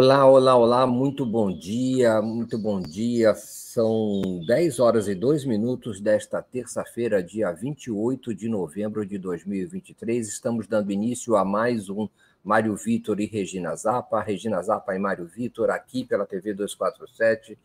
Olá, 0.00 0.24
olá, 0.24 0.54
olá, 0.54 0.86
muito 0.86 1.26
bom 1.26 1.50
dia, 1.50 2.22
muito 2.22 2.56
bom 2.56 2.80
dia. 2.80 3.34
São 3.34 4.22
10 4.46 4.78
horas 4.78 5.08
e 5.08 5.14
2 5.16 5.44
minutos 5.44 6.00
desta 6.00 6.40
terça-feira, 6.40 7.20
dia 7.20 7.50
28 7.50 8.32
de 8.32 8.48
novembro 8.48 9.04
de 9.04 9.18
2023. 9.18 10.28
Estamos 10.28 10.68
dando 10.68 10.92
início 10.92 11.34
a 11.34 11.44
mais 11.44 11.90
um 11.90 12.08
Mário 12.44 12.76
Vitor 12.76 13.18
e 13.18 13.26
Regina 13.26 13.74
Zappa. 13.74 14.22
Regina 14.22 14.62
Zappa 14.62 14.94
e 14.94 15.00
Mário 15.00 15.26
Vitor 15.26 15.68
aqui 15.68 16.04
pela 16.04 16.24
TV 16.24 16.54
247. 16.54 17.58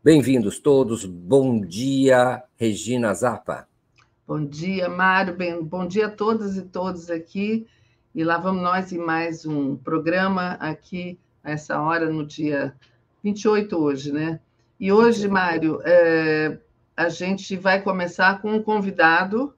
Bem-vindos 0.00 0.60
todos. 0.60 1.04
Bom 1.04 1.60
dia, 1.60 2.44
Regina 2.54 3.12
Zappa. 3.14 3.66
Bom 4.24 4.46
dia, 4.46 4.88
Mário. 4.88 5.36
Bem, 5.36 5.60
bom 5.60 5.88
dia 5.88 6.06
a 6.06 6.10
todas 6.10 6.56
e 6.56 6.62
todos 6.62 7.10
aqui. 7.10 7.66
E 8.14 8.22
lá 8.22 8.36
vamos 8.36 8.62
nós 8.62 8.92
em 8.92 8.98
mais 8.98 9.46
um 9.46 9.74
programa 9.74 10.50
aqui, 10.60 11.18
a 11.42 11.50
essa 11.50 11.80
hora, 11.80 12.10
no 12.10 12.26
dia 12.26 12.74
28 13.22 13.76
hoje, 13.76 14.12
né? 14.12 14.40
E 14.78 14.92
hoje, 14.92 15.28
Mário, 15.28 15.80
é, 15.84 16.58
a 16.96 17.08
gente 17.08 17.56
vai 17.56 17.80
começar 17.80 18.40
com 18.40 18.52
um 18.52 18.62
convidado 18.62 19.54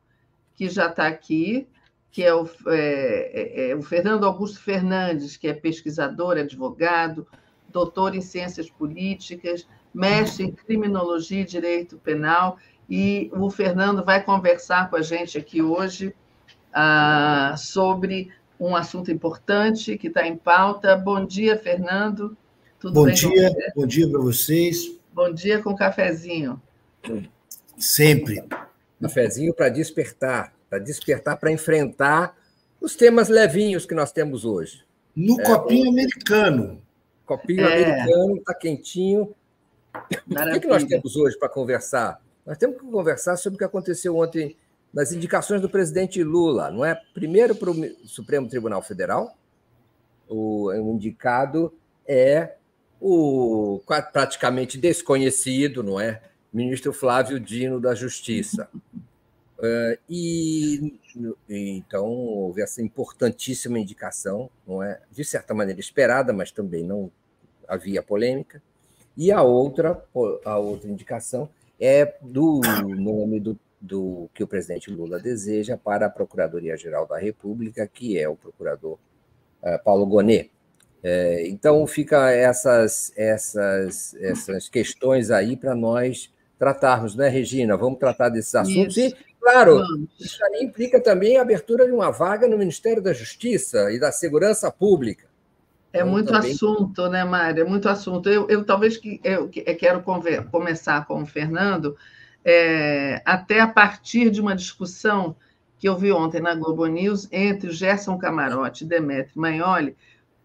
que 0.54 0.68
já 0.68 0.86
está 0.86 1.06
aqui, 1.06 1.66
que 2.10 2.22
é 2.22 2.34
o, 2.34 2.48
é, 2.68 3.68
é, 3.68 3.70
é 3.70 3.74
o 3.74 3.82
Fernando 3.82 4.24
Augusto 4.24 4.60
Fernandes, 4.60 5.36
que 5.36 5.48
é 5.48 5.54
pesquisador, 5.54 6.36
advogado, 6.36 7.26
doutor 7.70 8.14
em 8.14 8.20
ciências 8.20 8.70
políticas, 8.70 9.66
mestre 9.92 10.44
em 10.44 10.52
criminologia 10.52 11.40
e 11.40 11.44
direito 11.44 11.98
penal. 11.98 12.58
E 12.88 13.30
o 13.34 13.50
Fernando 13.50 14.04
vai 14.04 14.22
conversar 14.22 14.90
com 14.90 14.96
a 14.96 15.02
gente 15.02 15.38
aqui 15.38 15.60
hoje 15.60 16.14
ah, 16.72 17.54
sobre 17.56 18.30
um 18.68 18.76
assunto 18.76 19.10
importante 19.10 19.98
que 19.98 20.08
está 20.08 20.26
em 20.26 20.36
pauta. 20.36 20.96
Bom 20.96 21.24
dia, 21.24 21.58
Fernando. 21.58 22.36
Tudo 22.78 22.94
bom 22.94 23.04
bem 23.04 23.14
dia, 23.14 23.50
bom 23.74 23.86
dia 23.86 24.08
para 24.10 24.20
vocês. 24.20 24.98
Bom 25.12 25.32
dia 25.32 25.62
com 25.62 25.74
cafezinho. 25.74 26.60
Sempre. 27.76 28.42
Cafezinho 29.00 29.52
para 29.52 29.68
despertar, 29.68 30.54
para 30.68 30.78
despertar, 30.78 31.36
para 31.38 31.52
enfrentar 31.52 32.36
os 32.80 32.96
temas 32.96 33.28
levinhos 33.28 33.84
que 33.84 33.94
nós 33.94 34.12
temos 34.12 34.44
hoje. 34.44 34.84
No 35.14 35.40
é, 35.40 35.44
copinho 35.44 35.90
americano. 35.90 36.82
Copinho 37.26 37.66
é. 37.66 37.84
americano, 37.84 38.36
está 38.36 38.54
quentinho. 38.54 39.34
Maravilha. 40.26 40.56
O 40.56 40.60
que, 40.60 40.60
que 40.60 40.66
nós 40.66 40.84
temos 40.84 41.16
hoje 41.16 41.38
para 41.38 41.48
conversar? 41.48 42.20
Nós 42.44 42.58
temos 42.58 42.78
que 42.78 42.86
conversar 42.86 43.36
sobre 43.36 43.56
o 43.56 43.58
que 43.58 43.64
aconteceu 43.64 44.16
ontem 44.16 44.56
nas 44.94 45.10
indicações 45.10 45.60
do 45.60 45.68
presidente 45.68 46.22
Lula, 46.22 46.70
não 46.70 46.84
é? 46.84 46.94
Primeiro 47.12 47.56
para 47.56 47.70
o 47.70 47.74
Supremo 48.06 48.48
Tribunal 48.48 48.80
Federal, 48.80 49.36
o, 50.28 50.68
o 50.68 50.94
indicado 50.94 51.74
é 52.06 52.54
o 53.00 53.82
praticamente 54.12 54.78
desconhecido, 54.78 55.82
não 55.82 56.00
é? 56.00 56.22
Ministro 56.52 56.92
Flávio 56.92 57.40
Dino 57.40 57.80
da 57.80 57.92
Justiça. 57.92 58.68
Uh, 59.58 59.98
e 60.08 60.98
então 61.48 62.06
houve 62.06 62.62
essa 62.62 62.80
importantíssima 62.80 63.78
indicação, 63.78 64.48
não 64.66 64.80
é? 64.80 65.00
De 65.10 65.24
certa 65.24 65.52
maneira 65.52 65.80
esperada, 65.80 66.32
mas 66.32 66.52
também 66.52 66.84
não 66.84 67.10
havia 67.66 68.02
polêmica. 68.02 68.62
E 69.16 69.32
a 69.32 69.42
outra, 69.42 70.04
a 70.44 70.56
outra 70.56 70.88
indicação 70.88 71.48
é 71.80 72.16
do 72.22 72.60
nome 72.86 73.40
do 73.40 73.58
do 73.84 74.30
que 74.32 74.42
o 74.42 74.46
presidente 74.46 74.90
Lula 74.90 75.20
deseja 75.20 75.76
para 75.76 76.06
a 76.06 76.10
Procuradoria-Geral 76.10 77.06
da 77.06 77.18
República, 77.18 77.86
que 77.86 78.18
é 78.18 78.26
o 78.26 78.34
procurador 78.34 78.98
uh, 79.62 79.84
Paulo 79.84 80.06
Gonet. 80.06 80.50
É, 81.02 81.46
então, 81.48 81.86
fica 81.86 82.30
essas, 82.30 83.12
essas, 83.14 84.14
essas 84.14 84.70
questões 84.70 85.30
aí 85.30 85.54
para 85.54 85.74
nós 85.74 86.32
tratarmos, 86.58 87.14
né, 87.14 87.28
Regina? 87.28 87.76
Vamos 87.76 87.98
tratar 87.98 88.30
desses 88.30 88.54
assuntos. 88.54 88.96
Isso. 88.96 89.14
E, 89.14 89.34
claro, 89.38 89.76
Vamos. 89.76 90.08
isso 90.18 90.42
aí 90.46 90.64
implica 90.64 90.98
também 90.98 91.36
a 91.36 91.42
abertura 91.42 91.84
de 91.84 91.92
uma 91.92 92.10
vaga 92.10 92.48
no 92.48 92.56
Ministério 92.56 93.02
da 93.02 93.12
Justiça 93.12 93.92
e 93.92 94.00
da 94.00 94.10
Segurança 94.10 94.70
Pública. 94.70 95.26
É 95.92 95.98
então, 95.98 96.10
muito 96.10 96.32
também... 96.32 96.52
assunto, 96.52 97.06
né, 97.10 97.22
Mário? 97.22 97.60
É 97.60 97.68
muito 97.68 97.86
assunto. 97.86 98.30
Eu, 98.30 98.48
eu 98.48 98.64
talvez 98.64 98.96
que 98.96 99.20
eu, 99.22 99.50
eu 99.54 99.76
quero 99.76 100.02
conver, 100.02 100.46
começar 100.46 101.06
com 101.06 101.22
o 101.22 101.26
Fernando, 101.26 101.94
é, 102.44 103.22
até 103.24 103.60
a 103.60 103.68
partir 103.68 104.30
de 104.30 104.40
uma 104.40 104.54
discussão 104.54 105.34
que 105.78 105.88
eu 105.88 105.96
vi 105.96 106.12
ontem 106.12 106.40
na 106.40 106.54
Globo 106.54 106.86
News 106.86 107.28
entre 107.32 107.70
Gerson 107.70 108.18
Camarote 108.18 108.84
e 108.84 108.86
Demetrio 108.86 109.40
Magnoli, 109.40 109.96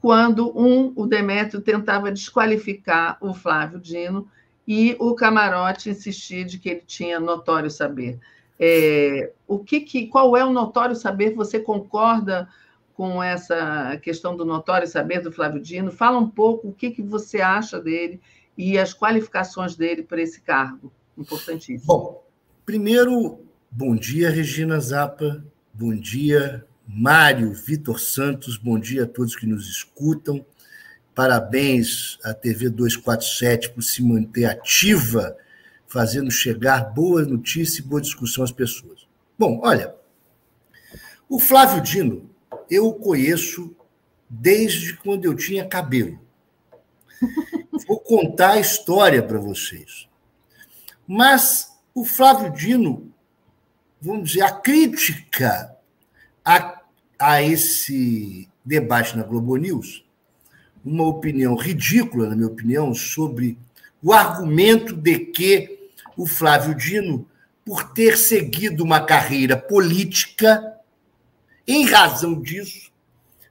quando 0.01 0.57
um, 0.57 0.93
o 0.95 1.05
Demetrio 1.05 1.61
tentava 1.61 2.11
desqualificar 2.11 3.17
o 3.19 3.33
Flávio 3.33 3.79
Dino 3.79 4.27
e 4.67 4.95
o 4.99 5.13
Camarote 5.13 5.89
insistia 5.89 6.45
de 6.45 6.57
que 6.57 6.69
ele 6.69 6.83
tinha 6.85 7.19
notório 7.19 7.69
saber. 7.69 8.17
É, 8.57 9.31
o 9.47 9.59
que, 9.59 9.81
que 9.81 10.07
qual 10.07 10.35
é 10.37 10.43
o 10.43 10.51
notório 10.53 10.95
saber? 10.95 11.33
Você 11.35 11.59
concorda 11.59 12.47
com 12.93 13.21
essa 13.23 13.97
questão 14.01 14.35
do 14.35 14.45
notório 14.45 14.87
saber 14.87 15.21
do 15.21 15.31
Flávio 15.31 15.61
Dino? 15.61 15.91
Fala 15.91 16.17
um 16.17 16.29
pouco 16.29 16.69
o 16.69 16.73
que, 16.73 16.91
que 16.91 17.01
você 17.01 17.41
acha 17.41 17.79
dele 17.79 18.21
e 18.57 18.77
as 18.77 18.93
qualificações 18.93 19.75
dele 19.75 20.03
para 20.03 20.21
esse 20.21 20.41
cargo 20.41 20.91
importantíssimo. 21.21 21.85
Bom, 21.85 22.23
primeiro, 22.65 23.45
bom 23.69 23.95
dia, 23.95 24.29
Regina 24.29 24.79
Zappa, 24.79 25.43
bom 25.73 25.95
dia, 25.95 26.65
Mário 26.87 27.53
Vitor 27.53 27.99
Santos, 27.99 28.57
bom 28.57 28.79
dia 28.79 29.03
a 29.03 29.07
todos 29.07 29.35
que 29.35 29.45
nos 29.45 29.69
escutam. 29.69 30.45
Parabéns 31.13 32.17
à 32.23 32.33
TV 32.33 32.69
247 32.69 33.71
por 33.71 33.81
se 33.83 34.01
manter 34.01 34.45
ativa, 34.45 35.35
fazendo 35.87 36.31
chegar 36.31 36.93
boa 36.93 37.23
notícia 37.23 37.81
e 37.81 37.83
boa 37.83 38.01
discussão 38.01 38.43
às 38.43 38.51
pessoas. 38.51 39.07
Bom, 39.37 39.59
olha, 39.63 39.93
o 41.27 41.39
Flávio 41.39 41.81
Dino, 41.81 42.29
eu 42.69 42.87
o 42.87 42.93
conheço 42.93 43.75
desde 44.29 44.93
quando 44.97 45.25
eu 45.25 45.35
tinha 45.35 45.67
cabelo. 45.67 46.19
Vou 47.87 47.99
contar 47.99 48.51
a 48.51 48.59
história 48.59 49.21
para 49.21 49.39
vocês. 49.39 50.08
Mas 51.11 51.75
o 51.91 52.05
Flávio 52.05 52.51
Dino, 52.51 53.11
vamos 53.99 54.29
dizer, 54.29 54.43
a 54.43 54.51
crítica 54.51 55.75
a, 56.45 56.83
a 57.17 57.41
esse 57.41 58.47
debate 58.63 59.17
na 59.17 59.23
Globo 59.23 59.55
News, 59.55 60.05
uma 60.85 61.07
opinião 61.07 61.55
ridícula, 61.55 62.29
na 62.29 62.35
minha 62.35 62.47
opinião, 62.47 62.93
sobre 62.93 63.57
o 64.03 64.13
argumento 64.13 64.95
de 64.95 65.17
que 65.17 65.89
o 66.15 66.27
Flávio 66.27 66.75
Dino, 66.75 67.27
por 67.65 67.91
ter 67.91 68.15
seguido 68.15 68.83
uma 68.83 69.03
carreira 69.03 69.57
política, 69.57 70.77
em 71.65 71.87
razão 71.87 72.39
disso, 72.39 72.91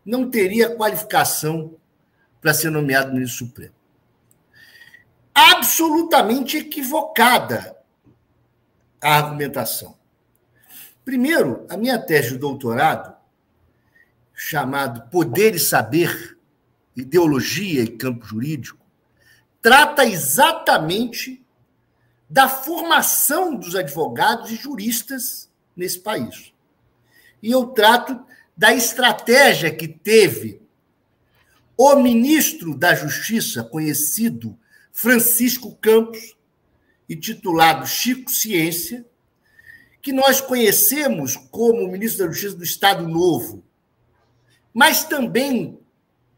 não 0.07 0.31
teria 0.31 0.77
qualificação 0.77 1.75
para 2.41 2.55
ser 2.55 2.71
nomeado 2.71 3.13
ministro 3.13 3.47
supremo 3.47 3.78
absolutamente 5.39 6.57
equivocada 6.57 7.77
a 9.01 9.15
argumentação. 9.15 9.97
Primeiro, 11.05 11.65
a 11.71 11.77
minha 11.77 11.97
tese 11.97 12.33
de 12.33 12.39
doutorado, 12.39 13.17
chamado 14.35 15.09
Poder 15.11 15.55
e 15.55 15.59
Saber, 15.61 16.37
Ideologia 16.97 17.83
e 17.83 17.97
Campo 17.97 18.27
Jurídico, 18.27 18.85
trata 19.63 20.05
exatamente 20.05 21.47
da 22.29 22.49
formação 22.49 23.55
dos 23.55 23.77
advogados 23.77 24.51
e 24.51 24.57
juristas 24.57 25.49
nesse 25.77 26.01
país. 26.01 26.53
E 27.41 27.53
eu 27.53 27.69
trato 27.69 28.21
da 28.57 28.75
estratégia 28.75 29.73
que 29.73 29.87
teve 29.87 30.61
o 31.77 31.95
ministro 31.95 32.77
da 32.77 32.93
Justiça, 32.97 33.63
conhecido 33.63 34.59
Francisco 35.01 35.77
Campos 35.77 36.37
e 37.09 37.15
titulado 37.15 37.87
Chico 37.87 38.29
Ciência, 38.33 39.07
que 40.03 40.13
nós 40.13 40.41
conhecemos 40.41 41.37
como 41.37 41.87
ministro 41.87 42.27
da 42.27 42.33
Justiça 42.33 42.57
do 42.57 42.65
Estado 42.65 43.07
Novo, 43.07 43.63
mas 44.75 45.05
também 45.05 45.79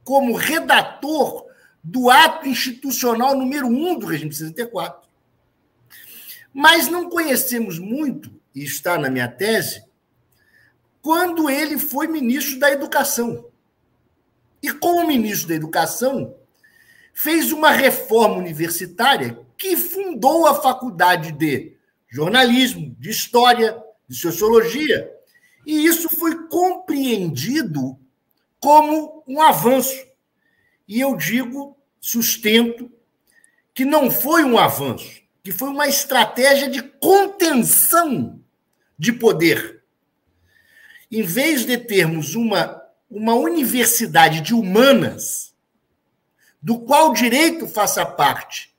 como 0.04 0.36
redator 0.36 1.46
do 1.82 2.10
ato 2.10 2.46
institucional 2.46 3.34
número 3.34 3.66
1 3.66 3.98
do 3.98 4.04
regime 4.04 4.28
de 4.28 4.36
64. 4.36 5.08
Mas 6.52 6.86
não 6.86 7.08
conhecemos 7.08 7.78
muito, 7.78 8.30
e 8.54 8.62
está 8.62 8.98
na 8.98 9.08
minha 9.08 9.26
tese, 9.26 9.82
quando 11.00 11.48
ele 11.48 11.78
foi 11.78 12.06
ministro 12.08 12.58
da 12.58 12.70
Educação. 12.70 13.46
E 14.62 14.70
como 14.70 15.06
ministro 15.06 15.48
da 15.48 15.54
Educação, 15.54 16.38
fez 17.22 17.52
uma 17.52 17.70
reforma 17.70 18.36
universitária 18.36 19.38
que 19.58 19.76
fundou 19.76 20.46
a 20.46 20.54
faculdade 20.54 21.32
de 21.32 21.76
jornalismo, 22.08 22.96
de 22.98 23.10
história, 23.10 23.76
de 24.08 24.16
sociologia. 24.16 25.12
E 25.66 25.84
isso 25.84 26.08
foi 26.08 26.48
compreendido 26.48 27.98
como 28.58 29.22
um 29.28 29.42
avanço. 29.42 29.94
e 30.88 30.98
eu 30.98 31.14
digo, 31.14 31.76
sustento, 32.00 32.90
que 33.74 33.84
não 33.84 34.10
foi 34.10 34.42
um 34.42 34.56
avanço, 34.56 35.20
que 35.44 35.52
foi 35.52 35.68
uma 35.68 35.88
estratégia 35.88 36.70
de 36.70 36.82
contenção 36.82 38.40
de 38.98 39.12
poder. 39.12 39.82
Em 41.12 41.22
vez 41.22 41.66
de 41.66 41.76
termos 41.76 42.34
uma, 42.34 42.82
uma 43.10 43.34
universidade 43.34 44.40
de 44.40 44.54
humanas, 44.54 45.49
do 46.62 46.80
qual 46.80 47.10
o 47.10 47.14
direito 47.14 47.66
faça 47.66 48.04
parte, 48.04 48.70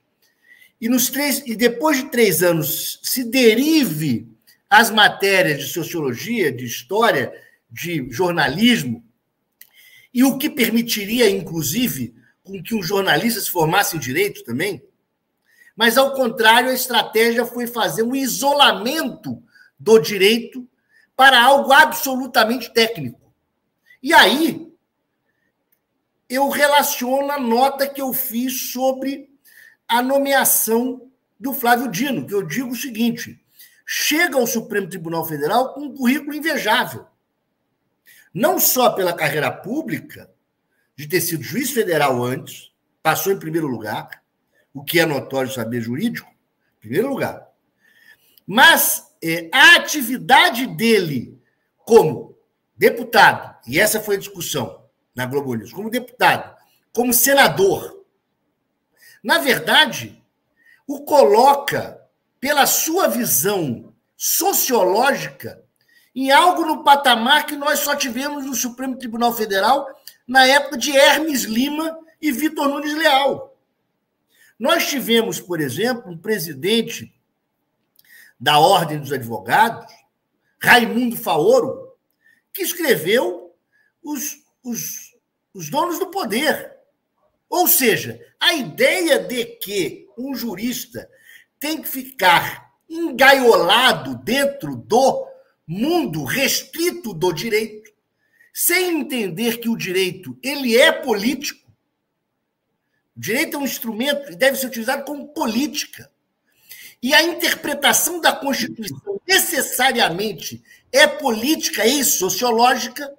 e, 0.79 0.89
nos 0.89 1.09
três, 1.09 1.43
e 1.45 1.55
depois 1.55 1.97
de 1.97 2.09
três 2.09 2.41
anos 2.41 2.99
se 3.03 3.23
derive 3.23 4.27
as 4.69 4.89
matérias 4.89 5.59
de 5.59 5.67
sociologia, 5.67 6.51
de 6.51 6.65
história, 6.65 7.31
de 7.69 8.09
jornalismo, 8.09 9.03
e 10.13 10.23
o 10.23 10.37
que 10.37 10.49
permitiria, 10.49 11.29
inclusive, 11.29 12.15
com 12.43 12.61
que 12.61 12.73
um 12.73 12.81
jornalista 12.81 13.39
se 13.39 13.49
formasse 13.49 13.95
em 13.95 13.99
direito 13.99 14.43
também. 14.43 14.81
Mas, 15.75 15.97
ao 15.97 16.13
contrário, 16.13 16.69
a 16.69 16.73
estratégia 16.73 17.45
foi 17.45 17.67
fazer 17.67 18.03
um 18.03 18.15
isolamento 18.15 19.41
do 19.79 19.99
direito 19.99 20.67
para 21.15 21.41
algo 21.41 21.71
absolutamente 21.71 22.73
técnico. 22.73 23.31
E 24.01 24.13
aí, 24.13 24.70
eu 26.31 26.47
relaciono 26.47 27.29
a 27.29 27.37
nota 27.37 27.85
que 27.85 28.01
eu 28.01 28.13
fiz 28.13 28.71
sobre 28.71 29.29
a 29.85 30.01
nomeação 30.01 31.11
do 31.37 31.53
Flávio 31.53 31.91
Dino, 31.91 32.25
que 32.25 32.33
eu 32.33 32.41
digo 32.41 32.69
o 32.69 32.75
seguinte: 32.75 33.43
chega 33.85 34.37
ao 34.37 34.47
Supremo 34.47 34.87
Tribunal 34.87 35.25
Federal 35.25 35.73
com 35.73 35.81
um 35.81 35.93
currículo 35.93 36.33
invejável. 36.33 37.05
Não 38.33 38.61
só 38.61 38.91
pela 38.91 39.11
carreira 39.13 39.51
pública, 39.51 40.31
de 40.95 41.05
ter 41.05 41.19
sido 41.19 41.43
juiz 41.43 41.71
federal 41.71 42.23
antes, 42.23 42.71
passou 43.03 43.33
em 43.33 43.39
primeiro 43.39 43.67
lugar, 43.67 44.23
o 44.73 44.85
que 44.85 45.01
é 45.01 45.05
notório 45.05 45.51
saber 45.51 45.81
jurídico, 45.81 46.31
em 46.77 46.79
primeiro 46.79 47.09
lugar, 47.09 47.45
mas 48.47 49.13
é, 49.21 49.49
a 49.51 49.75
atividade 49.75 50.65
dele 50.65 51.37
como 51.79 52.37
deputado, 52.77 53.57
e 53.67 53.77
essa 53.77 53.99
foi 53.99 54.15
a 54.15 54.19
discussão 54.19 54.80
na 55.15 55.25
Globo 55.25 55.55
News, 55.55 55.73
como 55.73 55.89
deputado, 55.89 56.55
como 56.93 57.13
senador, 57.13 58.05
na 59.23 59.37
verdade, 59.37 60.21
o 60.87 61.03
coloca, 61.03 61.99
pela 62.39 62.65
sua 62.65 63.07
visão 63.07 63.93
sociológica, 64.17 65.63
em 66.13 66.31
algo 66.31 66.65
no 66.65 66.83
patamar 66.83 67.45
que 67.45 67.55
nós 67.55 67.79
só 67.79 67.95
tivemos 67.95 68.45
no 68.45 68.55
Supremo 68.55 68.97
Tribunal 68.97 69.33
Federal 69.33 69.87
na 70.27 70.45
época 70.45 70.77
de 70.77 70.95
Hermes 70.95 71.43
Lima 71.43 71.97
e 72.21 72.31
Vitor 72.31 72.67
Nunes 72.67 72.93
Leal. 72.93 73.57
Nós 74.59 74.87
tivemos, 74.87 75.39
por 75.39 75.61
exemplo, 75.61 76.11
um 76.11 76.17
presidente 76.17 77.13
da 78.39 78.59
Ordem 78.59 78.99
dos 78.99 79.11
Advogados, 79.11 79.91
Raimundo 80.59 81.15
Faoro, 81.15 81.95
que 82.53 82.61
escreveu 82.61 83.55
os, 84.03 84.40
os, 84.63 85.15
os 85.53 85.69
donos 85.69 85.99
do 85.99 86.07
poder. 86.07 86.71
Ou 87.49 87.67
seja, 87.67 88.19
a 88.39 88.53
ideia 88.53 89.19
de 89.19 89.45
que 89.45 90.07
um 90.17 90.33
jurista 90.33 91.09
tem 91.59 91.81
que 91.81 91.87
ficar 91.87 92.71
engaiolado 92.89 94.15
dentro 94.23 94.75
do 94.75 95.27
mundo 95.67 96.23
restrito 96.23 97.13
do 97.13 97.31
direito, 97.31 97.91
sem 98.53 98.99
entender 98.99 99.59
que 99.59 99.69
o 99.69 99.77
direito 99.77 100.37
ele 100.43 100.77
é 100.77 100.91
político. 100.91 101.71
O 103.15 103.19
direito 103.19 103.55
é 103.55 103.59
um 103.59 103.63
instrumento 103.63 104.31
e 104.31 104.35
deve 104.35 104.57
ser 104.57 104.67
utilizado 104.67 105.05
como 105.05 105.29
política. 105.29 106.11
E 107.01 107.13
a 107.13 107.23
interpretação 107.23 108.19
da 108.19 108.33
Constituição 108.33 109.19
necessariamente 109.27 110.61
é 110.91 111.07
política 111.07 111.85
e 111.85 112.03
sociológica, 112.03 113.11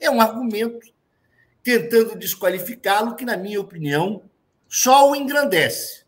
é 0.00 0.10
um 0.10 0.20
argumento 0.20 0.92
tentando 1.62 2.16
desqualificá-lo, 2.16 3.14
que, 3.14 3.24
na 3.24 3.36
minha 3.36 3.60
opinião, 3.60 4.22
só 4.66 5.10
o 5.10 5.14
engrandece. 5.14 6.04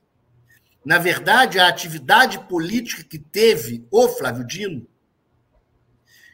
Na 0.84 0.98
verdade, 0.98 1.58
a 1.58 1.68
atividade 1.68 2.38
política 2.48 3.04
que 3.04 3.18
teve 3.18 3.86
o 3.90 4.08
Flávio 4.08 4.46
Dino 4.46 4.86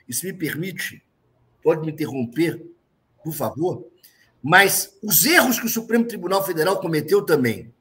e 0.09 0.15
se 0.15 0.25
me 0.25 0.33
permite, 0.33 1.03
pode 1.63 1.85
me 1.85 1.93
interromper, 1.93 2.65
por 3.23 3.35
favor, 3.35 3.87
mas 4.43 4.97
os 5.03 5.27
erros 5.27 5.61
que 5.61 5.67
o 5.67 5.69
Supremo 5.71 6.07
Tribunal 6.07 6.45
Federal 6.45 6.81
cometeu 6.81 7.23
também, 7.23 7.73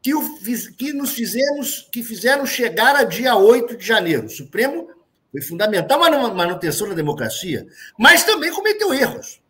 que, 0.00 0.14
o, 0.14 0.38
que 0.76 0.92
nos 0.94 1.12
fizemos, 1.12 1.86
que 1.92 2.02
fizeram 2.02 2.46
chegar 2.46 2.96
a 2.96 3.04
dia 3.04 3.36
8 3.36 3.76
de 3.76 3.84
janeiro. 3.84 4.26
O 4.26 4.30
Supremo 4.30 4.88
foi 5.30 5.42
fundamental 5.42 5.98
na 6.10 6.34
manutenção 6.34 6.88
da 6.88 6.94
democracia, 6.94 7.66
mas 7.98 8.24
também 8.24 8.50
cometeu 8.52 8.94
erros. 8.94 9.40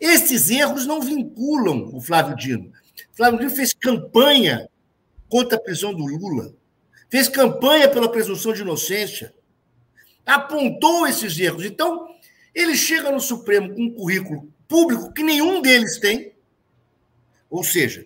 Esses 0.00 0.50
erros 0.50 0.86
não 0.86 1.00
vinculam 1.00 1.90
o 1.94 2.00
Flávio 2.00 2.36
Dino. 2.36 2.72
O 3.12 3.16
Flávio 3.16 3.38
Dino 3.38 3.50
fez 3.50 3.72
campanha 3.72 4.68
contra 5.28 5.56
a 5.56 5.60
prisão 5.60 5.94
do 5.94 6.04
Lula, 6.04 6.52
fez 7.08 7.28
campanha 7.28 7.88
pela 7.88 8.10
presunção 8.10 8.52
de 8.52 8.62
inocência, 8.62 9.32
apontou 10.26 11.06
esses 11.06 11.38
erros. 11.38 11.64
Então, 11.64 12.08
ele 12.54 12.76
chega 12.76 13.12
no 13.12 13.20
Supremo 13.20 13.74
com 13.74 13.82
um 13.82 13.94
currículo 13.94 14.52
público 14.66 15.12
que 15.12 15.22
nenhum 15.22 15.62
deles 15.62 15.98
tem. 15.98 16.34
Ou 17.48 17.62
seja, 17.62 18.04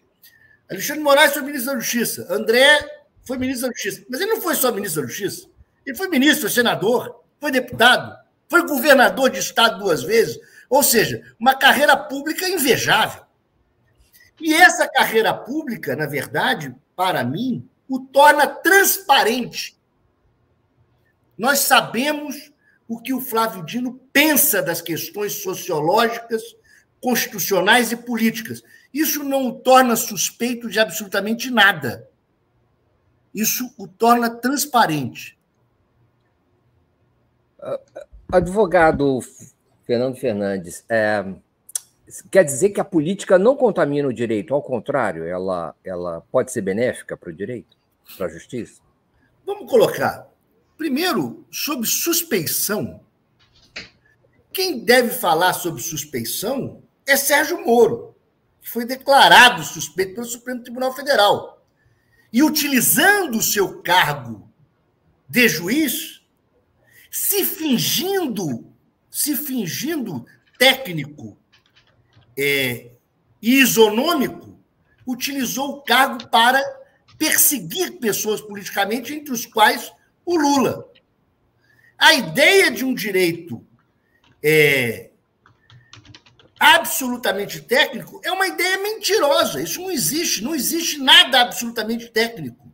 Alexandre 0.68 1.02
Moraes 1.02 1.32
foi 1.32 1.42
ministro 1.42 1.72
da 1.72 1.78
Justiça, 1.78 2.26
André 2.28 3.06
foi 3.24 3.38
ministro 3.38 3.68
da 3.68 3.72
Justiça. 3.72 4.04
Mas 4.08 4.20
ele 4.20 4.32
não 4.32 4.40
foi 4.40 4.54
só 4.54 4.70
ministro 4.70 5.02
da 5.02 5.08
Justiça, 5.08 5.48
ele 5.86 5.96
foi 5.96 6.08
ministro, 6.08 6.50
senador, 6.50 7.24
foi 7.40 7.50
deputado, 7.50 8.16
foi 8.48 8.66
governador 8.66 9.30
de 9.30 9.38
Estado 9.38 9.78
duas 9.78 10.02
vezes. 10.02 10.38
Ou 10.68 10.82
seja, 10.82 11.22
uma 11.38 11.54
carreira 11.54 11.96
pública 11.96 12.48
invejável. 12.48 13.24
E 14.40 14.52
essa 14.52 14.88
carreira 14.88 15.32
pública, 15.32 15.94
na 15.96 16.06
verdade, 16.06 16.74
para 16.96 17.24
mim, 17.24 17.66
o 17.88 18.00
torna 18.00 18.46
transparente 18.46 19.76
nós 21.36 21.60
sabemos 21.60 22.52
o 22.88 22.98
que 23.00 23.12
o 23.12 23.20
Flávio 23.20 23.64
Dino 23.64 24.00
pensa 24.12 24.62
das 24.62 24.80
questões 24.80 25.34
sociológicas, 25.42 26.42
constitucionais 27.00 27.92
e 27.92 27.96
políticas. 27.96 28.62
Isso 28.92 29.22
não 29.22 29.48
o 29.48 29.52
torna 29.52 29.96
suspeito 29.96 30.68
de 30.68 30.78
absolutamente 30.78 31.50
nada. 31.50 32.08
Isso 33.34 33.70
o 33.76 33.86
torna 33.86 34.30
transparente. 34.30 35.35
Advogado 38.30 39.20
Fernando 39.84 40.16
Fernandes, 40.16 40.84
é, 40.88 41.24
quer 42.30 42.44
dizer 42.44 42.70
que 42.70 42.80
a 42.80 42.84
política 42.84 43.38
não 43.38 43.56
contamina 43.56 44.08
o 44.08 44.12
direito, 44.12 44.52
ao 44.52 44.62
contrário, 44.62 45.24
ela, 45.24 45.74
ela 45.84 46.22
pode 46.32 46.52
ser 46.52 46.62
benéfica 46.62 47.16
para 47.16 47.30
o 47.30 47.32
direito, 47.32 47.76
para 48.16 48.26
a 48.26 48.28
justiça? 48.28 48.80
Vamos 49.44 49.70
colocar 49.70 50.28
Primeiro, 50.76 51.46
sobre 51.50 51.86
suspeição. 51.86 53.00
Quem 54.52 54.84
deve 54.84 55.10
falar 55.10 55.54
sobre 55.54 55.82
suspeição 55.82 56.82
é 57.06 57.16
Sérgio 57.16 57.64
Moro, 57.64 58.14
que 58.60 58.68
foi 58.68 58.84
declarado 58.84 59.62
suspeito 59.62 60.14
pelo 60.14 60.26
Supremo 60.26 60.62
Tribunal 60.62 60.94
Federal. 60.94 61.64
E 62.32 62.42
utilizando 62.42 63.38
o 63.38 63.42
seu 63.42 63.80
cargo 63.80 64.50
de 65.28 65.48
juiz, 65.48 66.15
se 67.16 67.46
fingindo, 67.46 68.70
se 69.10 69.34
fingindo 69.34 70.26
técnico 70.58 71.38
é, 72.38 72.90
isonômico, 73.40 74.60
utilizou 75.06 75.70
o 75.70 75.80
cargo 75.80 76.28
para 76.28 76.62
perseguir 77.16 77.98
pessoas 77.98 78.42
politicamente, 78.42 79.14
entre 79.14 79.32
os 79.32 79.46
quais 79.46 79.90
o 80.26 80.36
Lula. 80.36 80.92
A 81.96 82.12
ideia 82.12 82.70
de 82.70 82.84
um 82.84 82.92
direito 82.92 83.66
é, 84.42 85.08
absolutamente 86.60 87.62
técnico 87.62 88.20
é 88.22 88.30
uma 88.30 88.46
ideia 88.46 88.76
mentirosa. 88.76 89.62
Isso 89.62 89.80
não 89.80 89.90
existe. 89.90 90.44
Não 90.44 90.54
existe 90.54 90.98
nada 90.98 91.40
absolutamente 91.40 92.10
técnico. 92.10 92.70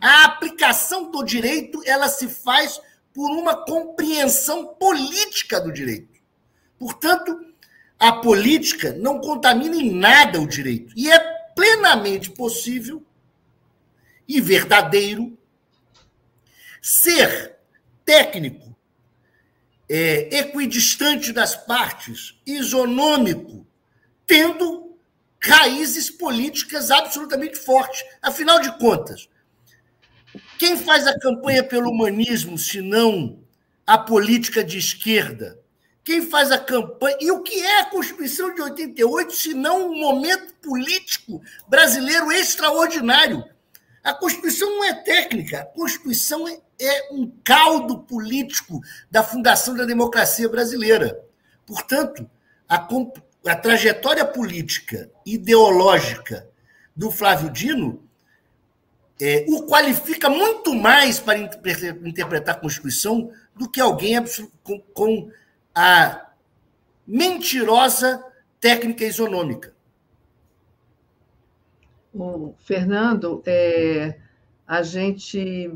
A 0.00 0.24
aplicação 0.24 1.10
do 1.10 1.22
direito 1.22 1.82
ela 1.84 2.08
se 2.08 2.28
faz 2.28 2.80
por 3.18 3.32
uma 3.32 3.64
compreensão 3.64 4.64
política 4.74 5.60
do 5.60 5.72
direito. 5.72 6.20
Portanto, 6.78 7.52
a 7.98 8.12
política 8.12 8.92
não 8.92 9.20
contamina 9.20 9.74
em 9.74 9.90
nada 9.92 10.40
o 10.40 10.46
direito. 10.46 10.94
E 10.96 11.10
é 11.10 11.18
plenamente 11.52 12.30
possível 12.30 13.04
e 14.28 14.40
verdadeiro 14.40 15.36
ser 16.80 17.56
técnico, 18.04 18.76
é, 19.88 20.38
equidistante 20.38 21.32
das 21.32 21.56
partes, 21.56 22.38
isonômico 22.46 23.66
tendo 24.28 24.96
raízes 25.42 26.08
políticas 26.08 26.92
absolutamente 26.92 27.58
fortes. 27.58 28.04
Afinal 28.22 28.60
de 28.60 28.78
contas, 28.78 29.28
quem 30.58 30.76
faz 30.76 31.06
a 31.06 31.18
campanha 31.18 31.62
pelo 31.62 31.90
humanismo, 31.90 32.58
se 32.58 32.82
não 32.82 33.38
a 33.86 33.96
política 33.96 34.62
de 34.64 34.76
esquerda? 34.76 35.58
Quem 36.02 36.22
faz 36.22 36.50
a 36.50 36.58
campanha. 36.58 37.16
E 37.20 37.30
o 37.30 37.42
que 37.42 37.60
é 37.60 37.80
a 37.80 37.84
Constituição 37.84 38.54
de 38.54 38.62
88, 38.62 39.32
se 39.32 39.54
não 39.54 39.90
um 39.90 40.00
momento 40.00 40.54
político 40.54 41.40
brasileiro 41.68 42.32
extraordinário? 42.32 43.44
A 44.02 44.12
Constituição 44.14 44.68
não 44.70 44.84
é 44.84 44.94
técnica, 44.94 45.60
a 45.60 45.64
Constituição 45.64 46.48
é, 46.48 46.58
é 46.80 47.08
um 47.12 47.30
caldo 47.44 48.00
político 48.00 48.80
da 49.10 49.22
fundação 49.22 49.76
da 49.76 49.84
democracia 49.84 50.48
brasileira. 50.48 51.20
Portanto, 51.66 52.28
a, 52.68 52.88
a 53.46 53.56
trajetória 53.56 54.24
política, 54.24 55.10
ideológica 55.26 56.48
do 56.96 57.10
Flávio 57.10 57.50
Dino 57.50 58.07
é, 59.20 59.44
o 59.48 59.64
qualifica 59.64 60.28
muito 60.30 60.74
mais 60.74 61.18
para 61.18 61.38
interpretar 61.38 62.54
a 62.54 62.58
Constituição 62.58 63.32
do 63.54 63.68
que 63.68 63.80
alguém 63.80 64.14
com, 64.62 64.80
com 64.80 65.30
a 65.74 66.28
mentirosa 67.06 68.24
técnica 68.60 69.04
isonômica. 69.04 69.74
O 72.14 72.54
Fernando, 72.58 73.42
é, 73.44 74.18
a 74.66 74.82
gente. 74.82 75.72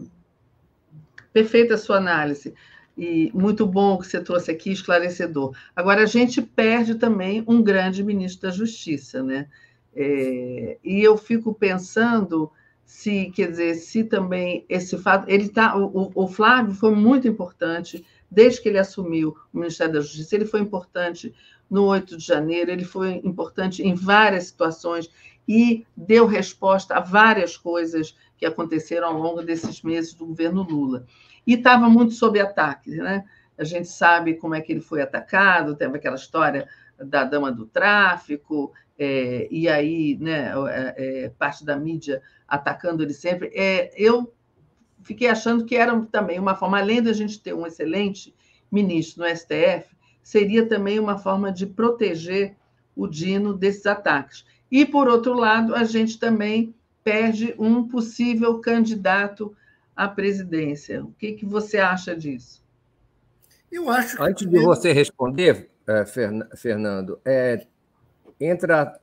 Perfeita 1.32 1.74
a 1.74 1.78
sua 1.78 1.96
análise. 1.96 2.54
E 2.96 3.30
muito 3.32 3.66
bom 3.66 3.96
que 3.96 4.06
você 4.06 4.20
trouxe 4.20 4.50
aqui, 4.50 4.70
esclarecedor. 4.70 5.56
Agora, 5.74 6.02
a 6.02 6.06
gente 6.06 6.42
perde 6.42 6.96
também 6.96 7.42
um 7.46 7.62
grande 7.62 8.04
ministro 8.04 8.48
da 8.48 8.54
Justiça, 8.54 9.22
né? 9.22 9.48
É, 9.94 10.78
e 10.84 11.02
eu 11.02 11.16
fico 11.16 11.54
pensando 11.54 12.50
se, 12.84 13.30
quer 13.30 13.50
dizer, 13.50 13.74
se 13.74 14.04
também 14.04 14.64
esse 14.68 14.98
fato. 14.98 15.28
Ele 15.28 15.48
tá, 15.48 15.76
o, 15.76 16.10
o 16.14 16.28
Flávio 16.28 16.74
foi 16.74 16.94
muito 16.94 17.26
importante 17.26 18.04
desde 18.30 18.60
que 18.60 18.68
ele 18.68 18.78
assumiu 18.78 19.36
o 19.52 19.58
Ministério 19.58 19.94
da 19.94 20.00
Justiça. 20.00 20.34
Ele 20.34 20.44
foi 20.44 20.60
importante 20.60 21.34
no 21.70 21.84
8 21.84 22.18
de 22.18 22.24
janeiro, 22.24 22.70
ele 22.70 22.84
foi 22.84 23.20
importante 23.24 23.82
em 23.82 23.94
várias 23.94 24.44
situações 24.44 25.10
e 25.48 25.86
deu 25.96 26.26
resposta 26.26 26.94
a 26.94 27.00
várias 27.00 27.56
coisas 27.56 28.16
que 28.36 28.44
aconteceram 28.44 29.08
ao 29.08 29.18
longo 29.18 29.42
desses 29.42 29.82
meses 29.82 30.14
do 30.14 30.26
governo 30.26 30.62
Lula. 30.62 31.06
E 31.46 31.54
estava 31.54 31.88
muito 31.88 32.12
sob 32.12 32.38
ataque, 32.38 32.90
né? 32.90 33.24
A 33.56 33.64
gente 33.64 33.88
sabe 33.88 34.34
como 34.34 34.54
é 34.54 34.60
que 34.60 34.72
ele 34.72 34.80
foi 34.80 35.00
atacado, 35.00 35.76
teve 35.76 35.96
aquela 35.96 36.16
história 36.16 36.68
da 36.98 37.24
dama 37.24 37.50
do 37.50 37.66
tráfico, 37.66 38.72
é, 38.98 39.48
e 39.50 39.68
aí 39.68 40.16
né, 40.20 40.52
é, 40.68 41.24
é, 41.24 41.28
parte 41.30 41.64
da 41.64 41.76
mídia 41.76 42.22
atacando 42.52 43.02
ele 43.02 43.14
sempre. 43.14 43.50
É, 43.54 43.90
eu 43.96 44.30
fiquei 45.02 45.26
achando 45.26 45.64
que 45.64 45.74
era 45.74 45.98
também 46.12 46.38
uma 46.38 46.54
forma, 46.54 46.78
além 46.78 47.02
da 47.02 47.14
gente 47.14 47.40
ter 47.40 47.54
um 47.54 47.66
excelente 47.66 48.34
ministro 48.70 49.24
no 49.24 49.34
STF, 49.34 49.96
seria 50.22 50.68
também 50.68 50.98
uma 50.98 51.16
forma 51.16 51.50
de 51.50 51.64
proteger 51.64 52.54
o 52.94 53.08
Dino 53.08 53.54
desses 53.54 53.86
ataques. 53.86 54.44
E, 54.70 54.84
por 54.84 55.08
outro 55.08 55.32
lado, 55.32 55.74
a 55.74 55.82
gente 55.84 56.18
também 56.18 56.74
perde 57.02 57.54
um 57.58 57.88
possível 57.88 58.58
candidato 58.60 59.56
à 59.96 60.06
presidência. 60.06 61.02
O 61.02 61.12
que, 61.12 61.32
que 61.32 61.46
você 61.46 61.78
acha 61.78 62.14
disso? 62.14 62.62
Eu 63.70 63.88
acho. 63.88 64.22
Antes 64.22 64.46
de 64.46 64.58
você 64.58 64.92
responder, 64.92 65.70
eh, 65.86 66.04
Fernando, 66.54 67.18
é, 67.24 67.66
entra 68.38 69.00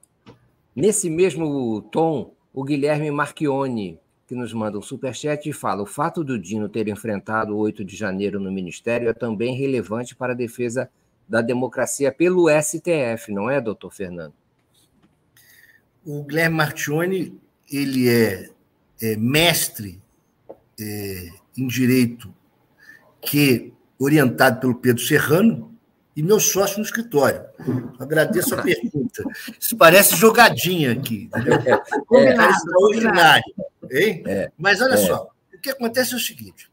nesse 0.75 1.09
mesmo 1.09 1.81
tom 1.91 2.33
o 2.53 2.63
Guilherme 2.63 3.11
Marchione, 3.11 3.99
que 4.27 4.35
nos 4.35 4.53
manda 4.53 4.77
um 4.77 4.81
superchat 4.81 5.49
e 5.49 5.53
fala: 5.53 5.81
o 5.81 5.85
fato 5.85 6.23
do 6.23 6.37
Dino 6.37 6.69
ter 6.69 6.87
enfrentado 6.87 7.55
o 7.55 7.57
8 7.57 7.83
de 7.83 7.95
janeiro 7.95 8.39
no 8.39 8.51
Ministério 8.51 9.09
é 9.09 9.13
também 9.13 9.55
relevante 9.55 10.15
para 10.15 10.33
a 10.33 10.35
defesa 10.35 10.89
da 11.27 11.41
democracia 11.41 12.11
pelo 12.11 12.47
STF, 12.49 13.31
não 13.31 13.49
é, 13.49 13.61
doutor 13.61 13.93
Fernando? 13.93 14.33
O 16.05 16.23
Guilherme 16.23 16.57
Marchione 16.57 17.39
ele 17.71 18.09
é, 18.09 18.49
é 19.01 19.15
mestre 19.15 20.01
é, 20.79 21.29
em 21.55 21.67
direito 21.67 22.33
que 23.21 23.71
orientado 23.99 24.59
pelo 24.59 24.75
Pedro 24.75 25.03
Serrano, 25.03 25.77
e 26.19 26.23
meu 26.23 26.37
sócio 26.37 26.79
no 26.79 26.83
escritório. 26.83 27.45
Agradeço 27.97 28.53
a 28.53 28.61
pergunta. 28.61 29.23
Isso 29.57 29.77
parece 29.77 30.17
jogadinha 30.17 30.91
aqui. 30.91 31.29
É, 31.33 31.71
é, 31.71 32.25
é 32.25 32.49
extraordinário. 32.49 33.55
Hein? 33.89 34.23
É, 34.27 34.51
Mas 34.57 34.81
olha 34.81 34.95
é. 34.95 34.97
só, 34.97 35.29
o 35.53 35.57
que 35.57 35.69
acontece 35.69 36.13
é 36.13 36.17
o 36.17 36.19
seguinte: 36.19 36.69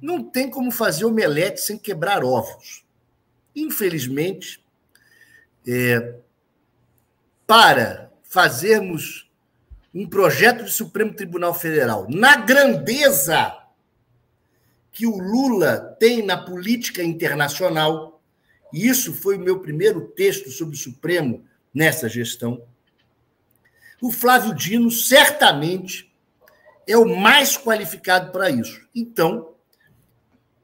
não 0.00 0.24
tem 0.24 0.48
como 0.48 0.70
fazer 0.70 1.04
omelete 1.04 1.60
sem 1.60 1.76
quebrar 1.76 2.24
ovos. 2.24 2.82
Infelizmente, 3.54 4.64
é, 5.68 6.14
para 7.46 8.10
fazermos 8.22 9.30
um 9.94 10.08
projeto 10.08 10.64
de 10.64 10.72
Supremo 10.72 11.12
Tribunal 11.12 11.52
Federal 11.52 12.06
na 12.08 12.36
grandeza 12.36 13.54
que 14.90 15.06
o 15.06 15.18
Lula 15.18 15.94
tem 16.00 16.24
na 16.24 16.38
política 16.38 17.02
internacional, 17.02 18.17
isso 18.72 19.14
foi 19.14 19.36
o 19.36 19.40
meu 19.40 19.60
primeiro 19.60 20.08
texto 20.08 20.50
sobre 20.50 20.74
o 20.74 20.78
Supremo 20.78 21.44
nessa 21.72 22.08
gestão. 22.08 22.62
O 24.00 24.12
Flávio 24.12 24.54
Dino 24.54 24.90
certamente 24.90 26.12
é 26.86 26.96
o 26.96 27.16
mais 27.16 27.56
qualificado 27.56 28.30
para 28.30 28.50
isso. 28.50 28.86
Então, 28.94 29.54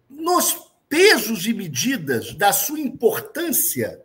nos 0.09 0.73
pesos 0.89 1.47
e 1.47 1.53
medidas 1.53 2.35
da 2.35 2.53
sua 2.53 2.79
importância 2.79 4.01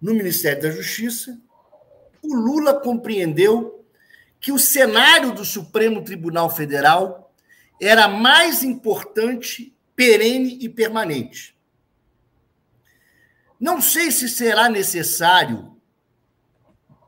no 0.00 0.14
Ministério 0.14 0.62
da 0.62 0.70
Justiça, 0.70 1.40
o 2.22 2.34
Lula 2.34 2.80
compreendeu 2.80 3.84
que 4.40 4.52
o 4.52 4.58
cenário 4.58 5.32
do 5.32 5.44
Supremo 5.44 6.04
Tribunal 6.04 6.48
Federal 6.48 7.34
era 7.80 8.06
mais 8.06 8.62
importante, 8.62 9.74
perene 9.94 10.58
e 10.60 10.68
permanente. 10.68 11.55
Não 13.58 13.80
sei 13.80 14.10
se 14.10 14.28
será 14.28 14.68
necessário, 14.68 15.76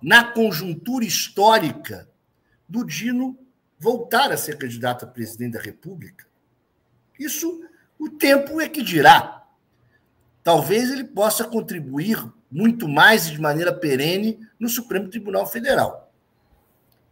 na 0.02 0.24
conjuntura 0.24 1.04
histórica, 1.04 2.08
do 2.68 2.84
Dino 2.84 3.38
voltar 3.78 4.30
a 4.30 4.36
ser 4.36 4.58
candidato 4.58 5.04
a 5.04 5.08
presidente 5.08 5.54
da 5.54 5.60
República. 5.60 6.26
Isso 7.18 7.64
o 7.98 8.08
tempo 8.10 8.60
é 8.60 8.68
que 8.68 8.82
dirá. 8.82 9.44
Talvez 10.42 10.90
ele 10.90 11.04
possa 11.04 11.44
contribuir 11.44 12.24
muito 12.50 12.88
mais 12.88 13.26
e 13.26 13.32
de 13.32 13.40
maneira 13.40 13.72
perene 13.72 14.38
no 14.58 14.68
Supremo 14.68 15.08
Tribunal 15.08 15.46
Federal. 15.46 16.12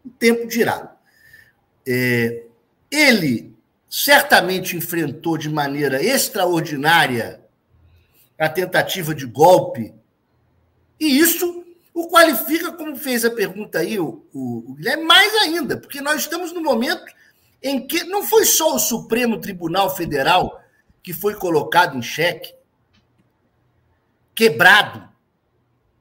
O 0.05 0.11
tempo 0.11 0.47
dirá. 0.47 0.97
É, 1.87 2.45
ele 2.91 3.55
certamente 3.89 4.77
enfrentou 4.77 5.37
de 5.37 5.49
maneira 5.49 6.03
extraordinária 6.03 7.45
a 8.39 8.49
tentativa 8.49 9.15
de 9.15 9.27
golpe. 9.27 9.95
E 11.01 11.19
isso 11.19 11.65
o 11.95 12.09
qualifica, 12.09 12.73
como 12.73 12.97
fez 12.97 13.25
a 13.25 13.31
pergunta 13.31 13.79
aí 13.79 13.99
o, 13.99 14.27
o, 14.33 14.71
o 14.71 14.75
Guilherme, 14.75 15.05
mais 15.05 15.35
ainda, 15.37 15.79
porque 15.79 16.01
nós 16.01 16.23
estamos 16.23 16.53
no 16.53 16.61
momento 16.61 17.05
em 17.63 17.87
que 17.87 18.05
não 18.05 18.23
foi 18.23 18.45
só 18.45 18.75
o 18.75 18.79
Supremo 18.79 19.41
Tribunal 19.41 19.95
Federal 19.95 20.61
que 21.03 21.13
foi 21.13 21.35
colocado 21.35 21.97
em 21.97 22.03
xeque, 22.03 22.55
quebrado, 24.35 25.09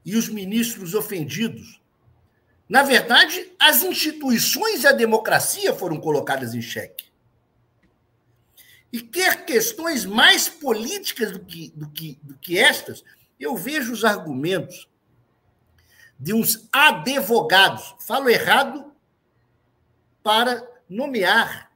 e 0.04 0.16
os 0.16 0.30
ministros 0.30 0.94
ofendidos. 0.94 1.82
Na 2.68 2.84
verdade, 2.84 3.52
as 3.60 3.84
instituições 3.84 4.84
e 4.84 4.88
a 4.88 4.92
democracia 4.92 5.74
foram 5.74 5.98
colocadas 5.98 6.54
em 6.54 6.62
xeque 6.62 7.05
e 8.92 9.02
quer 9.02 9.46
questões 9.46 10.06
mais 10.06 10.48
políticas 10.48 11.32
do 11.32 11.40
que, 11.40 11.72
do 11.76 11.90
que, 11.90 12.20
do 12.24 12.38
que 12.38 12.58
estas, 12.58 13.04
eu 13.40 13.56
vejo 13.56 13.92
os 13.92 14.06
argumentos 14.06 14.88
de 16.20 16.34
uns 16.34 16.68
advogados, 16.72 17.96
falo 18.00 18.30
errado, 18.30 18.92
para 20.24 20.66
nomear 20.90 21.72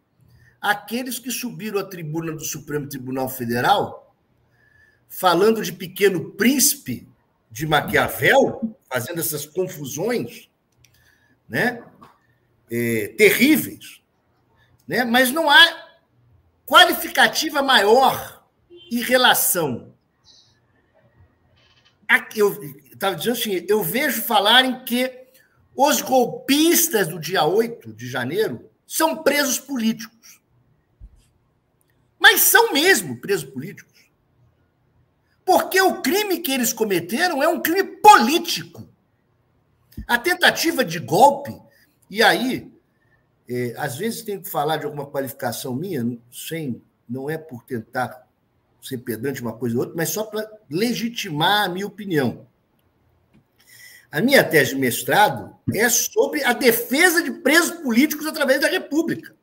aqueles 0.61 1.19
que 1.19 1.31
subiram 1.31 1.79
à 1.79 1.83
tribuna 1.83 2.31
do 2.31 2.43
Supremo 2.43 2.87
Tribunal 2.87 3.29
Federal, 3.29 4.15
falando 5.07 5.61
de 5.61 5.73
pequeno 5.73 6.31
príncipe 6.31 7.07
de 7.51 7.65
Maquiavel, 7.65 8.77
fazendo 8.89 9.19
essas 9.19 9.45
confusões, 9.45 10.49
né? 11.47 11.83
É, 12.71 13.15
terríveis, 13.17 14.01
né? 14.87 15.03
Mas 15.03 15.31
não 15.31 15.49
há 15.49 15.88
qualificativa 16.69 17.63
maior 17.63 18.45
em 18.91 19.01
relação 19.01 19.89
a, 22.09 22.27
eu, 22.35 22.63
estava 22.91 23.15
dizendo 23.15 23.33
assim: 23.33 23.65
eu 23.67 23.83
vejo 23.83 24.23
falarem 24.23 24.83
que 24.83 25.29
os 25.75 26.01
golpistas 26.01 27.07
do 27.07 27.19
dia 27.19 27.45
8 27.45 27.93
de 27.93 28.09
janeiro 28.09 28.67
são 28.87 29.21
presos 29.21 29.59
políticos. 29.59 30.41
Mas 32.17 32.41
são 32.41 32.73
mesmo 32.73 33.21
presos 33.21 33.49
políticos. 33.49 33.93
Porque 35.45 35.79
o 35.79 36.01
crime 36.01 36.39
que 36.39 36.51
eles 36.51 36.73
cometeram 36.73 37.41
é 37.41 37.47
um 37.47 37.61
crime 37.61 37.83
político. 37.83 38.89
A 40.07 40.17
tentativa 40.17 40.83
de 40.83 40.99
golpe, 40.99 41.55
e 42.09 42.21
aí, 42.23 42.71
é, 43.49 43.73
às 43.77 43.97
vezes 43.97 44.21
tenho 44.21 44.41
que 44.41 44.49
falar 44.49 44.77
de 44.77 44.85
alguma 44.85 45.07
qualificação 45.07 45.75
minha, 45.75 46.05
sem, 46.31 46.79
não 47.09 47.27
é 47.27 47.35
por 47.35 47.63
tentar 47.63 48.27
ser 48.79 48.99
pedante 48.99 49.41
uma 49.41 49.53
coisa 49.53 49.75
ou 49.75 49.81
outra, 49.81 49.97
mas 49.97 50.09
só 50.09 50.23
para 50.23 50.47
legitimar 50.69 51.65
a 51.65 51.69
minha 51.69 51.87
opinião. 51.87 52.45
A 54.11 54.21
minha 54.21 54.43
tese 54.43 54.75
de 54.75 54.79
mestrado 54.79 55.55
é 55.73 55.89
sobre 55.89 56.43
a 56.43 56.53
defesa 56.53 57.23
de 57.23 57.31
presos 57.31 57.71
políticos 57.81 58.27
através 58.27 58.61
da 58.61 58.67
República. 58.67 59.35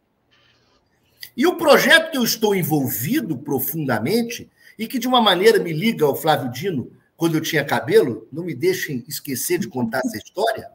E 1.36 1.46
o 1.46 1.56
projeto 1.56 2.12
que 2.12 2.16
eu 2.16 2.24
estou 2.24 2.54
envolvido 2.54 3.36
profundamente, 3.36 4.48
e 4.78 4.86
que 4.86 4.98
de 4.98 5.08
uma 5.08 5.20
maneira 5.20 5.58
me 5.58 5.72
liga 5.72 6.04
ao 6.04 6.16
Flávio 6.16 6.50
Dino, 6.50 6.92
quando 7.16 7.36
eu 7.36 7.40
tinha 7.40 7.64
cabelo, 7.64 8.28
não 8.32 8.44
me 8.44 8.54
deixem 8.54 9.04
esquecer 9.08 9.58
de 9.58 9.68
contar 9.68 10.00
essa 10.04 10.16
história, 10.16 10.70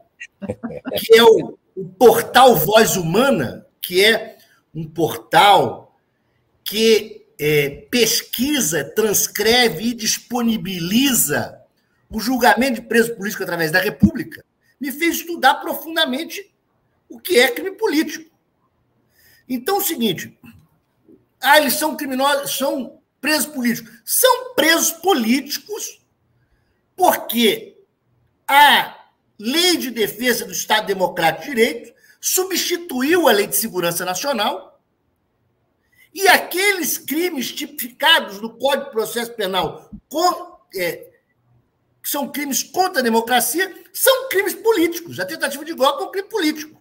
que 0.98 1.16
é 1.16 1.22
o, 1.22 1.58
o 1.74 1.88
portal 1.88 2.54
Voz 2.56 2.96
Humana, 2.96 3.66
que 3.80 4.04
é 4.04 4.38
um 4.74 4.88
portal 4.88 5.96
que 6.64 7.26
é, 7.38 7.86
pesquisa, 7.90 8.84
transcreve 8.84 9.88
e 9.88 9.94
disponibiliza 9.94 11.60
o 12.10 12.20
julgamento 12.20 12.80
de 12.80 12.86
preso 12.86 13.16
político 13.16 13.42
através 13.42 13.72
da 13.72 13.80
República, 13.80 14.44
me 14.80 14.92
fez 14.92 15.16
estudar 15.16 15.56
profundamente 15.56 16.52
o 17.08 17.18
que 17.18 17.38
é 17.38 17.50
crime 17.50 17.72
político. 17.72 18.30
Então, 19.48 19.76
é 19.76 19.78
o 19.78 19.82
seguinte: 19.82 20.38
ah, 21.40 21.58
eles 21.58 21.74
são 21.74 21.96
criminosos, 21.96 22.56
são 22.56 23.02
presos 23.20 23.46
políticos. 23.46 23.92
São 24.04 24.54
presos 24.54 24.92
políticos 24.92 26.02
porque 26.96 27.78
a 28.46 29.01
Lei 29.44 29.76
de 29.76 29.90
Defesa 29.90 30.44
do 30.44 30.52
Estado 30.52 30.86
Democrático 30.86 31.46
de 31.46 31.48
Direito 31.48 31.92
substituiu 32.20 33.26
a 33.26 33.32
Lei 33.32 33.48
de 33.48 33.56
Segurança 33.56 34.04
Nacional 34.04 34.80
e 36.14 36.28
aqueles 36.28 36.96
crimes 36.96 37.50
tipificados 37.50 38.40
no 38.40 38.56
Código 38.56 38.84
de 38.84 38.92
Processo 38.92 39.32
Penal 39.32 39.90
com, 40.08 40.58
é, 40.76 41.10
que 42.00 42.08
são 42.08 42.30
crimes 42.30 42.62
contra 42.62 43.00
a 43.00 43.02
democracia, 43.02 43.74
são 43.92 44.28
crimes 44.28 44.54
políticos. 44.54 45.18
A 45.18 45.26
tentativa 45.26 45.64
de 45.64 45.74
golpe 45.74 46.04
é 46.04 46.06
um 46.06 46.10
crime 46.12 46.28
político. 46.28 46.80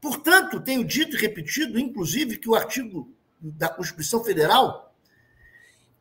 Portanto, 0.00 0.60
tenho 0.60 0.84
dito 0.84 1.14
e 1.14 1.20
repetido, 1.20 1.78
inclusive, 1.78 2.38
que 2.38 2.48
o 2.48 2.56
artigo 2.56 3.08
da 3.40 3.68
Constituição 3.68 4.24
Federal, 4.24 4.92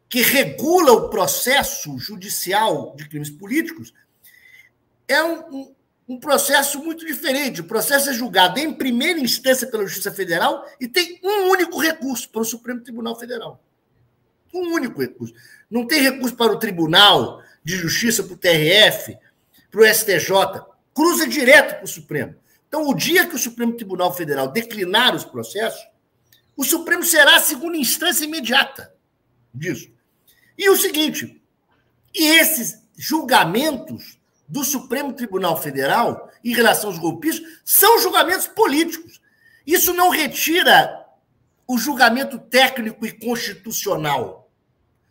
que 0.09 0.21
regula 0.21 0.91
o 0.93 1.09
processo 1.09 1.99
judicial 1.99 2.95
de 2.95 3.07
crimes 3.07 3.29
políticos, 3.29 3.93
é 5.07 5.23
um, 5.23 5.55
um, 5.55 5.72
um 6.07 6.19
processo 6.19 6.83
muito 6.83 7.05
diferente. 7.05 7.61
O 7.61 7.65
processo 7.65 8.09
é 8.09 8.13
julgado 8.13 8.59
em 8.59 8.73
primeira 8.73 9.19
instância 9.19 9.67
pela 9.67 9.85
Justiça 9.85 10.11
Federal 10.11 10.65
e 10.79 10.87
tem 10.87 11.19
um 11.23 11.49
único 11.49 11.79
recurso 11.79 12.29
para 12.29 12.41
o 12.41 12.45
Supremo 12.45 12.81
Tribunal 12.81 13.17
Federal. 13.17 13.63
Um 14.53 14.73
único 14.73 15.01
recurso. 15.01 15.33
Não 15.69 15.87
tem 15.87 16.01
recurso 16.01 16.35
para 16.35 16.51
o 16.51 16.59
Tribunal, 16.59 17.41
de 17.63 17.77
Justiça 17.77 18.23
para 18.23 18.33
o 18.33 18.37
TRF, 18.37 19.17
para 19.71 19.81
o 19.81 19.85
STJ, 19.85 20.29
cruza 20.93 21.25
direto 21.25 21.75
para 21.75 21.85
o 21.85 21.87
Supremo. 21.87 22.35
Então, 22.67 22.87
o 22.87 22.93
dia 22.93 23.25
que 23.25 23.35
o 23.35 23.39
Supremo 23.39 23.73
Tribunal 23.73 24.13
Federal 24.13 24.47
declinar 24.47 25.15
os 25.15 25.23
processos, 25.23 25.81
o 26.55 26.63
Supremo 26.63 27.03
será 27.03 27.37
a 27.37 27.39
segunda 27.39 27.77
instância 27.77 28.25
imediata 28.25 28.93
disso. 29.53 29.91
E 30.57 30.69
o 30.69 30.77
seguinte, 30.77 31.41
e 32.13 32.27
esses 32.27 32.79
julgamentos 32.95 34.19
do 34.53 34.63
Supremo 34.63 35.13
Tribunal 35.13 35.59
Federal 35.59 36.29
em 36.43 36.53
relação 36.53 36.91
aos 36.91 36.99
golpistas 36.99 37.59
são 37.65 37.97
julgamentos 37.97 38.45
políticos. 38.45 39.19
Isso 39.65 39.95
não 39.95 40.09
retira 40.09 41.03
o 41.67 41.75
julgamento 41.75 42.37
técnico 42.37 43.03
e 43.03 43.11
constitucional. 43.11 44.51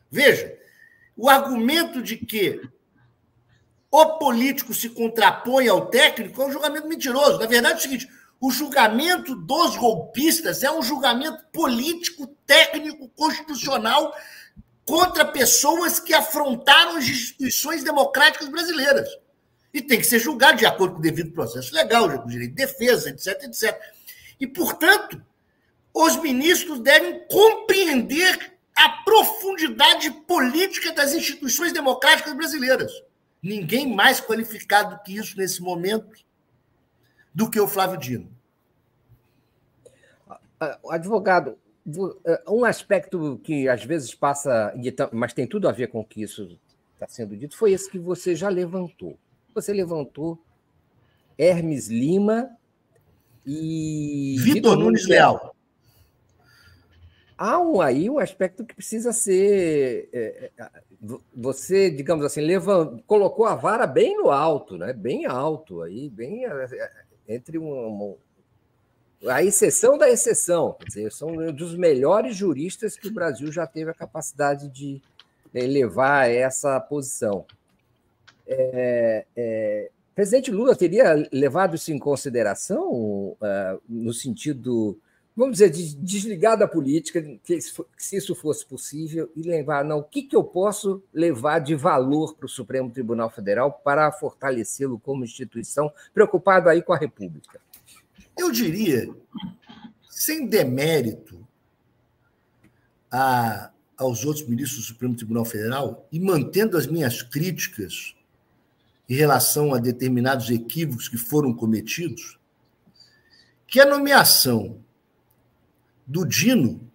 Veja, 0.09 0.57
o 1.17 1.29
argumento 1.29 2.01
de 2.01 2.19
que 2.19 2.63
o 3.91 4.07
político 4.19 4.73
se 4.73 4.91
contrapõe 4.91 5.67
ao 5.67 5.87
técnico 5.87 6.41
é 6.41 6.47
um 6.47 6.53
julgamento 6.53 6.87
mentiroso. 6.87 7.41
Na 7.41 7.47
verdade, 7.47 7.75
é 7.75 7.79
o 7.79 7.81
seguinte: 7.81 8.09
o 8.41 8.49
julgamento 8.49 9.35
dos 9.35 9.75
golpistas 9.77 10.63
é 10.63 10.71
um 10.71 10.83
julgamento 10.83 11.45
político, 11.53 12.29
técnico, 12.47 13.09
constitucional 13.09 14.15
contra 14.87 15.25
pessoas 15.25 15.99
que 15.99 16.15
afrontaram 16.15 16.97
as 16.97 17.09
instituições 17.09 17.83
democráticas 17.83 18.49
brasileiras. 18.49 19.09
E 19.73 19.81
tem 19.81 19.99
que 19.99 20.05
ser 20.05 20.19
julgado 20.19 20.59
de 20.59 20.67
acordo 20.67 20.95
com 20.95 20.99
o 20.99 21.03
devido 21.03 21.33
processo 21.33 21.75
legal, 21.75 22.09
com 22.21 22.29
direito 22.29 22.51
de 22.51 22.57
defesa, 22.57 23.11
etc, 23.11 23.45
etc. 23.45 23.81
E, 24.39 24.47
portanto, 24.47 25.23
os 25.95 26.17
ministros 26.17 26.81
devem 26.81 27.27
compreender 27.29 28.53
a 28.75 28.89
profundidade 29.05 30.11
política 30.11 30.93
das 30.93 31.13
instituições 31.13 31.73
democráticas 31.73 32.35
brasileiras. 32.35 32.93
Ninguém 33.43 33.93
mais 33.93 34.21
qualificado 34.21 35.03
que 35.05 35.17
isso 35.17 35.37
nesse 35.37 35.61
momento 35.61 36.17
do 37.35 37.51
que 37.51 37.61
o 37.61 37.69
Flávio 37.69 37.99
Dino. 37.99 38.31
Advogado, 40.89 41.59
eh, 42.25 42.43
um 42.49 42.65
aspecto 42.65 43.41
que 43.43 43.69
às 43.69 43.85
vezes 43.85 44.15
passa, 44.15 44.73
mas 45.13 45.33
tem 45.33 45.47
tudo 45.47 45.69
a 45.69 45.73
ver 45.73 45.89
com 45.89 46.01
o 46.01 46.05
que 46.05 46.23
isso 46.23 46.59
está 46.95 47.09
sendo 47.09 47.37
dito, 47.37 47.57
foi 47.57 47.73
esse 47.73 47.91
que 47.91 47.99
você 47.99 48.35
já 48.35 48.49
levantou. 48.49 49.19
Você 49.55 49.73
levantou 49.73 50.43
Hermes 51.39 51.89
Lima 51.89 52.51
e. 53.47 54.37
Vitor 54.41 54.77
Nunes 54.77 55.07
Leal 55.07 55.53
há 57.43 57.59
um, 57.59 57.81
aí 57.81 58.09
um 58.09 58.21
aspecto 58.21 58.65
que 58.65 58.75
precisa 58.75 59.13
ser. 59.13 60.09
É, 60.13 60.51
é 60.57 60.71
você, 61.35 61.91
digamos 61.91 62.25
assim, 62.25 62.41
levant, 62.41 63.03
colocou 63.09 63.45
a 63.45 63.57
vara 63.57 63.89
bem 63.89 64.17
no 64.17 64.31
alto, 64.31 64.79
né? 64.79 64.93
bem 64.93 65.27
alto, 65.27 65.83
aí, 65.83 66.09
bem 66.09 66.47
é, 66.47 66.49
é, 66.49 66.91
entre 67.35 67.59
um, 67.59 68.17
a 69.27 69.43
exceção 69.43 69.99
da 69.99 70.09
exceção. 70.09 70.77
Quer 70.79 70.87
dizer, 70.87 71.13
são 71.13 71.35
dos 71.53 71.75
melhores 71.75 72.37
juristas 72.37 72.97
que 72.97 73.09
o 73.09 73.13
Brasil 73.13 73.51
já 73.51 73.67
teve 73.67 73.91
a 73.91 73.95
capacidade 73.95 74.69
de 74.69 75.03
levar 75.53 76.23
a 76.23 76.29
essa 76.29 76.79
posição. 76.79 77.45
É, 78.47 79.25
é, 79.37 79.91
presidente 80.15 80.51
Lula 80.51 80.77
teria 80.77 81.29
levado 81.33 81.77
isso 81.77 81.93
em 81.93 81.99
consideração 81.99 82.91
uh, 82.93 83.37
no 83.89 84.13
sentido 84.13 84.99
vamos 85.37 85.59
dizer, 85.59 85.71
desligar 85.71 86.59
da 86.59 86.69
política, 86.69 87.23
que 87.23 87.59
se 87.61 88.17
isso 88.17 88.35
fosse 88.35 88.67
possível, 88.67 89.31
e 89.35 89.43
levar, 89.43 89.85
não, 89.85 89.99
o 89.99 90.03
que, 90.03 90.23
que 90.23 90.37
eu 90.37 90.45
posso 90.45 91.03
levar 91.13 91.59
de 91.59 91.75
valor 91.75 92.35
para 92.35 92.47
o 92.47 92.49
Supremo 92.49 92.91
Tribunal 92.91 93.31
Federal 93.31 93.73
para 93.73 94.13
fortalecê-lo 94.13 94.99
como 94.99 95.25
instituição, 95.25 95.91
preocupado 96.13 96.69
aí 96.69 96.83
com 96.83 96.93
a 96.93 96.99
República? 96.99 97.61
Eu 98.39 98.51
diria, 98.51 99.09
sem 100.09 100.47
demérito 100.47 101.47
a, 103.11 103.71
aos 103.97 104.25
outros 104.25 104.47
ministros 104.47 104.83
do 104.83 104.87
Supremo 104.87 105.17
Tribunal 105.17 105.45
Federal, 105.45 106.07
e 106.13 106.21
mantendo 106.21 106.77
as 106.77 106.87
minhas 106.87 107.23
críticas 107.23 108.15
em 109.09 109.15
relação 109.15 109.75
a 109.75 109.79
determinados 109.79 110.51
equívocos 110.51 111.09
que 111.09 111.17
foram 111.17 111.53
cometidos, 111.53 112.39
que 113.67 113.81
a 113.81 113.87
nomeação 113.87 114.83
do 116.07 116.27
Dino, 116.27 116.91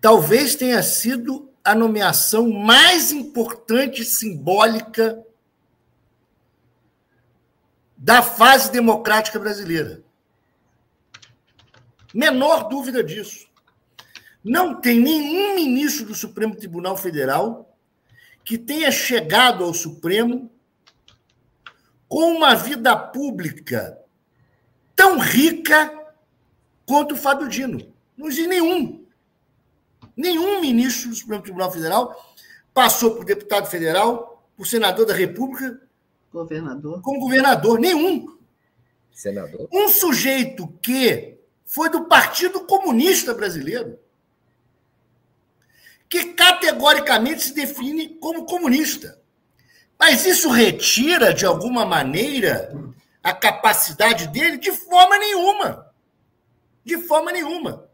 talvez 0.00 0.54
tenha 0.54 0.82
sido 0.82 1.48
a 1.64 1.74
nomeação 1.74 2.50
mais 2.50 3.12
importante 3.12 4.04
simbólica 4.04 5.24
da 7.96 8.20
fase 8.20 8.72
democrática 8.72 9.38
brasileira. 9.38 10.02
Menor 12.12 12.68
dúvida 12.68 13.02
disso. 13.02 13.46
Não 14.42 14.80
tem 14.80 14.98
nenhum 14.98 15.54
ministro 15.54 16.04
do 16.04 16.14
Supremo 16.14 16.56
Tribunal 16.56 16.96
Federal 16.96 17.71
que 18.44 18.58
tenha 18.58 18.90
chegado 18.90 19.64
ao 19.64 19.74
Supremo 19.74 20.50
com 22.08 22.32
uma 22.32 22.54
vida 22.54 22.96
pública 22.96 23.98
tão 24.94 25.18
rica 25.18 25.90
contra 26.84 27.14
o 27.14 27.18
Fábio 27.18 27.48
Dino. 27.48 27.92
Não 28.16 28.28
existe 28.28 28.48
nenhum. 28.48 29.04
Nenhum 30.16 30.60
ministro 30.60 31.08
do 31.08 31.16
Supremo 31.16 31.42
Tribunal 31.42 31.72
Federal 31.72 32.34
passou 32.74 33.14
por 33.14 33.24
deputado 33.24 33.66
federal, 33.66 34.46
por 34.56 34.66
senador 34.66 35.06
da 35.06 35.14
República. 35.14 35.80
Governador. 36.32 37.00
Como 37.00 37.20
governador, 37.20 37.78
nenhum. 37.78 38.36
Senador. 39.12 39.68
Um 39.72 39.88
sujeito 39.88 40.68
que 40.82 41.38
foi 41.64 41.88
do 41.88 42.04
Partido 42.04 42.60
Comunista 42.66 43.32
Brasileiro, 43.32 43.98
que 46.12 46.34
categoricamente 46.34 47.42
se 47.42 47.54
define 47.54 48.10
como 48.20 48.44
comunista. 48.44 49.18
Mas 49.98 50.26
isso 50.26 50.50
retira, 50.50 51.32
de 51.32 51.46
alguma 51.46 51.86
maneira, 51.86 52.70
a 53.24 53.32
capacidade 53.32 54.28
dele? 54.28 54.58
De 54.58 54.72
forma 54.72 55.16
nenhuma. 55.16 55.90
De 56.84 56.98
forma 56.98 57.32
nenhuma. 57.32 57.88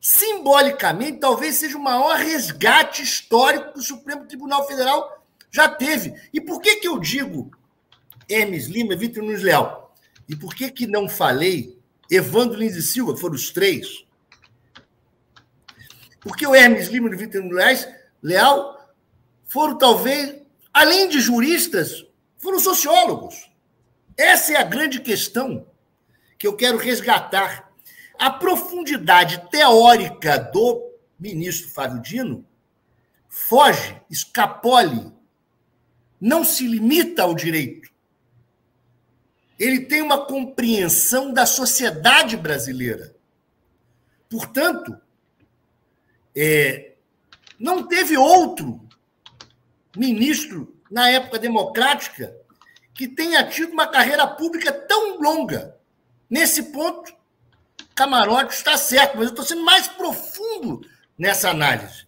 Simbolicamente, 0.00 1.20
talvez 1.20 1.54
seja 1.54 1.78
o 1.78 1.80
maior 1.80 2.16
resgate 2.16 3.00
histórico 3.00 3.74
que 3.74 3.78
o 3.78 3.82
Supremo 3.82 4.26
Tribunal 4.26 4.66
Federal 4.66 5.24
já 5.48 5.68
teve. 5.68 6.20
E 6.32 6.40
por 6.40 6.60
que, 6.60 6.80
que 6.80 6.88
eu 6.88 6.98
digo 6.98 7.52
Hermes 8.28 8.66
Lima 8.66 8.96
Vitor 8.96 9.22
Nunes 9.22 9.40
Leal? 9.40 9.94
E 10.28 10.34
por 10.34 10.52
que, 10.52 10.68
que 10.68 10.84
não 10.84 11.08
falei 11.08 11.78
Evandro 12.10 12.58
Lins 12.58 12.74
e 12.74 12.82
Silva, 12.82 13.16
foram 13.16 13.36
os 13.36 13.52
três? 13.52 14.04
Porque 16.22 16.46
o 16.46 16.54
Hermes 16.54 16.86
Lima 16.86 17.08
e 17.10 17.14
o 17.14 17.18
Vitor 17.18 17.42
Leal 18.22 18.94
foram, 19.46 19.76
talvez, 19.76 20.40
além 20.72 21.08
de 21.08 21.20
juristas, 21.20 22.06
foram 22.38 22.60
sociólogos. 22.60 23.50
Essa 24.16 24.52
é 24.52 24.56
a 24.56 24.62
grande 24.62 25.00
questão 25.00 25.66
que 26.38 26.46
eu 26.46 26.56
quero 26.56 26.78
resgatar. 26.78 27.70
A 28.18 28.30
profundidade 28.30 29.50
teórica 29.50 30.38
do 30.38 30.92
ministro 31.18 31.70
Fábio 31.70 32.00
Dino 32.00 32.46
foge, 33.28 34.00
escapole, 34.08 35.12
não 36.20 36.44
se 36.44 36.66
limita 36.68 37.22
ao 37.22 37.34
direito. 37.34 37.90
Ele 39.58 39.80
tem 39.80 40.02
uma 40.02 40.24
compreensão 40.24 41.32
da 41.32 41.46
sociedade 41.46 42.36
brasileira. 42.36 43.14
Portanto, 44.28 44.96
é, 46.34 46.92
não 47.58 47.86
teve 47.86 48.16
outro 48.16 48.80
ministro 49.96 50.76
na 50.90 51.08
época 51.08 51.38
democrática 51.38 52.36
que 52.94 53.08
tenha 53.08 53.46
tido 53.48 53.72
uma 53.72 53.86
carreira 53.86 54.26
pública 54.26 54.72
tão 54.72 55.20
longa. 55.20 55.76
Nesse 56.28 56.64
ponto, 56.64 57.14
Camarote 57.94 58.54
está 58.54 58.76
certo, 58.76 59.16
mas 59.16 59.24
eu 59.24 59.30
estou 59.30 59.44
sendo 59.44 59.64
mais 59.64 59.88
profundo 59.88 60.86
nessa 61.18 61.50
análise. 61.50 62.06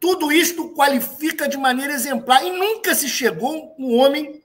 Tudo 0.00 0.30
isto 0.30 0.70
qualifica 0.74 1.48
de 1.48 1.56
maneira 1.56 1.92
exemplar 1.92 2.44
e 2.44 2.50
nunca 2.50 2.94
se 2.94 3.08
chegou 3.08 3.74
um 3.78 3.96
homem, 3.96 4.42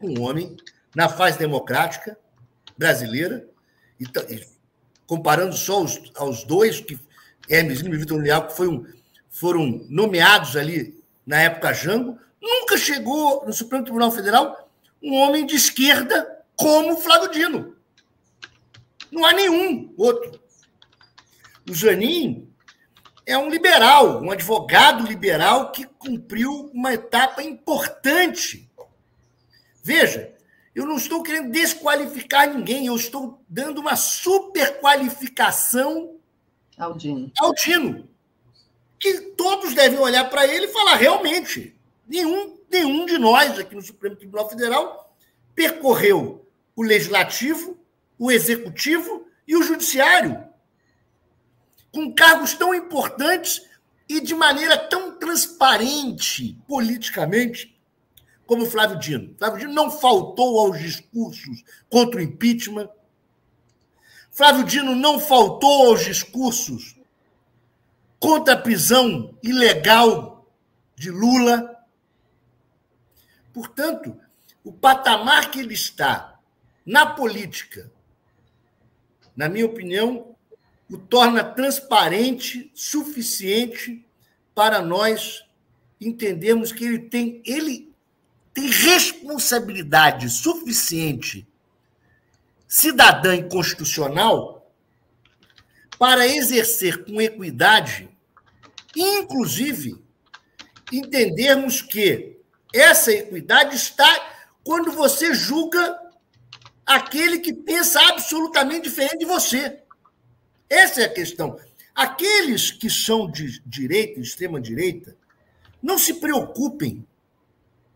um 0.00 0.20
homem 0.20 0.56
na 0.94 1.08
fase 1.08 1.38
democrática 1.38 2.18
brasileira, 2.76 3.48
e, 4.00 4.06
comparando 5.06 5.56
só 5.56 5.82
os, 5.82 6.00
aos 6.16 6.42
dois 6.44 6.80
que 6.80 6.98
Hermes 7.48 7.80
e 7.80 7.88
Vitor 7.88 8.20
Leal, 8.20 8.46
que 8.46 8.56
foram, 8.56 8.86
foram 9.30 9.86
nomeados 9.88 10.56
ali 10.56 11.02
na 11.26 11.38
época 11.38 11.72
Jango, 11.72 12.18
Nunca 12.42 12.76
chegou 12.76 13.46
no 13.46 13.52
Supremo 13.52 13.84
Tribunal 13.84 14.10
Federal 14.10 14.68
um 15.00 15.14
homem 15.14 15.46
de 15.46 15.54
esquerda 15.54 16.44
como 16.56 16.96
Flávio 16.96 17.30
Dino. 17.30 17.76
Não 19.12 19.24
há 19.24 19.32
nenhum 19.32 19.94
outro. 19.96 20.42
O 21.70 21.74
Janin 21.74 22.52
é 23.24 23.38
um 23.38 23.48
liberal, 23.48 24.20
um 24.20 24.32
advogado 24.32 25.06
liberal 25.06 25.70
que 25.70 25.84
cumpriu 25.84 26.68
uma 26.74 26.92
etapa 26.92 27.44
importante. 27.44 28.68
Veja, 29.84 30.34
eu 30.74 30.84
não 30.84 30.96
estou 30.96 31.22
querendo 31.22 31.52
desqualificar 31.52 32.52
ninguém, 32.52 32.86
eu 32.86 32.96
estou 32.96 33.40
dando 33.48 33.80
uma 33.80 33.94
superqualificação 33.94 36.16
ao 36.82 36.94
Dino. 36.94 37.30
ao 37.38 37.54
Dino. 37.54 38.08
Que 38.98 39.20
todos 39.36 39.74
devem 39.74 39.98
olhar 39.98 40.28
para 40.30 40.46
ele 40.46 40.66
e 40.66 40.72
falar: 40.72 40.96
realmente, 40.96 41.74
Nenhum, 42.06 42.58
nenhum 42.70 43.06
de 43.06 43.16
nós 43.16 43.58
aqui 43.58 43.74
no 43.74 43.80
Supremo 43.80 44.16
Tribunal 44.16 44.48
Federal 44.48 45.16
percorreu 45.54 46.46
o 46.74 46.82
legislativo, 46.82 47.78
o 48.18 48.30
executivo 48.30 49.26
e 49.46 49.56
o 49.56 49.62
judiciário 49.62 50.44
com 51.92 52.12
cargos 52.14 52.54
tão 52.54 52.74
importantes 52.74 53.62
e 54.08 54.20
de 54.20 54.34
maneira 54.34 54.76
tão 54.76 55.18
transparente 55.18 56.58
politicamente 56.66 57.78
como 58.46 58.66
Flávio 58.66 58.98
Dino. 58.98 59.34
Flávio 59.38 59.60
Dino 59.60 59.72
não 59.72 59.90
faltou 59.90 60.58
aos 60.58 60.78
discursos 60.78 61.62
contra 61.88 62.20
o 62.20 62.22
impeachment. 62.22 62.88
Flávio 64.32 64.64
Dino 64.64 64.96
não 64.96 65.20
faltou 65.20 65.88
aos 65.88 66.06
discursos 66.06 66.96
contra 68.18 68.54
a 68.54 68.56
prisão 68.56 69.36
ilegal 69.42 70.50
de 70.96 71.10
Lula. 71.10 71.84
Portanto, 73.52 74.18
o 74.64 74.72
patamar 74.72 75.50
que 75.50 75.60
ele 75.60 75.74
está 75.74 76.40
na 76.84 77.04
política, 77.04 77.92
na 79.36 79.50
minha 79.50 79.66
opinião, 79.66 80.34
o 80.90 80.96
torna 80.96 81.44
transparente, 81.44 82.72
suficiente 82.74 84.02
para 84.54 84.80
nós 84.80 85.44
entendermos 86.00 86.72
que 86.72 86.84
ele 86.84 87.00
tem, 87.00 87.42
ele 87.44 87.94
tem 88.54 88.66
responsabilidade 88.66 90.30
suficiente 90.30 91.46
cidadã 92.72 93.36
e 93.36 93.46
constitucional 93.50 94.72
para 95.98 96.26
exercer 96.26 97.04
com 97.04 97.20
equidade, 97.20 98.08
inclusive 98.96 100.02
entendermos 100.90 101.82
que 101.82 102.38
essa 102.72 103.12
equidade 103.12 103.76
está 103.76 104.08
quando 104.64 104.90
você 104.92 105.34
julga 105.34 106.00
aquele 106.86 107.40
que 107.40 107.52
pensa 107.52 108.00
absolutamente 108.08 108.88
diferente 108.88 109.18
de 109.18 109.26
você. 109.26 109.82
Essa 110.66 111.02
é 111.02 111.04
a 111.04 111.12
questão. 111.12 111.60
Aqueles 111.94 112.70
que 112.70 112.88
são 112.88 113.30
de 113.30 113.60
direita, 113.66 114.18
extrema-direita, 114.18 115.14
não 115.82 115.98
se 115.98 116.14
preocupem 116.14 117.06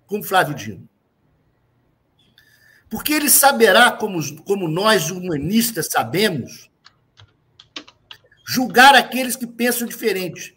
com 0.07 0.23
Flávio 0.23 0.55
Dino. 0.55 0.87
Porque 2.89 3.13
ele 3.13 3.29
saberá, 3.29 3.91
como, 3.91 4.21
como 4.43 4.69
nós 4.69 5.11
humanistas 5.11 5.89
sabemos, 5.91 6.71
julgar 8.47 8.95
aqueles 8.95 9.35
que 9.35 9.47
pensam 9.47 9.87
diferente. 9.87 10.57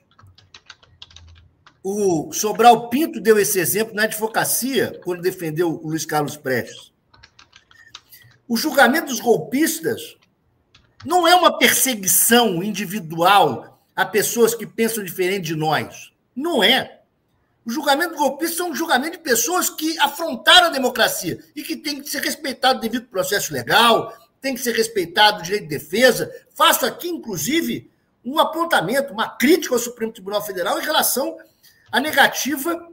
O 1.84 2.32
Sobral 2.32 2.90
Pinto 2.90 3.20
deu 3.20 3.40
esse 3.40 3.60
exemplo 3.60 3.96
na 3.96 4.04
advocacia, 4.04 5.00
quando 5.04 5.22
defendeu 5.22 5.72
o 5.72 5.88
Luiz 5.88 6.06
Carlos 6.06 6.38
Prestes. 6.38 6.92
O 8.48 8.58
julgamento 8.58 9.08
dos 9.08 9.20
golpistas 9.20 10.18
não 11.06 11.28
é 11.28 11.34
uma 11.34 11.58
perseguição 11.58 12.62
individual 12.62 13.80
a 13.96 14.06
pessoas 14.06 14.54
que 14.54 14.68
pensam 14.68 15.04
diferente 15.04 15.46
de 15.46 15.56
nós. 15.56 16.12
Não 16.36 16.64
é. 16.64 16.99
O 17.70 17.72
julgamento 17.72 18.14
dos 18.14 18.20
golpistas 18.20 18.60
é 18.60 18.64
um 18.64 18.74
julgamento 18.74 19.18
de 19.18 19.24
pessoas 19.24 19.70
que 19.70 19.96
afrontaram 20.00 20.70
a 20.70 20.72
democracia 20.72 21.38
e 21.56 21.62
que 21.62 21.76
tem 21.76 22.02
que 22.02 22.10
ser 22.10 22.20
respeitado 22.20 22.80
devido 22.80 23.04
ao 23.04 23.10
processo 23.10 23.54
legal, 23.54 24.12
tem 24.42 24.56
que 24.56 24.60
ser 24.60 24.74
respeitado 24.74 25.38
o 25.38 25.44
direito 25.44 25.68
de 25.68 25.78
defesa. 25.78 26.34
Faço 26.56 26.84
aqui, 26.84 27.08
inclusive, 27.08 27.88
um 28.26 28.40
apontamento, 28.40 29.14
uma 29.14 29.30
crítica 29.30 29.76
ao 29.76 29.80
Supremo 29.80 30.12
Tribunal 30.12 30.44
Federal 30.44 30.80
em 30.80 30.84
relação 30.84 31.38
a 31.92 32.00
negativa 32.00 32.90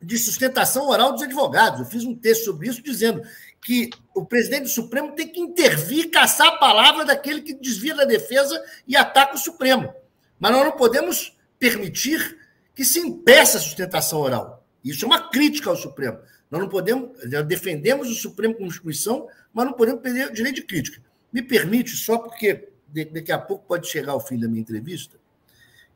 de 0.00 0.16
sustentação 0.16 0.88
oral 0.88 1.12
dos 1.12 1.22
advogados. 1.22 1.80
Eu 1.80 1.86
fiz 1.86 2.02
um 2.04 2.16
texto 2.16 2.46
sobre 2.46 2.70
isso 2.70 2.82
dizendo 2.82 3.20
que 3.60 3.90
o 4.14 4.24
presidente 4.24 4.62
do 4.62 4.68
Supremo 4.70 5.12
tem 5.12 5.28
que 5.28 5.38
intervir 5.38 6.10
caçar 6.10 6.46
a 6.46 6.56
palavra 6.56 7.04
daquele 7.04 7.42
que 7.42 7.52
desvia 7.52 7.94
da 7.94 8.06
defesa 8.06 8.58
e 8.88 8.96
ataca 8.96 9.34
o 9.34 9.38
Supremo. 9.38 9.92
Mas 10.40 10.50
nós 10.50 10.64
não 10.64 10.72
podemos 10.72 11.36
permitir 11.58 12.42
que 12.74 12.84
se 12.84 13.00
impeça 13.00 13.58
a 13.58 13.60
sustentação 13.60 14.20
oral. 14.20 14.64
Isso 14.84 15.04
é 15.04 15.08
uma 15.08 15.28
crítica 15.28 15.70
ao 15.70 15.76
Supremo. 15.76 16.18
Nós 16.50 16.60
não 16.60 16.68
podemos, 16.68 17.10
defendemos 17.46 18.10
o 18.10 18.14
Supremo 18.14 18.54
como 18.54 18.66
instituição, 18.66 19.28
mas 19.52 19.66
não 19.66 19.72
podemos 19.72 20.02
perder 20.02 20.28
o 20.30 20.32
direito 20.32 20.56
de 20.56 20.62
crítica. 20.62 21.02
Me 21.32 21.42
permite, 21.42 21.96
só 21.96 22.18
porque 22.18 22.68
daqui 23.12 23.32
a 23.32 23.38
pouco 23.38 23.66
pode 23.66 23.88
chegar 23.88 24.14
o 24.14 24.20
fim 24.20 24.38
da 24.38 24.48
minha 24.48 24.60
entrevista, 24.60 25.16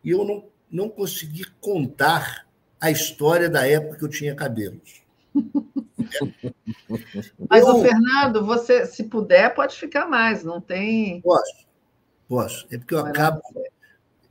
e 0.02 0.10
eu 0.10 0.24
não 0.24 0.44
não 0.70 0.88
consegui 0.88 1.44
contar 1.60 2.46
a 2.80 2.90
história 2.90 3.48
da 3.48 3.66
época 3.66 3.96
que 3.96 4.04
eu 4.04 4.08
tinha 4.08 4.34
cabelos. 4.34 5.02
Mas, 7.48 7.66
eu, 7.66 7.76
o 7.76 7.82
Fernando, 7.82 8.44
você, 8.44 8.86
se 8.86 9.04
puder, 9.04 9.54
pode 9.54 9.76
ficar 9.76 10.06
mais, 10.06 10.42
não 10.44 10.60
tem. 10.60 11.20
Posso, 11.20 11.66
posso. 12.28 12.66
É 12.70 12.78
porque 12.78 12.94
eu 12.94 13.00
acabo. 13.00 13.40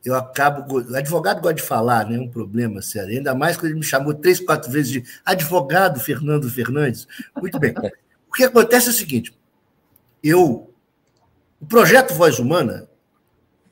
Eu 0.08 0.16
acabo. 0.16 0.74
O 0.74 0.96
advogado 0.96 1.42
gosta 1.42 1.56
de 1.56 1.62
falar, 1.62 2.10
né? 2.10 2.18
Um 2.18 2.30
problema 2.30 2.82
sério. 2.82 3.16
Ainda 3.16 3.36
mais 3.36 3.58
quando 3.58 3.72
ele 3.72 3.80
me 3.80 3.84
chamou 3.84 4.14
três, 4.14 4.40
quatro 4.40 4.72
vezes 4.72 4.90
de 4.90 5.04
advogado 5.26 6.00
Fernando 6.00 6.50
Fernandes. 6.50 7.06
Muito 7.36 7.60
bem. 7.60 7.74
O 8.30 8.34
que 8.34 8.46
acontece 8.46 8.88
é 8.88 8.92
o 8.92 8.94
seguinte: 8.94 9.38
eu. 10.24 10.74
O 11.60 11.66
projeto 11.66 12.14
Voz 12.14 12.40
Humana, 12.40 12.88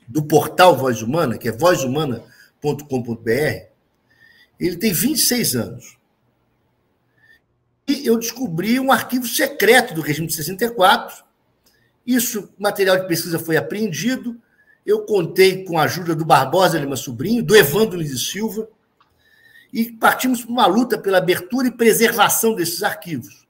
do 0.06 0.22
portal 0.22 0.76
Voz 0.76 1.00
Humana, 1.02 1.38
que 1.38 1.48
é 1.48 1.52
vozhumana.com.br, 1.52 3.30
ele 4.58 4.76
tem 4.76 4.92
26 4.92 5.56
anos. 5.56 5.96
E 7.86 8.04
eu 8.04 8.18
descobri 8.18 8.80
um 8.80 8.90
arquivo 8.90 9.26
secreto 9.26 9.94
do 9.94 10.00
regime 10.00 10.26
de 10.26 10.34
64. 10.34 11.24
Isso, 12.04 12.52
material 12.58 12.98
de 12.98 13.06
pesquisa 13.06 13.38
foi 13.38 13.56
apreendido 13.56 14.36
eu 14.86 15.00
contei 15.00 15.64
com 15.64 15.76
a 15.76 15.82
ajuda 15.82 16.14
do 16.14 16.24
Barbosa 16.24 16.78
Lima 16.78 16.94
Sobrinho, 16.94 17.42
do 17.42 17.56
Evandro 17.56 17.96
Luiz 17.96 18.30
Silva, 18.30 18.68
e 19.72 19.90
partimos 19.90 20.42
para 20.42 20.52
uma 20.52 20.66
luta 20.66 20.96
pela 20.96 21.18
abertura 21.18 21.66
e 21.66 21.76
preservação 21.76 22.54
desses 22.54 22.84
arquivos. 22.84 23.46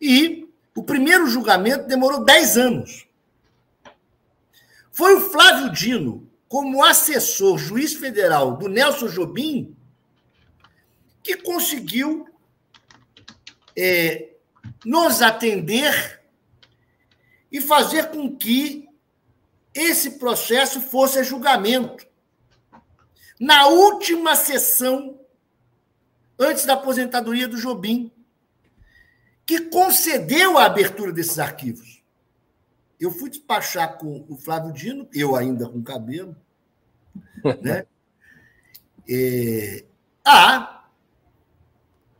E 0.00 0.48
o 0.74 0.82
primeiro 0.82 1.26
julgamento 1.26 1.86
demorou 1.86 2.24
10 2.24 2.56
anos. 2.56 3.06
Foi 4.90 5.14
o 5.16 5.30
Flávio 5.30 5.70
Dino, 5.70 6.26
como 6.48 6.82
assessor 6.82 7.58
juiz 7.58 7.92
federal 7.92 8.56
do 8.56 8.66
Nelson 8.66 9.08
Jobim, 9.08 9.76
que 11.22 11.36
conseguiu 11.36 12.26
é, 13.76 14.30
nos 14.84 15.20
atender 15.20 16.22
e 17.52 17.60
fazer 17.60 18.10
com 18.10 18.34
que 18.34 18.89
esse 19.74 20.12
processo 20.12 20.80
fosse 20.80 21.18
a 21.18 21.22
julgamento. 21.22 22.06
Na 23.38 23.66
última 23.68 24.34
sessão, 24.34 25.18
antes 26.38 26.64
da 26.64 26.74
aposentadoria 26.74 27.48
do 27.48 27.56
Jobim, 27.56 28.12
que 29.46 29.62
concedeu 29.62 30.58
a 30.58 30.66
abertura 30.66 31.12
desses 31.12 31.38
arquivos. 31.38 32.02
Eu 32.98 33.10
fui 33.10 33.30
despachar 33.30 33.96
com 33.96 34.24
o 34.28 34.36
Flávio 34.36 34.72
Dino, 34.72 35.08
eu 35.12 35.34
ainda 35.34 35.68
com 35.68 35.82
cabelo, 35.82 36.36
né? 37.62 37.86
É, 39.08 39.84
há 40.24 40.84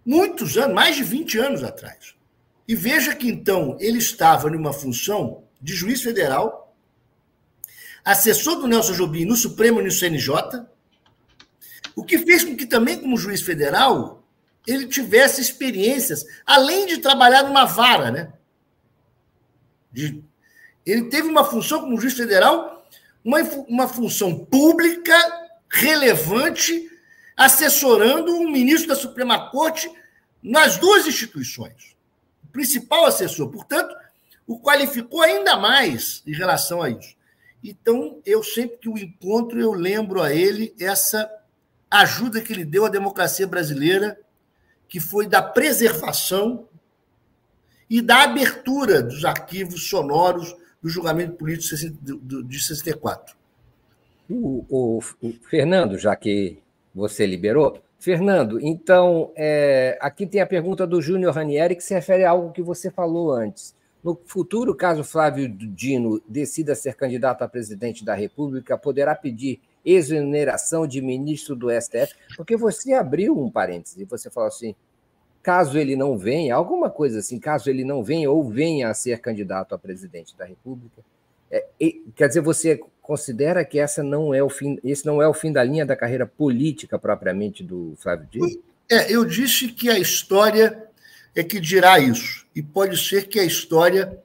muitos 0.04 0.56
anos, 0.56 0.74
mais 0.74 0.96
de 0.96 1.04
20 1.04 1.38
anos 1.38 1.62
atrás. 1.62 2.16
E 2.66 2.74
veja 2.74 3.14
que 3.14 3.28
então 3.28 3.76
ele 3.78 3.98
estava 3.98 4.48
numa 4.48 4.72
função 4.72 5.44
de 5.60 5.74
juiz 5.74 6.02
federal 6.02 6.69
assessor 8.04 8.56
do 8.56 8.66
Nelson 8.66 8.92
Jobim 8.92 9.24
no 9.24 9.36
Supremo 9.36 9.80
e 9.80 9.84
no 9.84 9.90
CNJ, 9.90 10.34
o 11.94 12.04
que 12.04 12.18
fez 12.18 12.44
com 12.44 12.56
que 12.56 12.66
também, 12.66 12.98
como 12.98 13.16
juiz 13.16 13.42
federal, 13.42 14.22
ele 14.66 14.86
tivesse 14.86 15.40
experiências, 15.40 16.24
além 16.46 16.86
de 16.86 16.98
trabalhar 16.98 17.42
numa 17.42 17.64
vara, 17.64 18.10
né? 18.10 18.32
De, 19.92 20.22
ele 20.86 21.08
teve 21.08 21.28
uma 21.28 21.44
função 21.44 21.80
como 21.80 22.00
juiz 22.00 22.14
federal, 22.14 22.86
uma, 23.24 23.40
uma 23.68 23.88
função 23.88 24.44
pública, 24.44 25.14
relevante, 25.68 26.90
assessorando 27.36 28.34
um 28.34 28.50
ministro 28.50 28.88
da 28.88 28.96
Suprema 28.96 29.50
Corte 29.50 29.90
nas 30.42 30.76
duas 30.78 31.06
instituições. 31.06 31.96
O 32.44 32.48
principal 32.48 33.06
assessor, 33.06 33.48
portanto, 33.50 33.94
o 34.46 34.58
qualificou 34.58 35.22
ainda 35.22 35.56
mais 35.56 36.22
em 36.26 36.32
relação 36.32 36.82
a 36.82 36.90
isso. 36.90 37.14
Então, 37.62 38.20
eu 38.24 38.42
sempre 38.42 38.78
que 38.78 38.88
o 38.88 38.98
encontro, 38.98 39.60
eu 39.60 39.72
lembro 39.72 40.22
a 40.22 40.32
ele 40.32 40.74
essa 40.80 41.30
ajuda 41.90 42.40
que 42.40 42.52
ele 42.52 42.64
deu 42.64 42.86
à 42.86 42.88
democracia 42.88 43.46
brasileira, 43.46 44.18
que 44.88 44.98
foi 44.98 45.26
da 45.26 45.42
preservação 45.42 46.68
e 47.88 48.00
da 48.00 48.22
abertura 48.22 49.02
dos 49.02 49.24
arquivos 49.24 49.88
sonoros 49.88 50.56
do 50.82 50.88
julgamento 50.88 51.34
político 51.34 51.76
de 52.44 52.62
64. 52.62 53.36
O, 54.28 54.64
o, 54.68 54.98
o 55.20 55.32
Fernando, 55.48 55.98
já 55.98 56.14
que 56.16 56.58
você 56.94 57.26
liberou, 57.26 57.82
Fernando, 57.98 58.58
então, 58.60 59.30
é, 59.36 59.98
aqui 60.00 60.26
tem 60.26 60.40
a 60.40 60.46
pergunta 60.46 60.86
do 60.86 61.02
Júnior 61.02 61.34
Ranieri 61.34 61.76
que 61.76 61.82
se 61.82 61.92
refere 61.92 62.24
a 62.24 62.30
algo 62.30 62.50
que 62.50 62.62
você 62.62 62.90
falou 62.90 63.30
antes. 63.30 63.74
No 64.02 64.18
futuro, 64.26 64.74
caso 64.74 65.04
Flávio 65.04 65.48
Dino 65.48 66.22
decida 66.26 66.74
ser 66.74 66.94
candidato 66.94 67.42
a 67.42 67.48
presidente 67.48 68.04
da 68.04 68.14
República, 68.14 68.78
poderá 68.78 69.14
pedir 69.14 69.60
exoneração 69.84 70.86
de 70.86 71.00
ministro 71.00 71.54
do 71.54 71.68
STF, 71.70 72.14
porque 72.36 72.56
você 72.56 72.92
abriu 72.92 73.38
um 73.38 73.50
parêntese, 73.50 74.04
você 74.04 74.30
falou 74.30 74.48
assim, 74.48 74.74
caso 75.42 75.78
ele 75.78 75.96
não 75.96 76.16
venha, 76.18 76.54
alguma 76.54 76.90
coisa 76.90 77.18
assim, 77.18 77.38
caso 77.38 77.70
ele 77.70 77.84
não 77.84 78.02
venha 78.02 78.30
ou 78.30 78.48
venha 78.48 78.88
a 78.88 78.94
ser 78.94 79.20
candidato 79.20 79.74
a 79.74 79.78
presidente 79.78 80.36
da 80.36 80.44
República, 80.44 81.02
é, 81.50 81.64
quer 82.14 82.28
dizer, 82.28 82.40
você 82.40 82.80
considera 83.02 83.64
que 83.64 83.78
essa 83.78 84.02
não 84.02 84.32
é 84.32 84.42
o 84.42 84.48
fim, 84.48 84.78
esse 84.84 85.04
não 85.04 85.20
é 85.20 85.26
o 85.26 85.34
fim 85.34 85.50
da 85.50 85.64
linha 85.64 85.84
da 85.84 85.96
carreira 85.96 86.26
política 86.26 86.98
propriamente 86.98 87.64
do 87.64 87.94
Flávio 87.98 88.28
Dino? 88.30 88.62
É, 88.88 89.12
eu 89.12 89.24
disse 89.24 89.68
que 89.68 89.88
a 89.88 89.98
história 89.98 90.89
é 91.34 91.42
que 91.42 91.60
dirá 91.60 91.98
isso. 91.98 92.46
E 92.54 92.62
pode 92.62 92.96
ser 92.96 93.28
que 93.28 93.38
a 93.38 93.44
história 93.44 94.22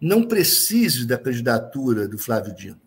não 0.00 0.26
precise 0.26 1.06
da 1.06 1.18
candidatura 1.18 2.08
do 2.08 2.18
Flávio 2.18 2.54
Dino. 2.54 2.80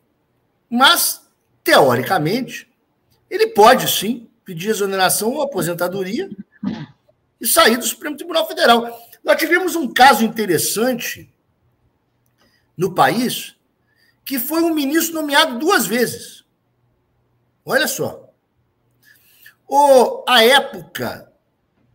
Mas, 0.69 1.21
teoricamente, 1.63 2.69
ele 3.29 3.47
pode 3.47 3.89
sim 3.89 4.29
pedir 4.43 4.69
exoneração 4.69 5.31
ou 5.31 5.41
aposentadoria 5.41 6.29
e 7.39 7.47
sair 7.47 7.77
do 7.77 7.86
Supremo 7.86 8.17
Tribunal 8.17 8.47
Federal. 8.47 9.10
Nós 9.23 9.38
tivemos 9.38 9.75
um 9.75 9.93
caso 9.93 10.23
interessante 10.23 11.34
no 12.77 12.93
país, 12.93 13.55
que 14.23 14.38
foi 14.38 14.62
um 14.62 14.73
ministro 14.73 15.15
nomeado 15.15 15.58
duas 15.58 15.88
vezes. 15.88 16.43
Olha 17.65 17.88
só. 17.88 18.29
O, 19.67 20.23
à 20.27 20.43
época, 20.43 21.31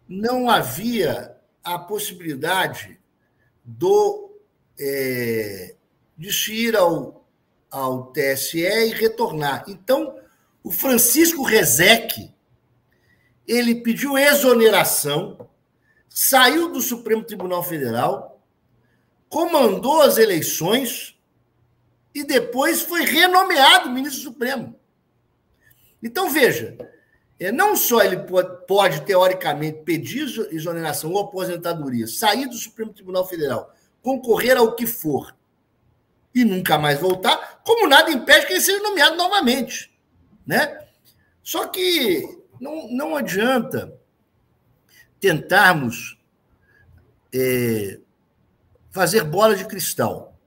não 0.08 0.50
havia 0.50 1.36
a 1.74 1.78
possibilidade 1.78 2.98
do, 3.64 4.32
é, 4.78 5.74
de 6.16 6.32
se 6.32 6.52
ir 6.52 6.76
ao, 6.76 7.26
ao 7.70 8.12
TSE 8.12 8.58
e 8.60 8.94
retornar. 8.94 9.64
Então, 9.68 10.16
o 10.62 10.70
Francisco 10.70 11.42
Rezec 11.42 12.32
ele 13.46 13.76
pediu 13.76 14.16
exoneração, 14.16 15.48
saiu 16.08 16.70
do 16.70 16.80
Supremo 16.80 17.24
Tribunal 17.24 17.62
Federal, 17.62 18.40
comandou 19.28 20.02
as 20.02 20.18
eleições 20.18 21.18
e 22.14 22.24
depois 22.24 22.82
foi 22.82 23.04
renomeado 23.04 23.90
ministro 23.90 24.22
supremo. 24.22 24.78
Então, 26.02 26.30
veja, 26.30 26.76
é, 27.40 27.50
não 27.50 27.74
só 27.74 28.02
ele 28.02 28.18
pode, 28.18 28.66
pode, 28.66 29.00
teoricamente, 29.00 29.82
pedir 29.82 30.28
exoneração 30.52 31.10
ou 31.12 31.20
aposentadoria, 31.20 32.06
sair 32.06 32.46
do 32.46 32.54
Supremo 32.54 32.92
Tribunal 32.92 33.26
Federal, 33.26 33.74
concorrer 34.02 34.58
ao 34.58 34.76
que 34.76 34.86
for 34.86 35.34
e 36.34 36.44
nunca 36.44 36.78
mais 36.78 37.00
voltar, 37.00 37.62
como 37.64 37.88
nada 37.88 38.10
impede 38.10 38.46
que 38.46 38.52
ele 38.52 38.60
seja 38.60 38.82
nomeado 38.82 39.16
novamente. 39.16 39.90
Né? 40.46 40.86
Só 41.42 41.66
que 41.66 42.42
não, 42.60 42.86
não 42.92 43.16
adianta 43.16 43.98
tentarmos 45.18 46.18
é, 47.34 48.00
fazer 48.90 49.24
bola 49.24 49.56
de 49.56 49.64
cristal. 49.64 50.38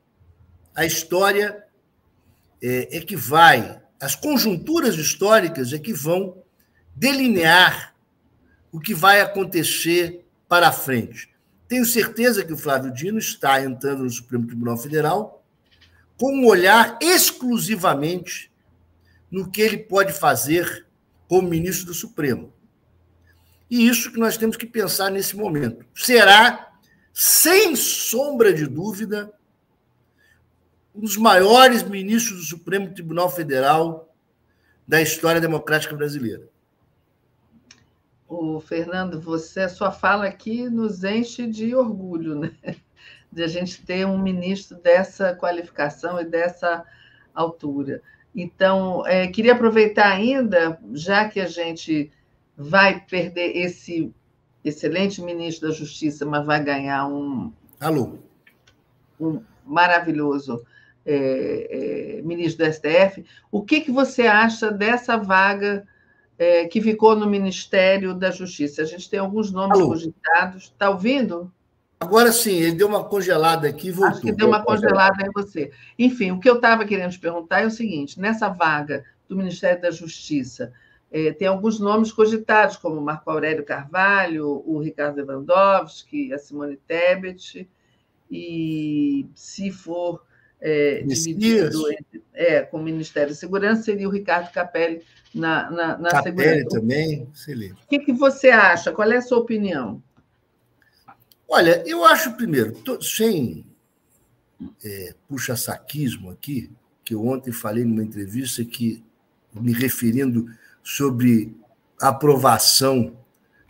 A 0.75 0.85
história 0.85 1.65
é, 2.61 2.97
é 2.97 3.01
que 3.01 3.15
vai, 3.15 3.81
as 3.99 4.15
conjunturas 4.15 4.95
históricas 4.95 5.73
é 5.73 5.79
que 5.79 5.91
vão 5.91 6.42
delinear 6.95 7.95
o 8.71 8.79
que 8.79 8.93
vai 8.93 9.21
acontecer 9.21 10.25
para 10.47 10.71
frente. 10.71 11.33
Tenho 11.67 11.85
certeza 11.85 12.43
que 12.43 12.53
o 12.53 12.57
Flávio 12.57 12.93
Dino 12.93 13.17
está 13.17 13.61
entrando 13.63 14.03
no 14.03 14.09
Supremo 14.09 14.47
Tribunal 14.47 14.77
Federal 14.77 15.43
com 16.17 16.33
um 16.33 16.45
olhar 16.45 16.97
exclusivamente 17.01 18.51
no 19.31 19.49
que 19.49 19.61
ele 19.61 19.77
pode 19.77 20.13
fazer 20.13 20.85
como 21.27 21.49
ministro 21.49 21.87
do 21.87 21.93
Supremo. 21.93 22.53
E 23.69 23.87
isso 23.87 24.11
que 24.11 24.19
nós 24.19 24.37
temos 24.37 24.55
que 24.55 24.67
pensar 24.67 25.09
nesse 25.09 25.35
momento. 25.35 25.85
Será, 25.95 26.71
sem 27.11 27.75
sombra 27.75 28.53
de 28.53 28.67
dúvida, 28.67 29.33
um 30.93 31.01
dos 31.01 31.17
maiores 31.17 31.81
ministros 31.81 32.39
do 32.39 32.45
Supremo 32.45 32.93
Tribunal 32.93 33.29
Federal 33.31 34.15
da 34.87 35.01
história 35.01 35.41
democrática 35.41 35.95
brasileira 35.95 36.53
o 38.33 38.59
Fernando, 38.59 39.21
você, 39.21 39.61
a 39.61 39.69
sua 39.69 39.91
fala 39.91 40.25
aqui 40.25 40.69
nos 40.69 41.03
enche 41.03 41.45
de 41.47 41.75
orgulho, 41.75 42.35
né? 42.35 42.51
De 43.31 43.43
a 43.43 43.47
gente 43.47 43.83
ter 43.83 44.05
um 44.05 44.17
ministro 44.17 44.77
dessa 44.77 45.35
qualificação 45.35 46.19
e 46.19 46.25
dessa 46.25 46.85
altura. 47.33 48.01
Então, 48.35 49.05
é, 49.05 49.27
queria 49.27 49.53
aproveitar 49.53 50.11
ainda, 50.11 50.79
já 50.93 51.27
que 51.27 51.39
a 51.39 51.47
gente 51.47 52.11
vai 52.57 52.99
perder 52.99 53.57
esse 53.57 54.13
excelente 54.63 55.21
ministro 55.21 55.67
da 55.67 55.73
Justiça, 55.73 56.25
mas 56.25 56.45
vai 56.45 56.63
ganhar 56.63 57.07
um. 57.07 57.51
Alô. 57.79 58.17
Um 59.19 59.41
maravilhoso 59.65 60.63
é, 61.05 62.17
é, 62.17 62.21
ministro 62.21 62.65
do 62.65 62.71
STF. 62.71 63.25
O 63.51 63.63
que, 63.63 63.81
que 63.81 63.91
você 63.91 64.23
acha 64.23 64.71
dessa 64.71 65.17
vaga 65.17 65.87
é, 66.43 66.67
que 66.67 66.81
ficou 66.81 67.15
no 67.15 67.25
Ministério 67.25 68.13
da 68.13 68.29
Justiça? 68.29 68.81
A 68.81 68.85
gente 68.85 69.09
tem 69.09 69.19
alguns 69.19 69.51
nomes 69.51 69.79
Alô. 69.79 69.89
cogitados. 69.89 70.63
Está 70.63 70.89
ouvindo? 70.89 71.51
Agora 71.99 72.33
sim, 72.33 72.57
ele 72.57 72.73
deu 72.73 72.87
uma 72.87 73.03
congelada 73.03 73.67
aqui 73.67 73.87
e 73.87 73.91
voltou. 73.91 74.11
Acho 74.11 74.21
que 74.21 74.31
deu 74.33 74.47
uma 74.47 74.63
congelada 74.63 75.25
em 75.25 75.31
você. 75.31 75.71
Enfim, 75.97 76.31
o 76.31 76.39
que 76.39 76.49
eu 76.49 76.55
estava 76.55 76.83
querendo 76.85 77.11
te 77.11 77.19
perguntar 77.19 77.61
é 77.61 77.65
o 77.65 77.71
seguinte: 77.71 78.19
nessa 78.19 78.49
vaga 78.49 79.05
do 79.27 79.37
Ministério 79.37 79.81
da 79.81 79.89
Justiça, 79.89 80.73
é, 81.09 81.31
tem 81.31 81.47
alguns 81.47 81.79
nomes 81.79 82.11
cogitados, 82.11 82.75
como 82.75 82.99
Marco 82.99 83.31
Aurélio 83.31 83.63
Carvalho, 83.63 84.63
o 84.65 84.79
Ricardo 84.79 85.15
Lewandowski, 85.15 86.33
a 86.33 86.37
Simone 86.37 86.75
Tebet, 86.75 87.69
e 88.29 89.25
se 89.33 89.71
for 89.71 90.25
é, 90.59 91.03
dividido 91.05 91.89
entre, 91.89 92.22
é, 92.33 92.61
com 92.61 92.77
o 92.77 92.83
Ministério 92.83 93.29
da 93.29 93.35
Segurança, 93.35 93.83
seria 93.83 94.07
o 94.07 94.11
Ricardo 94.11 94.51
Capelli 94.51 95.01
na, 95.33 95.69
na, 95.69 95.97
na 95.97 96.09
Capelli 96.09 96.37
segurança. 96.37 96.79
também, 96.79 97.27
O 97.83 97.87
que, 97.87 97.99
que 97.99 98.13
você 98.13 98.49
acha? 98.49 98.91
Qual 98.91 99.11
é 99.11 99.17
a 99.17 99.21
sua 99.21 99.39
opinião? 99.39 100.01
Olha, 101.47 101.83
eu 101.85 102.03
acho, 102.05 102.35
primeiro, 102.35 102.71
tô, 102.71 103.01
sem 103.01 103.65
é, 104.83 105.13
puxa-saquismo 105.27 106.29
aqui, 106.31 106.71
que 107.03 107.13
eu 107.13 107.25
ontem 107.27 107.51
falei 107.51 107.83
numa 107.83 108.03
entrevista 108.03 108.63
que, 108.63 109.03
me 109.53 109.71
referindo 109.71 110.47
sobre 110.81 111.55
a 112.01 112.09
aprovação 112.09 113.15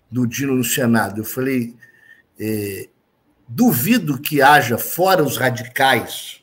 do 0.10 0.26
Dino 0.26 0.56
no 0.56 0.64
Senado, 0.64 1.22
eu 1.22 1.26
falei, 1.26 1.76
é, 2.40 2.88
duvido 3.48 4.20
que 4.22 4.42
haja, 4.42 4.78
fora 4.78 5.24
os 5.24 5.38
radicais, 5.38 6.43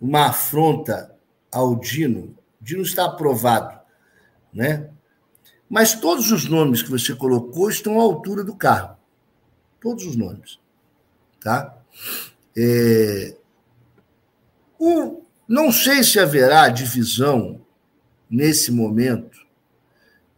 uma 0.00 0.26
afronta 0.26 1.14
ao 1.52 1.76
Dino. 1.76 2.36
Dino 2.60 2.82
está 2.82 3.06
aprovado, 3.06 3.78
né? 4.52 4.90
Mas 5.68 5.94
todos 5.94 6.32
os 6.32 6.46
nomes 6.46 6.82
que 6.82 6.90
você 6.90 7.14
colocou 7.14 7.70
estão 7.70 8.00
à 8.00 8.02
altura 8.02 8.42
do 8.42 8.54
carro 8.54 9.00
todos 9.80 10.04
os 10.04 10.14
nomes. 10.14 10.60
Tá? 11.40 11.76
É, 12.56 13.34
o, 14.78 15.22
não 15.48 15.72
sei 15.72 16.04
se 16.04 16.20
haverá 16.20 16.68
divisão 16.68 17.64
nesse 18.28 18.70
momento 18.70 19.40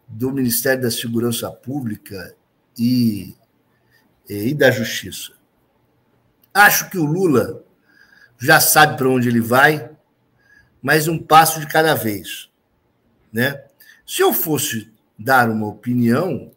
do 0.06 0.32
Ministério 0.32 0.82
da 0.82 0.90
Segurança 0.90 1.50
Pública 1.50 2.34
e, 2.78 3.34
e 4.28 4.54
da 4.54 4.70
Justiça. 4.70 5.32
Acho 6.54 6.88
que 6.90 6.98
o 6.98 7.04
Lula 7.04 7.64
já 8.42 8.58
sabe 8.58 8.96
para 8.96 9.08
onde 9.08 9.28
ele 9.28 9.40
vai, 9.40 9.88
mas 10.82 11.06
um 11.06 11.16
passo 11.16 11.60
de 11.60 11.66
cada 11.68 11.94
vez. 11.94 12.50
Né? 13.32 13.64
Se 14.04 14.20
eu 14.20 14.32
fosse 14.32 14.90
dar 15.16 15.48
uma 15.48 15.68
opinião, 15.68 16.50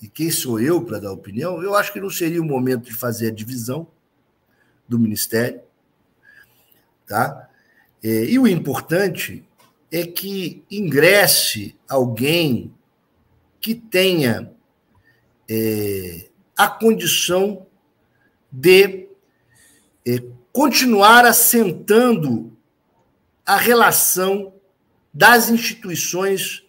e 0.00 0.08
quem 0.08 0.30
sou 0.30 0.58
eu 0.58 0.82
para 0.82 0.98
dar 0.98 1.12
opinião, 1.12 1.62
eu 1.62 1.74
acho 1.74 1.92
que 1.92 2.00
não 2.00 2.08
seria 2.08 2.40
o 2.40 2.44
momento 2.44 2.84
de 2.84 2.94
fazer 2.94 3.28
a 3.28 3.34
divisão 3.34 3.86
do 4.88 4.98
ministério, 4.98 5.60
tá? 7.06 7.50
É, 8.02 8.24
e 8.24 8.38
o 8.38 8.46
importante 8.46 9.44
é 9.92 10.06
que 10.06 10.64
ingresse 10.70 11.76
alguém 11.88 12.72
que 13.60 13.74
tenha 13.74 14.50
é, 15.48 16.28
a 16.56 16.68
condição 16.68 17.66
de 18.50 19.08
é, 20.06 20.22
continuar 20.56 21.26
assentando 21.26 22.56
a 23.44 23.58
relação 23.58 24.54
das 25.12 25.50
instituições 25.50 26.66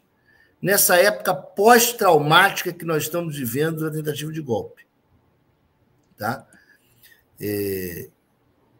nessa 0.61 0.97
época 0.97 1.33
pós-traumática 1.33 2.73
que 2.73 2.83
nós 2.83 3.03
estamos 3.03 3.37
vivendo 3.37 3.85
da 3.85 3.89
tentativa 3.89 4.29
de 4.29 4.41
golpe. 4.41 4.85
Tá? 6.17 6.45
É, 7.39 8.09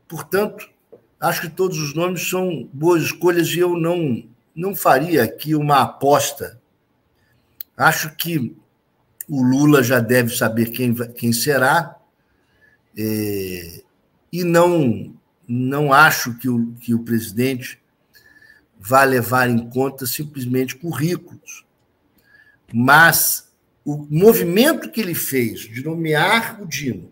portanto, 0.10 0.70
acho 1.18 1.40
que 1.40 1.50
todos 1.52 1.80
os 1.80 1.94
nomes 1.94 2.30
são 2.30 2.70
boas 2.74 3.04
escolhas 3.04 3.48
e 3.48 3.60
eu 3.60 3.78
não, 3.78 4.28
não 4.54 4.76
faria 4.76 5.24
aqui 5.24 5.56
uma 5.56 5.84
aposta. 5.84 6.60
Acho 7.78 8.14
que 8.14 8.54
o 9.26 9.42
Lula 9.42 9.82
já 9.82 10.02
deve 10.02 10.36
saber 10.36 10.72
quem, 10.72 10.94
quem 10.94 11.32
será, 11.32 11.98
é, 12.98 13.88
e 14.32 14.44
não, 14.44 15.14
não 15.48 15.94
acho 15.94 16.38
que 16.38 16.50
o, 16.50 16.74
que 16.74 16.94
o 16.94 17.04
presidente 17.04 17.80
vá 18.80 19.04
levar 19.04 19.50
em 19.50 19.70
conta 19.70 20.06
simplesmente 20.06 20.76
currículos 20.76 21.68
mas 22.74 23.52
o 23.86 24.06
movimento 24.10 24.90
que 24.90 25.00
ele 25.00 25.16
fez 25.16 25.62
de 25.62 25.84
nomear 25.84 26.62
o 26.62 26.66
Dino, 26.66 27.12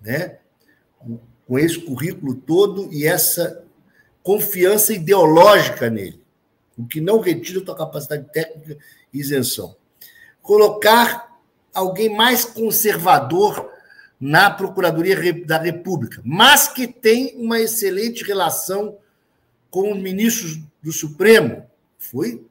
né, 0.00 0.38
com 1.46 1.58
esse 1.58 1.80
currículo 1.80 2.34
todo 2.34 2.92
e 2.92 3.06
essa 3.06 3.64
confiança 4.22 4.92
ideológica 4.92 5.88
nele, 5.88 6.22
o 6.76 6.86
que 6.86 7.00
não 7.00 7.20
retira 7.20 7.60
a 7.60 7.64
tua 7.64 7.76
capacidade 7.76 8.30
técnica 8.30 8.78
e 9.12 9.18
isenção. 9.18 9.74
Colocar 10.42 11.38
alguém 11.72 12.14
mais 12.14 12.44
conservador 12.44 13.70
na 14.20 14.50
Procuradoria 14.50 15.44
da 15.46 15.58
República, 15.58 16.20
mas 16.24 16.68
que 16.68 16.86
tem 16.86 17.34
uma 17.36 17.58
excelente 17.58 18.22
relação 18.22 18.98
com 19.70 19.92
os 19.92 19.98
ministros 19.98 20.60
do 20.82 20.92
Supremo, 20.92 21.66
foi 21.98 22.44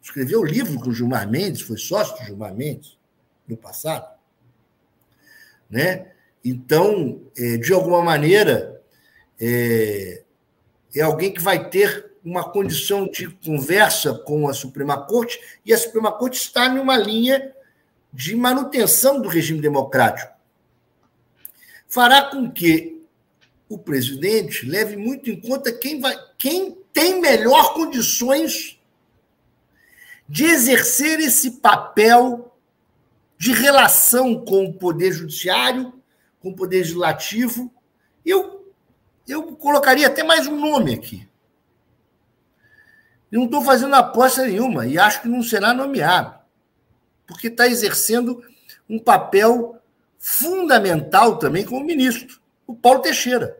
escreveu 0.00 0.44
livro 0.44 0.78
com 0.80 0.90
o 0.90 0.92
Gilmar 0.92 1.28
Mendes, 1.28 1.62
foi 1.62 1.76
sócio 1.76 2.16
do 2.16 2.24
Gilmar 2.24 2.54
Mendes 2.54 2.98
no 3.46 3.56
passado. 3.56 4.08
Né? 5.70 6.08
Então, 6.44 7.22
é, 7.36 7.56
de 7.56 7.72
alguma 7.72 8.02
maneira, 8.02 8.82
é, 9.40 10.22
é 10.94 11.00
alguém 11.00 11.32
que 11.32 11.40
vai 11.40 11.70
ter 11.70 12.10
uma 12.24 12.50
condição 12.50 13.08
de 13.08 13.28
conversa 13.28 14.14
com 14.14 14.48
a 14.48 14.54
Suprema 14.54 15.06
Corte, 15.06 15.40
e 15.64 15.72
a 15.72 15.78
Suprema 15.78 16.12
Corte 16.12 16.38
está 16.38 16.68
numa 16.68 16.96
linha 16.96 17.52
de 18.12 18.36
manutenção 18.36 19.20
do 19.20 19.28
regime 19.28 19.60
democrático. 19.60 20.31
Fará 21.92 22.22
com 22.22 22.50
que 22.50 23.04
o 23.68 23.76
presidente 23.76 24.64
leve 24.64 24.96
muito 24.96 25.28
em 25.28 25.38
conta 25.38 25.70
quem, 25.70 26.00
vai, 26.00 26.18
quem 26.38 26.74
tem 26.90 27.20
melhor 27.20 27.74
condições 27.74 28.80
de 30.26 30.46
exercer 30.46 31.20
esse 31.20 31.50
papel 31.60 32.56
de 33.36 33.52
relação 33.52 34.42
com 34.42 34.64
o 34.64 34.72
Poder 34.72 35.12
Judiciário, 35.12 35.92
com 36.40 36.48
o 36.48 36.56
Poder 36.56 36.78
Legislativo. 36.78 37.70
Eu, 38.24 38.72
eu 39.28 39.54
colocaria 39.54 40.06
até 40.06 40.22
mais 40.22 40.46
um 40.46 40.58
nome 40.58 40.94
aqui. 40.94 41.28
Eu 43.30 43.40
não 43.40 43.44
estou 43.44 43.60
fazendo 43.60 43.94
aposta 43.96 44.46
nenhuma 44.46 44.86
e 44.86 44.98
acho 44.98 45.20
que 45.20 45.28
não 45.28 45.42
será 45.42 45.74
nomeado, 45.74 46.38
porque 47.26 47.48
está 47.48 47.68
exercendo 47.68 48.42
um 48.88 48.98
papel 48.98 49.81
fundamental 50.24 51.36
também 51.36 51.66
como 51.66 51.84
ministro, 51.84 52.40
o 52.64 52.76
Paulo 52.76 53.00
Teixeira. 53.00 53.58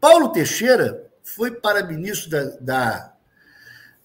Paulo 0.00 0.30
Teixeira 0.30 1.06
foi 1.22 1.50
para 1.50 1.84
ministro 1.84 2.30
da, 2.30 2.44
da 2.60 3.18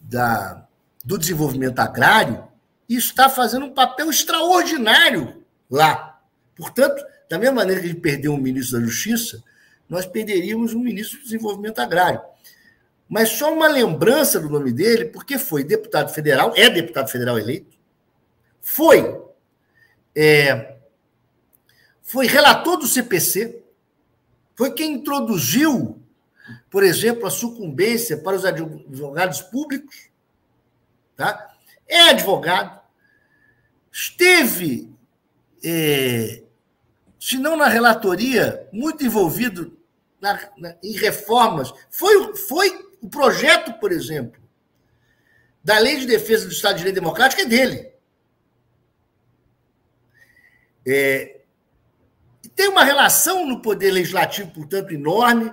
da, 0.04 0.68
do 1.04 1.18
desenvolvimento 1.18 1.80
agrário 1.80 2.46
e 2.88 2.96
está 2.98 3.30
fazendo 3.30 3.66
um 3.66 3.74
papel 3.74 4.10
extraordinário 4.10 5.44
lá. 5.70 6.22
Portanto, 6.56 7.04
da 7.30 7.40
mesma 7.40 7.56
maneira 7.56 7.82
que 7.82 7.88
gente 7.88 8.02
perdeu 8.02 8.34
um 8.34 8.38
ministro 8.38 8.80
da 8.80 8.86
Justiça, 8.86 9.42
nós 9.90 10.06
perderíamos 10.06 10.74
um 10.74 10.80
ministro 10.80 11.20
do 11.20 11.24
Desenvolvimento 11.24 11.80
Agrário. 11.80 12.22
Mas 13.08 13.30
só 13.30 13.54
uma 13.54 13.68
lembrança 13.68 14.40
do 14.40 14.50
nome 14.50 14.72
dele, 14.72 15.06
porque 15.06 15.38
foi 15.38 15.64
deputado 15.64 16.14
federal, 16.14 16.54
é 16.56 16.70
deputado 16.70 17.10
federal 17.10 17.38
eleito, 17.38 17.78
foi, 18.62 19.22
é, 20.16 20.76
foi 22.02 22.28
relator 22.28 22.78
do 22.78 22.88
CPC, 22.88 23.64
foi 24.56 24.72
quem 24.72 24.94
introduziu 24.94 26.04
por 26.70 26.84
exemplo, 26.84 27.28
a 27.28 27.32
sucumbência 27.32 28.18
para 28.18 28.36
os 28.36 28.46
advogados 28.46 29.42
públicos, 29.42 30.10
tá? 31.16 31.56
é 31.88 32.10
advogado, 32.10 32.82
esteve, 33.92 34.92
é, 35.64 36.42
se 37.20 37.38
não 37.38 37.56
na 37.56 37.68
relatoria, 37.68 38.68
muito 38.74 39.06
envolvido 39.06 39.78
na, 40.20 40.50
na, 40.58 40.76
em 40.84 40.94
reformas. 40.94 41.72
Foi, 41.90 42.36
foi 42.36 42.90
o 43.02 43.08
projeto, 43.08 43.74
por 43.80 43.92
exemplo, 43.92 44.42
da 45.64 45.78
Lei 45.78 46.00
de 46.00 46.08
Defesa 46.08 46.48
do 46.48 46.52
Estado 46.52 46.74
de 46.74 46.78
Direito 46.80 46.96
Democrático 46.96 47.42
é 47.42 47.46
dele. 47.46 47.93
É, 50.86 51.42
tem 52.56 52.68
uma 52.68 52.84
relação 52.84 53.46
no 53.46 53.62
poder 53.62 53.92
legislativo, 53.92 54.52
portanto, 54.52 54.94
enorme, 54.94 55.52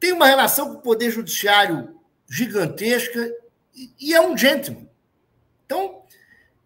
tem 0.00 0.12
uma 0.12 0.26
relação 0.26 0.70
com 0.70 0.78
o 0.78 0.82
poder 0.82 1.10
judiciário 1.10 2.00
gigantesca 2.28 3.30
e, 3.74 3.90
e 4.00 4.14
é 4.14 4.20
um 4.20 4.36
gentleman. 4.36 4.88
Então, 5.66 6.02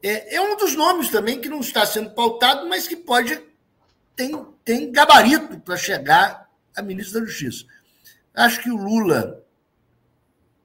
é, 0.03 0.37
é, 0.37 0.41
um 0.41 0.57
dos 0.57 0.75
nomes 0.75 1.11
também 1.11 1.41
que 1.41 1.49
não 1.49 1.61
está 1.61 1.85
sendo 1.85 2.11
pautado, 2.11 2.69
mas 2.69 2.87
que 2.87 2.97
pode 2.97 3.43
tem, 4.15 4.47
tem 4.65 4.91
gabarito 4.91 5.59
para 5.61 5.77
chegar 5.77 6.49
a 6.75 6.81
ministro 6.83 7.21
da 7.21 7.27
Justiça. 7.27 7.67
Acho 8.35 8.63
que 8.63 8.71
o 8.71 8.77
Lula 8.77 9.45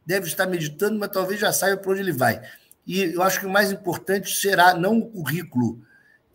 deve 0.05 0.27
estar 0.27 0.45
meditando, 0.45 0.99
mas 0.99 1.11
talvez 1.11 1.39
já 1.39 1.51
saiba 1.51 1.81
para 1.81 1.91
onde 1.91 2.01
ele 2.01 2.11
vai. 2.11 2.41
E 2.85 3.01
eu 3.01 3.21
acho 3.21 3.39
que 3.39 3.45
o 3.45 3.49
mais 3.49 3.71
importante 3.71 4.33
será 4.35 4.73
não 4.73 4.97
o 4.97 5.09
currículo 5.09 5.85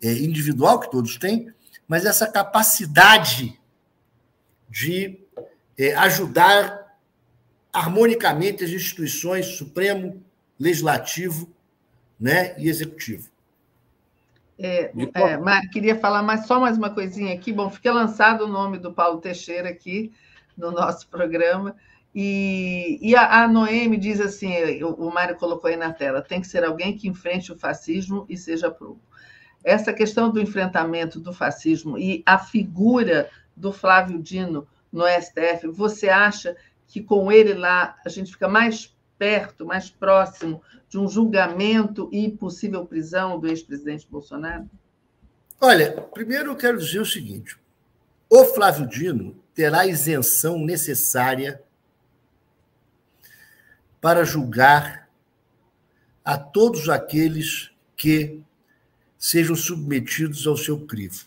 é, 0.01 0.11
individual 0.13 0.79
que 0.79 0.91
todos 0.91 1.17
têm, 1.17 1.51
mas 1.87 2.05
essa 2.05 2.27
capacidade 2.27 3.59
de 4.69 5.19
é, 5.77 5.95
ajudar 5.95 6.97
harmonicamente 7.71 8.63
as 8.63 8.71
instituições 8.71 9.57
Supremo, 9.57 10.23
Legislativo 10.59 11.49
né, 12.19 12.55
e 12.57 12.67
Executivo. 12.67 13.29
É, 14.59 14.91
é, 15.13 15.37
mas 15.37 15.69
queria 15.69 15.95
falar 15.99 16.23
mais, 16.23 16.47
só 16.47 16.59
mais 16.59 16.77
uma 16.77 16.89
coisinha 16.89 17.33
aqui. 17.33 17.53
Bom, 17.53 17.69
fica 17.69 17.93
lançado 17.93 18.45
o 18.45 18.47
nome 18.47 18.79
do 18.79 18.91
Paulo 18.91 19.21
Teixeira 19.21 19.69
aqui 19.69 20.11
no 20.57 20.71
nosso 20.71 21.07
programa. 21.07 21.75
E, 22.13 22.97
e 22.99 23.15
a, 23.15 23.43
a 23.43 23.47
Noemi 23.47 23.97
diz 23.97 24.19
assim: 24.19 24.81
o, 24.81 25.07
o 25.07 25.13
Mário 25.13 25.35
colocou 25.35 25.69
aí 25.69 25.77
na 25.77 25.93
tela, 25.93 26.23
tem 26.23 26.41
que 26.41 26.47
ser 26.47 26.63
alguém 26.63 26.97
que 26.97 27.07
enfrente 27.07 27.51
o 27.51 27.57
fascismo 27.57 28.25
e 28.27 28.35
seja 28.35 28.71
provo 28.71 28.99
essa 29.67 29.91
questão 29.91 30.31
do 30.31 30.39
enfrentamento 30.39 31.19
do 31.19 31.33
fascismo 31.33 31.97
e 31.97 32.23
a 32.25 32.39
figura 32.39 33.29
do 33.53 33.73
Flávio 33.73 34.17
Dino 34.17 34.65
no 34.89 35.03
STF, 35.05 35.67
você 35.67 36.07
acha 36.07 36.55
que 36.87 37.03
com 37.03 37.29
ele 37.29 37.53
lá 37.53 37.97
a 38.05 38.07
gente 38.07 38.31
fica 38.31 38.47
mais 38.47 38.95
perto, 39.17 39.65
mais 39.65 39.89
próximo 39.89 40.61
de 40.87 40.97
um 40.97 41.09
julgamento 41.09 42.07
e 42.13 42.31
possível 42.31 42.85
prisão 42.85 43.37
do 43.37 43.45
ex-presidente 43.45 44.07
Bolsonaro? 44.09 44.69
Olha, 45.59 45.91
primeiro 46.13 46.51
eu 46.51 46.55
quero 46.55 46.77
dizer 46.77 47.01
o 47.01 47.05
seguinte: 47.05 47.59
o 48.29 48.45
Flávio 48.45 48.87
Dino 48.87 49.35
terá 49.53 49.81
a 49.81 49.87
isenção 49.87 50.59
necessária 50.59 51.61
para 53.99 54.23
julgar 54.23 55.09
a 56.23 56.37
todos 56.37 56.87
aqueles 56.87 57.69
que 57.97 58.41
sejam 59.17 59.55
submetidos 59.55 60.45
ao 60.45 60.55
seu 60.55 60.85
crivo. 60.85 61.25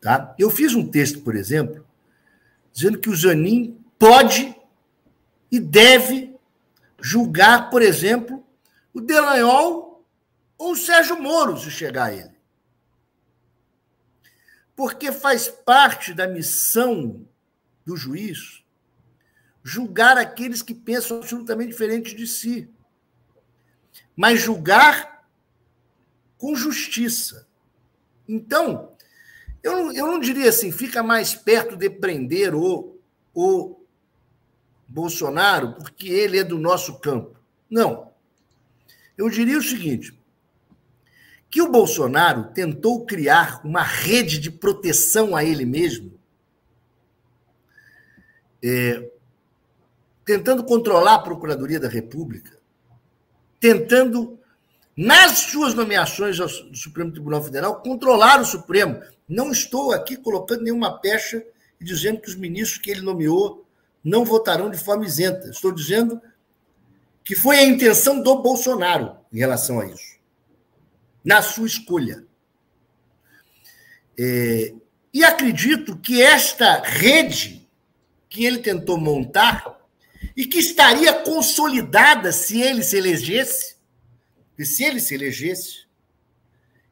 Tá? 0.00 0.34
Eu 0.38 0.50
fiz 0.50 0.74
um 0.74 0.88
texto, 0.88 1.20
por 1.20 1.34
exemplo, 1.34 1.86
dizendo 2.72 2.98
que 2.98 3.08
o 3.08 3.16
Zanin 3.16 3.78
pode 3.98 4.54
e 5.50 5.58
deve 5.58 6.36
julgar, 7.00 7.70
por 7.70 7.82
exemplo, 7.82 8.44
o 8.92 9.00
Delanhol 9.00 10.06
ou 10.56 10.72
o 10.72 10.76
Sérgio 10.76 11.20
Moro, 11.20 11.56
se 11.56 11.70
chegar 11.70 12.06
a 12.06 12.12
ele. 12.12 12.38
Porque 14.76 15.10
faz 15.10 15.48
parte 15.48 16.14
da 16.14 16.26
missão 16.26 17.26
do 17.84 17.96
juiz 17.96 18.62
julgar 19.68 20.16
aqueles 20.16 20.62
que 20.62 20.74
pensam 20.74 21.18
absolutamente 21.18 21.70
diferente 21.70 22.14
de 22.14 22.26
si. 22.26 22.70
Mas 24.16 24.40
julgar 24.40 25.17
com 26.38 26.54
justiça. 26.54 27.46
Então, 28.26 28.92
eu 29.62 29.72
não, 29.72 29.92
eu 29.92 30.06
não 30.06 30.20
diria 30.20 30.48
assim, 30.48 30.70
fica 30.70 31.02
mais 31.02 31.34
perto 31.34 31.76
de 31.76 31.90
prender 31.90 32.54
o, 32.54 32.96
o 33.34 33.76
Bolsonaro 34.86 35.74
porque 35.74 36.08
ele 36.08 36.38
é 36.38 36.44
do 36.44 36.58
nosso 36.58 37.00
campo. 37.00 37.38
Não. 37.68 38.10
Eu 39.16 39.28
diria 39.28 39.58
o 39.58 39.62
seguinte: 39.62 40.18
que 41.50 41.60
o 41.60 41.70
Bolsonaro 41.70 42.52
tentou 42.52 43.04
criar 43.04 43.60
uma 43.64 43.82
rede 43.82 44.38
de 44.38 44.50
proteção 44.50 45.34
a 45.34 45.44
ele 45.44 45.64
mesmo, 45.64 46.18
é, 48.62 49.10
tentando 50.24 50.64
controlar 50.64 51.14
a 51.14 51.22
Procuradoria 51.22 51.80
da 51.80 51.88
República, 51.88 52.58
tentando 53.58 54.37
nas 54.98 55.38
suas 55.38 55.74
nomeações 55.74 56.40
ao 56.40 56.48
Supremo 56.48 57.12
Tribunal 57.12 57.40
Federal, 57.40 57.80
controlar 57.82 58.40
o 58.40 58.44
Supremo. 58.44 59.00
Não 59.28 59.52
estou 59.52 59.92
aqui 59.92 60.16
colocando 60.16 60.64
nenhuma 60.64 60.98
pecha 60.98 61.40
e 61.80 61.84
dizendo 61.84 62.20
que 62.20 62.28
os 62.28 62.34
ministros 62.34 62.82
que 62.82 62.90
ele 62.90 63.02
nomeou 63.02 63.64
não 64.02 64.24
votarão 64.24 64.68
de 64.68 64.76
forma 64.76 65.06
isenta. 65.06 65.50
Estou 65.50 65.70
dizendo 65.70 66.20
que 67.22 67.36
foi 67.36 67.58
a 67.58 67.64
intenção 67.64 68.20
do 68.20 68.42
Bolsonaro 68.42 69.16
em 69.32 69.38
relação 69.38 69.78
a 69.78 69.86
isso, 69.86 70.18
na 71.24 71.42
sua 71.42 71.68
escolha. 71.68 72.24
É, 74.18 74.74
e 75.14 75.22
acredito 75.22 75.96
que 75.96 76.20
esta 76.20 76.82
rede 76.82 77.68
que 78.28 78.44
ele 78.44 78.58
tentou 78.58 78.98
montar 78.98 79.78
e 80.36 80.44
que 80.44 80.58
estaria 80.58 81.12
consolidada 81.12 82.32
se 82.32 82.60
ele 82.60 82.82
se 82.82 82.96
elegesse, 82.96 83.77
e 84.58 84.64
se 84.64 84.84
ele 84.84 85.00
se 85.00 85.14
elegesse, 85.14 85.86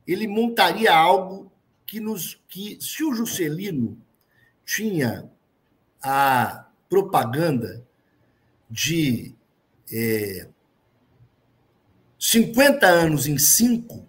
ele 0.07 0.29
montaria 0.29 0.95
algo 0.95 1.51
que 1.85 1.99
nos 1.99 2.41
que 2.49 2.79
se 2.81 3.03
o 3.03 3.13
Juscelino 3.13 4.01
tinha 4.65 5.31
a 6.03 6.67
propaganda 6.89 7.85
de 8.71 9.35
é, 9.93 10.49
50 12.19 12.87
anos 12.87 13.27
em 13.27 13.39
5, 13.39 14.07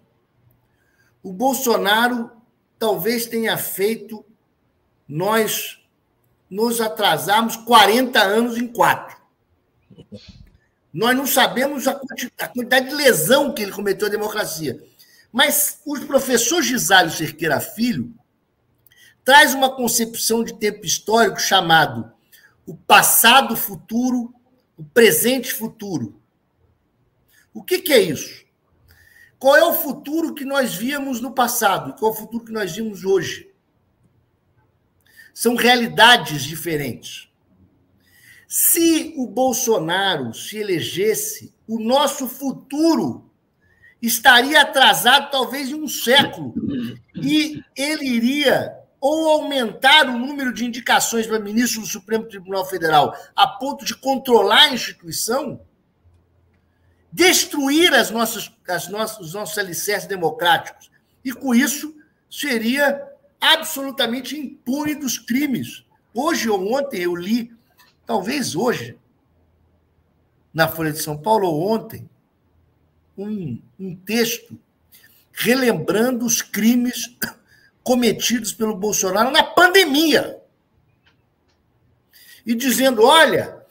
o 1.22 1.32
Bolsonaro 1.32 2.30
talvez 2.78 3.26
tenha 3.26 3.56
feito 3.56 4.24
nós 5.06 5.82
nos 6.48 6.80
atrasarmos 6.80 7.56
40 7.56 8.20
anos 8.20 8.56
em 8.56 8.66
4. 8.66 9.16
Nós 10.92 11.16
não 11.16 11.26
sabemos 11.26 11.86
a 11.86 11.94
quantidade 11.94 12.88
de 12.88 12.94
lesão 12.94 13.52
que 13.52 13.62
ele 13.62 13.72
cometeu 13.72 14.08
à 14.08 14.10
democracia. 14.10 14.82
Mas 15.32 15.80
o 15.84 16.00
professor 16.06 16.62
Gisalho 16.62 17.10
Cerqueira 17.10 17.60
Filho 17.60 18.14
traz 19.24 19.52
uma 19.52 19.74
concepção 19.74 20.42
de 20.42 20.58
tempo 20.58 20.86
histórico 20.86 21.38
chamado 21.38 22.10
o 22.66 22.74
passado 22.74 23.56
futuro, 23.56 24.34
o 24.76 24.84
presente 24.84 25.52
futuro. 25.52 26.20
O 27.52 27.62
que, 27.62 27.80
que 27.80 27.92
é 27.92 28.00
isso? 28.00 28.46
Qual 29.38 29.56
é 29.56 29.64
o 29.64 29.74
futuro 29.74 30.34
que 30.34 30.44
nós 30.44 30.74
víamos 30.74 31.20
no 31.20 31.32
passado? 31.32 31.94
Qual 31.98 32.10
é 32.10 32.14
o 32.14 32.18
futuro 32.18 32.44
que 32.44 32.52
nós 32.52 32.72
vimos 32.72 33.04
hoje? 33.04 33.50
São 35.32 35.54
realidades 35.54 36.42
diferentes. 36.42 37.27
Se 38.48 39.12
o 39.14 39.26
Bolsonaro 39.26 40.32
se 40.32 40.56
elegesse, 40.56 41.54
o 41.66 41.78
nosso 41.78 42.26
futuro 42.26 43.30
estaria 44.00 44.62
atrasado 44.62 45.30
talvez 45.30 45.68
em 45.68 45.74
um 45.74 45.86
século. 45.86 46.54
E 47.14 47.62
ele 47.76 48.06
iria 48.06 48.74
ou 48.98 49.28
aumentar 49.28 50.08
o 50.08 50.18
número 50.18 50.52
de 50.52 50.64
indicações 50.64 51.26
para 51.26 51.38
ministro 51.38 51.82
do 51.82 51.86
Supremo 51.86 52.24
Tribunal 52.24 52.64
Federal 52.64 53.14
a 53.36 53.46
ponto 53.46 53.84
de 53.84 53.94
controlar 53.94 54.62
a 54.62 54.72
instituição, 54.72 55.60
destruir 57.12 57.92
as 57.92 58.10
nossas, 58.10 58.50
as 58.66 58.88
nossas, 58.88 59.18
os 59.18 59.34
nossos 59.34 59.58
alicerces 59.58 60.08
democráticos. 60.08 60.90
E 61.22 61.32
com 61.32 61.54
isso 61.54 61.94
seria 62.30 63.06
absolutamente 63.38 64.38
impune 64.38 64.94
dos 64.94 65.18
crimes. 65.18 65.84
Hoje 66.14 66.48
ou 66.48 66.72
ontem 66.72 67.02
eu 67.02 67.14
li 67.14 67.57
talvez 68.08 68.56
hoje, 68.56 68.98
na 70.52 70.66
Folha 70.66 70.90
de 70.90 71.02
São 71.02 71.18
Paulo, 71.18 71.46
ou 71.46 71.70
ontem, 71.70 72.08
um, 73.18 73.60
um 73.78 73.94
texto 73.94 74.58
relembrando 75.30 76.24
os 76.24 76.40
crimes 76.40 77.14
cometidos 77.84 78.54
pelo 78.54 78.74
Bolsonaro 78.74 79.30
na 79.30 79.44
pandemia. 79.44 80.40
E 82.46 82.54
dizendo: 82.54 83.04
olha, 83.04 83.62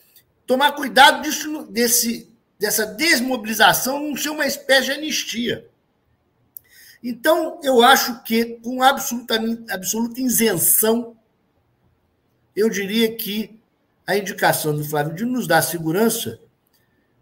tomar 0.46 0.74
cuidado 0.74 1.24
disso, 1.24 1.64
desse, 1.72 2.32
dessa 2.60 2.86
desmobilização 2.86 4.00
não 4.00 4.16
ser 4.16 4.30
uma 4.30 4.46
espécie 4.46 4.86
de 4.86 4.92
anistia. 4.92 5.68
Então, 7.04 7.60
eu 7.64 7.82
acho 7.82 8.22
que, 8.22 8.60
com 8.60 8.84
absoluta, 8.84 9.40
absoluta 9.72 10.22
isenção 10.22 11.18
eu 12.56 12.70
diria 12.70 13.16
que 13.16 13.57
a 14.08 14.16
indicação 14.16 14.74
do 14.74 14.86
Flávio 14.86 15.14
Dino 15.14 15.34
nos 15.34 15.46
dá 15.46 15.62
segurança 15.62 16.40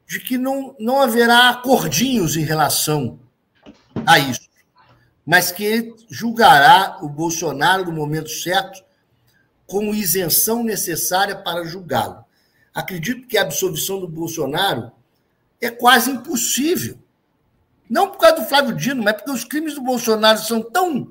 de 0.08 0.20
que 0.20 0.38
não, 0.38 0.76
não 0.80 1.02
haverá 1.02 1.50
acordinhos 1.50 2.38
em 2.38 2.44
relação 2.44 3.20
a 4.06 4.20
isso, 4.20 4.48
mas 5.26 5.52
que 5.52 5.64
ele 5.64 5.96
julgará 6.08 7.00
o 7.02 7.10
Bolsonaro 7.10 7.86
no 7.86 7.92
momento 7.92 8.30
certo 8.30 8.84
como 9.66 9.96
isenção 9.96 10.64
necessária 10.64 11.36
para 11.36 11.66
julgá-lo. 11.66 12.24
Acredito 12.72 13.28
que 13.28 13.36
a 13.36 13.42
absolvição 13.42 14.00
do 14.00 14.08
Bolsonaro 14.08 14.92
é 15.60 15.72
quase 15.72 16.12
impossível. 16.12 17.00
Não 17.90 18.12
por 18.12 18.20
causa 18.20 18.42
do 18.42 18.48
Flávio 18.48 18.76
Dino, 18.76 19.02
mas 19.02 19.14
porque 19.14 19.32
os 19.32 19.44
crimes 19.44 19.74
do 19.74 19.82
Bolsonaro 19.82 20.38
são 20.38 20.62
tão, 20.62 21.10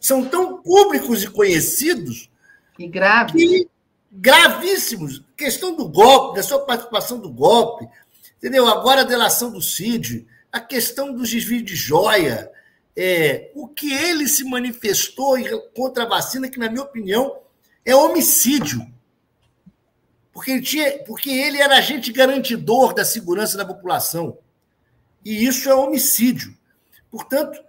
são 0.00 0.24
tão 0.24 0.62
públicos 0.62 1.22
e 1.22 1.26
conhecidos. 1.26 2.30
E 2.78 2.86
graves. 2.86 3.34
Que, 3.34 3.68
gravíssimos. 4.12 5.22
Questão 5.36 5.74
do 5.74 5.88
golpe, 5.88 6.36
da 6.36 6.42
sua 6.42 6.60
participação 6.60 7.18
do 7.18 7.30
golpe, 7.30 7.88
entendeu? 8.36 8.66
Agora 8.66 9.00
a 9.00 9.04
delação 9.04 9.50
do 9.50 9.62
Cid, 9.62 10.26
a 10.52 10.60
questão 10.60 11.12
do 11.14 11.22
desvio 11.22 11.64
de 11.64 11.74
joia, 11.74 12.50
é, 12.94 13.50
o 13.54 13.66
que 13.66 13.90
ele 13.90 14.28
se 14.28 14.44
manifestou 14.44 15.36
contra 15.74 16.04
a 16.04 16.08
vacina, 16.08 16.50
que, 16.50 16.58
na 16.58 16.68
minha 16.68 16.82
opinião, 16.82 17.40
é 17.84 17.96
homicídio. 17.96 18.86
Porque 20.30 20.50
ele, 20.50 20.62
tinha, 20.62 20.98
porque 21.04 21.30
ele 21.30 21.58
era 21.58 21.78
agente 21.78 22.12
garantidor 22.12 22.94
da 22.94 23.04
segurança 23.04 23.56
da 23.56 23.64
população. 23.64 24.38
E 25.24 25.46
isso 25.46 25.68
é 25.70 25.74
homicídio. 25.74 26.56
Portanto, 27.10 27.62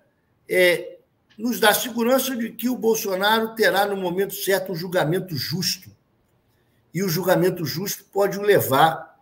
é, 0.49 0.97
nos 1.37 1.59
dá 1.59 1.73
segurança 1.73 2.35
de 2.35 2.51
que 2.51 2.69
o 2.69 2.77
Bolsonaro 2.77 3.55
terá, 3.55 3.85
no 3.85 3.97
momento 3.97 4.33
certo, 4.33 4.71
um 4.71 4.75
julgamento 4.75 5.35
justo. 5.35 5.89
E 6.93 7.03
o 7.03 7.09
julgamento 7.09 7.65
justo 7.65 8.05
pode 8.05 8.37
o 8.37 8.41
levar 8.41 9.17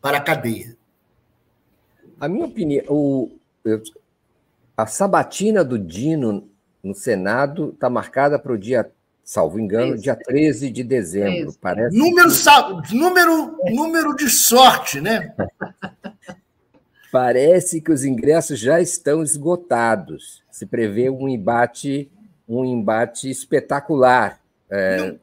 para 0.00 0.18
a 0.18 0.20
cadeia. 0.20 0.76
A 2.18 2.28
minha 2.28 2.46
opinião, 2.46 2.84
o, 2.88 3.38
a 4.76 4.86
sabatina 4.86 5.64
do 5.64 5.78
Dino 5.78 6.48
no 6.82 6.94
Senado 6.94 7.70
está 7.70 7.90
marcada 7.90 8.38
para 8.38 8.52
o 8.52 8.58
dia 8.58 8.90
salvo 9.30 9.60
engano, 9.60 9.96
dia 9.96 10.16
13 10.16 10.70
de 10.70 10.82
dezembro. 10.82 11.54
Parece 11.60 11.96
número, 11.96 12.28
que... 12.82 12.96
número, 12.96 13.56
número 13.70 14.16
de 14.16 14.28
sorte, 14.28 15.00
né? 15.00 15.34
Parece 17.12 17.80
que 17.80 17.92
os 17.92 18.04
ingressos 18.04 18.58
já 18.58 18.80
estão 18.80 19.22
esgotados. 19.22 20.42
Se 20.50 20.66
prevê 20.66 21.10
um 21.10 21.28
embate, 21.28 22.10
um 22.48 22.64
embate 22.64 23.30
espetacular. 23.30 24.40
É... 24.68 25.14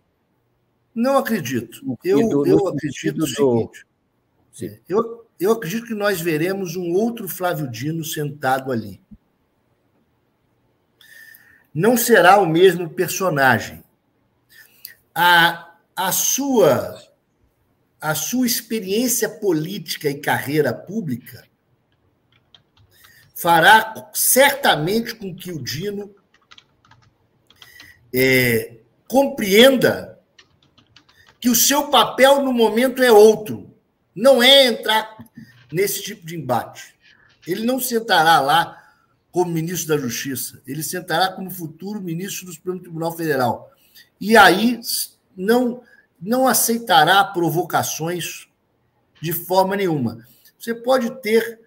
Não, 0.98 1.16
acredito. 1.16 1.96
Eu, 2.04 2.28
do, 2.28 2.48
eu 2.48 2.68
acredito 2.68 3.24
o 3.24 3.28
seguinte. 3.28 3.86
Do... 4.60 4.80
Eu, 4.90 5.28
eu 5.40 5.52
acredito 5.52 5.86
que 5.86 5.94
nós 5.94 6.20
veremos 6.20 6.76
um 6.76 6.92
outro 6.94 7.28
Flávio 7.28 7.70
Dino 7.70 8.04
sentado 8.04 8.72
ali. 8.72 9.00
Não 11.72 11.96
será 11.96 12.40
o 12.40 12.48
mesmo 12.48 12.90
personagem 12.90 13.84
a, 15.14 15.76
a 15.96 16.12
sua 16.12 17.00
a 18.02 18.16
sua 18.16 18.48
experiência 18.48 19.28
política 19.28 20.10
e 20.10 20.20
carreira 20.20 20.74
pública 20.74 21.44
fará 23.36 24.10
certamente 24.14 25.16
com 25.16 25.36
que 25.36 25.52
o 25.52 25.62
Dino 25.62 26.16
é, 28.14 28.78
compreenda 29.08 30.17
que 31.48 31.52
o 31.52 31.56
seu 31.56 31.88
papel 31.88 32.44
no 32.44 32.52
momento 32.52 33.02
é 33.02 33.10
outro, 33.10 33.74
não 34.14 34.44
é 34.44 34.66
entrar 34.66 35.16
nesse 35.72 36.04
tipo 36.04 36.26
de 36.26 36.36
embate. 36.36 36.94
Ele 37.48 37.66
não 37.66 37.80
sentará 37.80 38.42
lá 38.42 38.84
como 39.32 39.54
ministro 39.54 39.96
da 39.96 39.98
Justiça, 39.98 40.62
ele 40.68 40.84
sentará 40.84 41.32
como 41.32 41.50
futuro 41.50 42.02
ministro 42.02 42.48
do 42.48 42.52
Supremo 42.52 42.82
Tribunal 42.82 43.16
Federal 43.16 43.72
e 44.20 44.36
aí 44.36 44.82
não, 45.38 45.82
não 46.22 46.50
aceitará 46.50 47.24
provocações 47.24 48.50
de 49.22 49.32
forma 49.32 49.78
nenhuma. 49.78 50.28
Você 50.60 50.76
pode 50.76 51.10
ter 51.22 51.62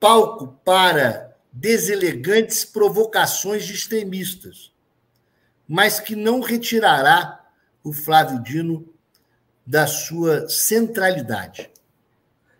palco 0.00 0.60
para 0.64 1.32
deselegantes 1.52 2.64
provocações 2.64 3.64
de 3.64 3.72
extremistas, 3.72 4.72
mas 5.68 6.00
que 6.00 6.16
não 6.16 6.40
retirará 6.40 7.46
o 7.84 7.92
Flávio 7.92 8.42
Dino 8.42 8.95
da 9.66 9.86
sua 9.86 10.48
centralidade. 10.48 11.70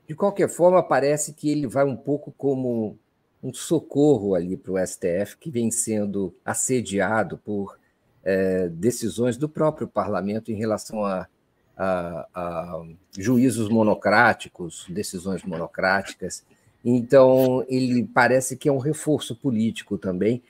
De 0.08 0.14
qualquer 0.14 0.48
forma, 0.48 0.82
parece 0.82 1.32
que 1.32 1.48
ele 1.48 1.66
vai 1.66 1.84
um 1.84 1.96
pouco 1.96 2.32
como 2.36 2.98
um 3.42 3.52
socorro 3.54 4.34
ali 4.34 4.56
para 4.56 4.72
o 4.72 4.86
STF, 4.86 5.36
que 5.38 5.50
vem 5.50 5.70
sendo 5.70 6.34
assediado 6.44 7.38
por 7.38 7.78
é, 8.24 8.68
decisões 8.68 9.36
do 9.36 9.48
próprio 9.48 9.86
parlamento 9.86 10.50
em 10.50 10.56
relação 10.56 11.04
a, 11.04 11.28
a, 11.76 12.26
a, 12.34 12.84
juízos 13.16 13.68
monocráticos, 13.68 14.86
decisões 14.88 15.44
monocráticas. 15.44 16.44
Então, 16.84 17.64
ele 17.68 18.04
parece 18.04 18.56
que 18.56 18.68
é 18.68 18.72
um 18.72 18.78
reforço 18.78 19.36
político 19.36 19.96
também 19.96 20.42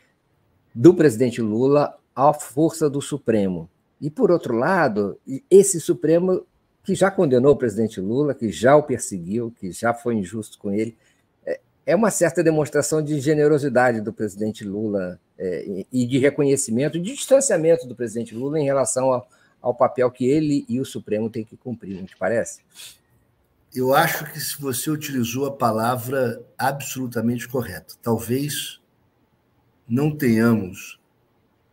do 0.75 0.95
presidente 0.95 1.41
Lula 1.43 1.99
à 2.15 2.33
força 2.33 2.89
do 2.89 3.03
Supremo. 3.03 3.69
E, 4.01 4.11
por 4.11 4.31
outro 4.31 4.55
lado, 4.55 5.19
esse 5.51 5.81
Supremo 5.81 6.47
que 6.85 6.95
já 6.95 7.11
condenou 7.11 7.53
o 7.53 7.57
presidente 7.57 8.01
Lula, 8.01 8.35
que 8.35 8.53
já 8.53 8.77
o 8.77 8.83
perseguiu, 8.83 9.53
que 9.59 9.73
já 9.73 9.93
foi 9.93 10.15
injusto 10.15 10.59
com 10.59 10.73
ele, 10.73 10.97
é 11.87 11.95
uma 11.95 12.11
certa 12.11 12.43
demonstração 12.43 13.01
de 13.01 13.21
generosidade 13.21 14.01
do 14.01 14.13
presidente 14.13 14.65
Lula 14.65 15.21
é, 15.39 15.85
e 15.93 16.05
de 16.05 16.19
reconhecimento, 16.19 16.99
de 16.99 17.15
distanciamento 17.15 17.87
do 17.87 17.95
presidente 17.95 18.35
Lula 18.35 18.59
em 18.59 18.65
relação 18.65 19.13
ao, 19.13 19.29
ao 19.63 19.73
papel 19.73 20.11
que 20.11 20.29
ele 20.29 20.67
e 20.69 20.81
o 20.81 20.85
Supremo 20.85 21.31
têm 21.31 21.45
que 21.45 21.57
cumprir, 21.57 21.97
não 21.97 22.05
te 22.05 22.17
parece? 22.17 22.61
Eu 23.73 23.95
acho 23.95 24.25
que 24.33 24.41
se 24.41 24.61
você 24.61 24.91
utilizou 24.91 25.47
a 25.47 25.53
palavra 25.53 26.43
absolutamente 26.59 27.47
correta. 27.47 27.95
Talvez 28.03 28.81
não 29.89 30.11
tenhamos 30.11 30.99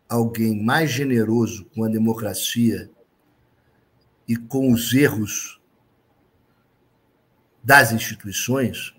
alguém 0.08 0.62
mais 0.62 0.90
generoso 0.90 1.64
com 1.74 1.84
a 1.84 1.88
democracia 1.88 2.90
e 4.28 4.36
com 4.36 4.72
os 4.72 4.92
erros 4.92 5.60
das 7.62 7.92
instituições 7.92 8.94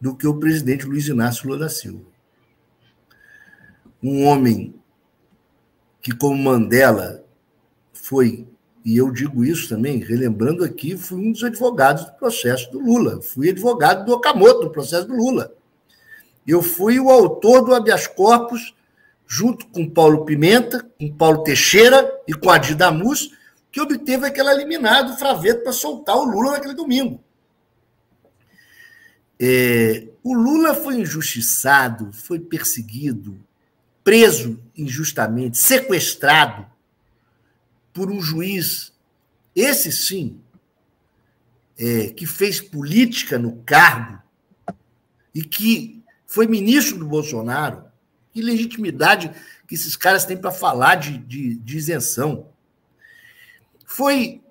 do 0.00 0.14
que 0.14 0.26
o 0.26 0.38
presidente 0.38 0.86
Luiz 0.86 1.08
Inácio 1.08 1.48
Lula 1.48 1.60
da 1.60 1.68
Silva. 1.68 2.04
Um 4.02 4.24
homem 4.24 4.74
que, 6.00 6.12
como 6.12 6.36
Mandela, 6.36 7.24
foi, 7.92 8.46
e 8.84 8.96
eu 8.96 9.10
digo 9.10 9.44
isso 9.44 9.68
também, 9.68 9.98
relembrando 9.98 10.62
aqui, 10.62 10.96
fui 10.96 11.18
um 11.18 11.32
dos 11.32 11.42
advogados 11.42 12.04
do 12.04 12.12
processo 12.12 12.70
do 12.70 12.78
Lula, 12.78 13.22
fui 13.22 13.48
advogado 13.48 14.04
do 14.04 14.12
Okamoto, 14.12 14.64
no 14.64 14.70
processo 14.70 15.08
do 15.08 15.16
Lula. 15.16 15.54
Eu 16.46 16.62
fui 16.62 17.00
o 17.00 17.08
autor 17.08 17.64
do 17.64 17.74
habeas 17.74 18.06
corpus, 18.06 18.74
junto 19.26 19.66
com 19.68 19.88
Paulo 19.88 20.24
Pimenta, 20.24 20.84
com 20.98 21.12
Paulo 21.12 21.42
Teixeira 21.42 22.10
e 22.26 22.34
com 22.34 22.50
Adir 22.50 22.76
Damus, 22.76 23.30
que 23.70 23.80
obteve 23.80 24.26
aquela 24.26 24.54
liminar 24.54 25.04
do 25.04 25.16
Fraveto 25.16 25.62
para 25.62 25.72
soltar 25.72 26.16
o 26.16 26.24
Lula 26.24 26.52
naquele 26.52 26.74
domingo. 26.74 27.22
É, 29.38 30.06
o 30.22 30.32
Lula 30.32 30.74
foi 30.74 31.00
injustiçado, 31.00 32.12
foi 32.12 32.38
perseguido, 32.38 33.38
preso 34.04 34.62
injustamente, 34.76 35.58
sequestrado 35.58 36.66
por 37.92 38.10
um 38.10 38.20
juiz, 38.20 38.92
esse 39.54 39.90
sim, 39.90 40.40
é, 41.78 42.08
que 42.08 42.26
fez 42.26 42.60
política 42.60 43.38
no 43.38 43.56
cargo 43.64 44.22
e 45.34 45.42
que 45.42 46.02
foi 46.26 46.46
ministro 46.46 46.98
do 46.98 47.06
Bolsonaro. 47.06 47.84
Que 48.34 48.42
legitimidade 48.42 49.30
que 49.66 49.76
esses 49.76 49.94
caras 49.94 50.24
têm 50.24 50.36
para 50.36 50.50
falar 50.50 50.96
de, 50.96 51.16
de, 51.16 51.54
de 51.54 51.76
isenção. 51.76 52.48
Foi 53.86 54.42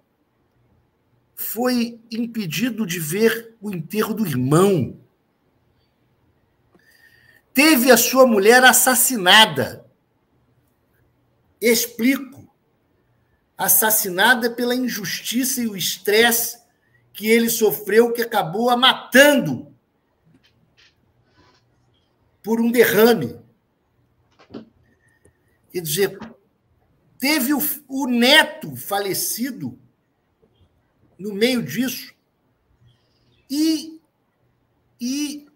foi 1.35 1.99
impedido 2.09 2.85
de 2.85 2.97
ver 2.97 3.55
o 3.59 3.69
enterro 3.69 4.13
do 4.13 4.25
irmão. 4.25 4.97
Teve 7.53 7.91
a 7.91 7.97
sua 7.97 8.25
mulher 8.25 8.63
assassinada. 8.63 9.85
Explico. 11.59 12.49
Assassinada 13.57 14.49
pela 14.49 14.73
injustiça 14.73 15.61
e 15.61 15.67
o 15.67 15.75
estresse 15.75 16.57
que 17.11 17.27
ele 17.27 17.49
sofreu, 17.49 18.13
que 18.13 18.21
acabou 18.21 18.69
a 18.69 18.77
matando 18.77 19.71
por 22.41 22.59
um 22.59 22.71
derrame. 22.71 23.42
Quer 25.73 25.81
dizer, 25.81 26.19
teve 27.17 27.51
o, 27.51 27.59
o 27.87 28.05
neto 28.05 28.75
falecido 28.75 29.79
no 31.17 31.33
meio 31.33 31.63
disso. 31.63 32.13
E, 33.49 33.99
e, 35.01 35.47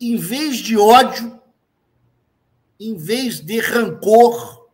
em 0.00 0.16
vez 0.16 0.58
de 0.58 0.76
ódio, 0.76 1.40
em 2.78 2.96
vez 2.96 3.40
de 3.40 3.58
rancor 3.58 4.70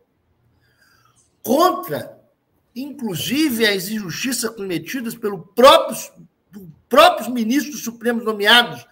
contra, 1.41 2.21
inclusive, 2.75 3.65
as 3.65 3.89
injustiças 3.89 4.51
cometidas 4.51 5.15
pelos 5.15 5.43
próprios, 5.55 6.11
próprios 6.87 7.29
ministros 7.29 7.83
supremos 7.83 8.23
nomeados 8.23 8.85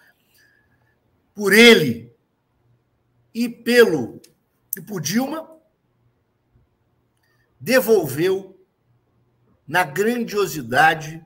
por 1.32 1.52
ele 1.52 2.12
e 3.32 3.48
pelo 3.48 4.20
e 4.76 4.80
por 4.80 5.00
Dilma, 5.00 5.51
devolveu 7.62 8.60
na 9.66 9.84
grandiosidade 9.84 11.24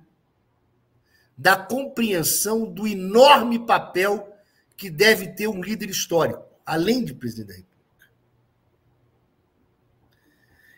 da 1.36 1.56
compreensão 1.56 2.70
do 2.70 2.86
enorme 2.86 3.58
papel 3.66 4.36
que 4.76 4.90
deve 4.90 5.28
ter 5.28 5.48
um 5.48 5.62
líder 5.62 5.88
histórico, 5.88 6.44
além 6.64 7.02
de 7.02 7.14
presidente 7.14 7.48
da 7.48 7.56
República. 7.56 8.10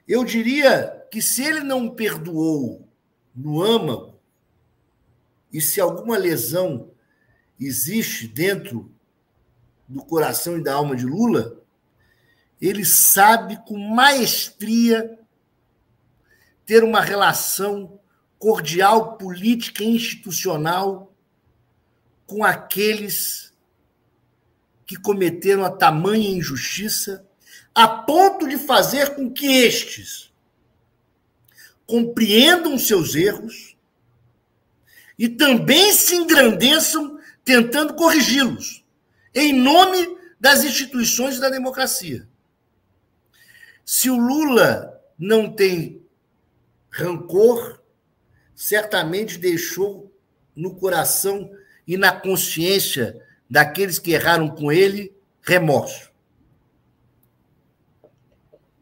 Eu 0.07 0.25
diria 0.25 1.07
que 1.11 1.21
se 1.21 1.43
ele 1.43 1.61
não 1.61 1.91
perdoou 1.91 2.89
no 3.35 3.61
âmago, 3.61 4.17
e 5.53 5.61
se 5.61 5.81
alguma 5.81 6.17
lesão 6.17 6.93
existe 7.59 8.29
dentro 8.29 8.93
do 9.89 10.05
coração 10.05 10.57
e 10.57 10.63
da 10.63 10.75
alma 10.75 10.95
de 10.95 11.05
Lula, 11.05 11.61
ele 12.61 12.85
sabe 12.85 13.57
com 13.67 13.77
maestria 13.77 15.19
ter 16.69 16.85
uma 16.85 17.01
relação 17.01 17.99
cordial, 18.39 19.17
política 19.17 19.83
e 19.83 19.87
institucional 19.87 21.17
com 22.27 22.45
aqueles 22.45 23.55
que 24.85 24.95
cometeram 24.95 25.65
a 25.65 25.71
tamanha 25.71 26.29
injustiça, 26.29 27.27
a 27.75 27.89
ponto 27.89 28.47
de 28.47 28.59
fazer 28.59 29.15
com 29.15 29.33
que 29.33 29.47
estes 29.47 30.31
compreendam 31.87 32.79
seus 32.79 33.15
erros 33.15 33.75
e 35.19 35.27
também 35.27 35.91
se 35.95 36.17
engrandeçam 36.17 37.19
tentando 37.43 37.95
corrigi-los, 37.95 38.85
em 39.35 39.55
nome 39.55 40.19
das 40.39 40.65
instituições 40.65 41.41
da 41.41 41.49
democracia. 41.49 42.29
Se 43.87 44.11
o 44.11 44.19
Lula 44.19 45.03
não 45.19 45.51
tem 45.51 46.07
rancor, 46.91 47.81
certamente 48.55 49.39
deixou 49.39 50.13
no 50.55 50.75
coração 50.75 51.51
e 51.87 51.97
na 51.97 52.13
consciência 52.13 53.25
daqueles 53.49 53.99
que 53.99 54.13
erraram 54.13 54.49
com 54.49 54.71
ele 54.71 55.17
remorso. 55.41 56.09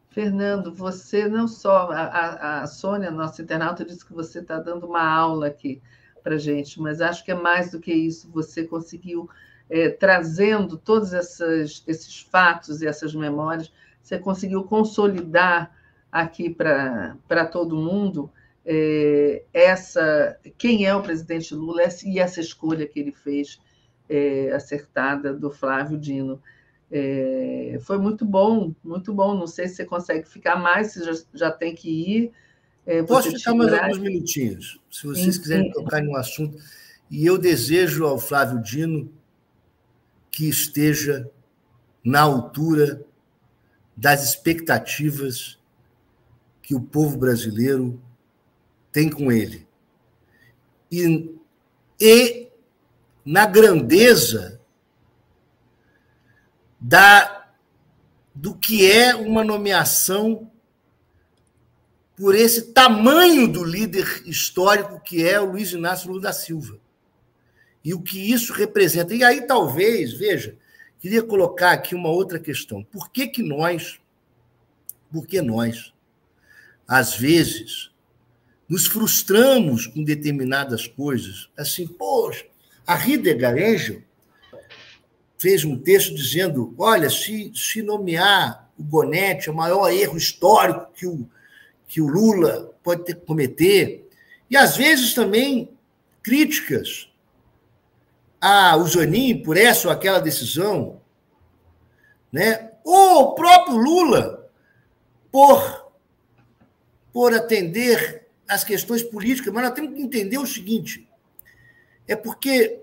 Fernando, 0.09 0.73
você 0.73 1.27
não 1.27 1.47
só. 1.47 1.91
A, 1.91 2.63
a 2.63 2.67
Sônia, 2.67 3.11
nossa 3.11 3.43
internauta, 3.43 3.85
disse 3.85 4.03
que 4.03 4.13
você 4.13 4.39
está 4.39 4.57
dando 4.57 4.87
uma 4.87 5.07
aula 5.07 5.45
aqui 5.45 5.79
para 6.23 6.39
gente, 6.39 6.81
mas 6.81 7.01
acho 7.01 7.23
que 7.23 7.31
é 7.31 7.35
mais 7.35 7.69
do 7.69 7.79
que 7.79 7.93
isso. 7.93 8.27
Você 8.31 8.63
conseguiu, 8.63 9.29
é, 9.69 9.89
trazendo 9.89 10.75
todos 10.75 11.13
essas, 11.13 11.83
esses 11.85 12.19
fatos 12.19 12.81
e 12.81 12.87
essas 12.87 13.13
memórias, 13.13 13.71
você 14.01 14.17
conseguiu 14.17 14.63
consolidar 14.63 15.76
aqui 16.11 16.49
para 16.49 17.45
todo 17.51 17.75
mundo 17.75 18.31
é, 18.69 19.43
essa 19.53 20.37
quem 20.57 20.85
é 20.85 20.93
o 20.93 21.01
presidente 21.01 21.55
Lula 21.55 21.83
e 22.03 22.19
essa 22.19 22.41
escolha 22.41 22.85
que 22.85 22.99
ele 22.99 23.13
fez 23.13 23.61
é, 24.09 24.51
acertada 24.51 25.33
do 25.33 25.49
Flávio 25.49 25.97
Dino. 25.97 26.41
É, 26.91 27.79
foi 27.81 27.97
muito 27.97 28.25
bom, 28.25 28.73
muito 28.83 29.13
bom. 29.13 29.33
Não 29.33 29.47
sei 29.47 29.69
se 29.69 29.75
você 29.75 29.85
consegue 29.85 30.27
ficar 30.27 30.57
mais, 30.57 30.91
se 30.91 31.03
já, 31.03 31.13
já 31.33 31.51
tem 31.51 31.73
que 31.73 31.89
ir. 31.89 32.31
É, 32.85 33.01
Posso 33.03 33.31
ficar 33.31 33.53
mais 33.53 33.71
alguns 33.71 33.99
minutinhos, 33.99 34.81
se 34.91 35.07
vocês 35.07 35.35
sim, 35.35 35.41
quiserem 35.41 35.65
sim. 35.67 35.71
tocar 35.71 36.03
em 36.03 36.09
um 36.09 36.17
assunto. 36.17 36.57
E 37.09 37.25
eu 37.25 37.37
desejo 37.37 38.05
ao 38.05 38.19
Flávio 38.19 38.61
Dino 38.61 39.09
que 40.29 40.47
esteja 40.49 41.29
na 42.03 42.21
altura 42.21 43.01
das 43.95 44.23
expectativas 44.25 45.56
que 46.67 46.75
o 46.75 46.81
povo 46.81 47.17
brasileiro 47.17 47.97
tem 48.91 49.09
com 49.09 49.31
ele. 49.31 49.65
E, 50.91 51.33
e 51.97 52.49
na 53.23 53.45
grandeza 53.45 54.59
da 56.77 57.47
do 58.35 58.53
que 58.53 58.85
é 58.85 59.15
uma 59.15 59.43
nomeação 59.43 60.51
por 62.17 62.35
esse 62.35 62.73
tamanho 62.73 63.47
do 63.47 63.63
líder 63.63 64.23
histórico 64.27 64.99
que 64.99 65.27
é 65.27 65.39
o 65.39 65.51
Luiz 65.51 65.71
Inácio 65.71 66.09
Lula 66.09 66.23
da 66.23 66.33
Silva. 66.33 66.77
E 67.81 67.93
o 67.93 68.01
que 68.01 68.31
isso 68.31 68.51
representa. 68.51 69.15
E 69.15 69.23
aí, 69.23 69.47
talvez, 69.47 70.11
veja, 70.13 70.57
Queria 70.99 71.21
colocar 71.21 71.71
aqui 71.71 71.93
uma 71.93 72.09
outra 72.09 72.39
questão. 72.39 72.83
Por 72.83 73.11
que, 73.11 73.27
que 73.27 73.43
nós, 73.43 73.99
por 75.11 75.27
que 75.27 75.41
nós, 75.41 75.93
às 76.87 77.15
vezes, 77.15 77.91
nos 78.67 78.87
frustramos 78.87 79.87
com 79.87 80.03
determinadas 80.03 80.87
coisas? 80.87 81.49
Assim, 81.57 81.85
poxa, 81.85 82.45
a 82.85 82.95
Heidegger 82.95 83.51
Angel 83.51 84.01
fez 85.37 85.65
um 85.65 85.77
texto 85.77 86.15
dizendo: 86.15 86.73
olha, 86.77 87.09
se, 87.09 87.51
se 87.53 87.81
nomear 87.81 88.71
o 88.77 88.83
Bonetti 88.83 89.49
é 89.49 89.51
o 89.51 89.55
maior 89.55 89.91
erro 89.91 90.17
histórico 90.17 90.91
que 90.93 91.05
o, 91.05 91.29
que 91.87 91.99
o 91.99 92.07
Lula 92.07 92.73
pode 92.83 93.03
ter, 93.03 93.15
cometer. 93.15 94.07
E, 94.49 94.55
às 94.55 94.77
vezes, 94.77 95.13
também 95.13 95.69
críticas 96.23 97.09
a 98.39 98.77
Zanin 98.83 99.41
por 99.41 99.57
essa 99.57 99.87
ou 99.87 99.93
aquela 99.93 100.19
decisão, 100.19 101.01
né? 102.31 102.71
ou 102.83 103.23
o 103.23 103.35
próprio 103.35 103.75
Lula 103.75 104.49
por, 105.31 105.76
por 107.17 107.33
atender 107.33 108.27
às 108.47 108.63
questões 108.63 109.01
políticas, 109.01 109.51
mas 109.51 109.63
nós 109.63 109.73
temos 109.73 109.95
que 109.95 110.03
entender 110.03 110.37
o 110.37 110.45
seguinte: 110.45 111.09
é 112.07 112.15
porque 112.15 112.79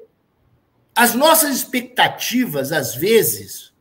as 0.92 1.14
nossas 1.14 1.54
expectativas, 1.54 2.72
às 2.72 2.96
vezes, 2.96 3.72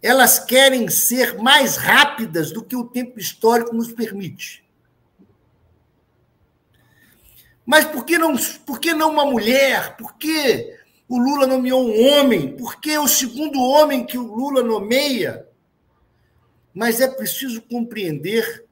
elas 0.00 0.38
querem 0.38 0.88
ser 0.88 1.36
mais 1.38 1.76
rápidas 1.76 2.52
do 2.52 2.62
que 2.62 2.76
o 2.76 2.86
tempo 2.86 3.18
histórico 3.18 3.74
nos 3.74 3.92
permite. 3.92 4.62
Mas 7.66 7.84
por 7.84 8.04
que 8.04 8.16
não, 8.16 8.36
por 8.64 8.78
que 8.78 8.94
não 8.94 9.10
uma 9.10 9.24
mulher? 9.24 9.96
Por 9.96 10.14
que 10.18 10.78
o 11.08 11.18
Lula 11.18 11.48
nomeou 11.48 11.84
um 11.84 12.12
homem? 12.12 12.56
Por 12.56 12.80
que 12.80 12.96
o 12.96 13.08
segundo 13.08 13.60
homem 13.60 14.06
que 14.06 14.16
o 14.16 14.32
Lula 14.32 14.62
nomeia? 14.62 15.48
Mas 16.72 17.00
é 17.00 17.08
preciso 17.08 17.60
compreender 17.62 18.69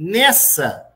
nessa 0.00 0.90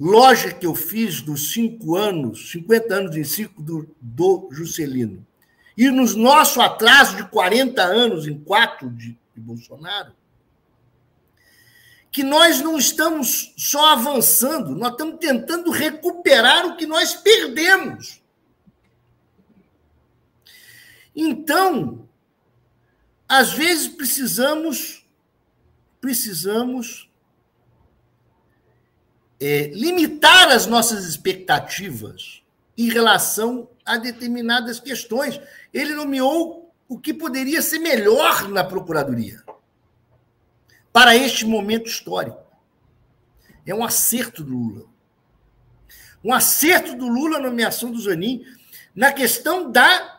lógica 0.00 0.54
que 0.54 0.64
eu 0.64 0.74
fiz 0.74 1.20
dos 1.20 1.52
cinco 1.52 1.94
anos, 1.96 2.50
50 2.50 2.94
anos 2.94 3.16
em 3.16 3.24
ciclo 3.24 3.62
do, 3.62 3.94
do 4.00 4.48
Juscelino, 4.50 5.24
e 5.76 5.90
nos 5.90 6.14
nosso 6.14 6.62
atraso 6.62 7.16
de 7.16 7.24
40 7.28 7.82
anos 7.82 8.26
em 8.26 8.38
quatro 8.38 8.88
de, 8.88 9.18
de 9.34 9.40
Bolsonaro, 9.40 10.14
que 12.10 12.22
nós 12.22 12.62
não 12.62 12.78
estamos 12.78 13.52
só 13.56 13.92
avançando, 13.92 14.74
nós 14.74 14.92
estamos 14.92 15.18
tentando 15.18 15.70
recuperar 15.70 16.64
o 16.64 16.76
que 16.76 16.86
nós 16.86 17.14
perdemos. 17.14 18.22
Então, 21.14 22.08
às 23.28 23.52
vezes 23.52 23.88
precisamos 23.88 25.04
precisamos 26.00 27.08
é, 29.40 29.68
limitar 29.68 30.48
as 30.48 30.66
nossas 30.66 31.04
expectativas 31.04 32.42
em 32.76 32.88
relação 32.88 33.68
a 33.84 33.96
determinadas 33.96 34.80
questões. 34.80 35.40
Ele 35.72 35.94
nomeou 35.94 36.72
o 36.88 36.98
que 36.98 37.12
poderia 37.12 37.62
ser 37.62 37.78
melhor 37.78 38.48
na 38.48 38.64
procuradoria 38.64 39.42
para 40.92 41.16
este 41.16 41.44
momento 41.44 41.88
histórico. 41.88 42.44
É 43.66 43.74
um 43.74 43.84
acerto 43.84 44.44
do 44.44 44.56
Lula. 44.56 44.86
Um 46.22 46.32
acerto 46.32 46.94
do 46.94 47.08
Lula 47.08 47.38
na 47.38 47.48
nomeação 47.48 47.90
do 47.90 48.00
Zanin 48.00 48.44
na 48.94 49.12
questão 49.12 49.70
da 49.70 50.12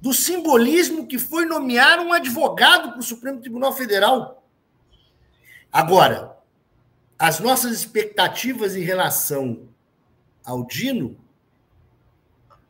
do 0.00 0.12
simbolismo 0.12 1.06
que 1.06 1.18
foi 1.18 1.46
nomear 1.46 1.98
um 1.98 2.12
advogado 2.12 2.90
para 2.90 3.00
o 3.00 3.02
Supremo 3.02 3.40
Tribunal 3.40 3.72
Federal. 3.72 4.46
Agora, 5.72 6.33
as 7.26 7.40
nossas 7.40 7.72
expectativas 7.72 8.76
em 8.76 8.82
relação 8.82 9.66
ao 10.44 10.62
Dino, 10.66 11.16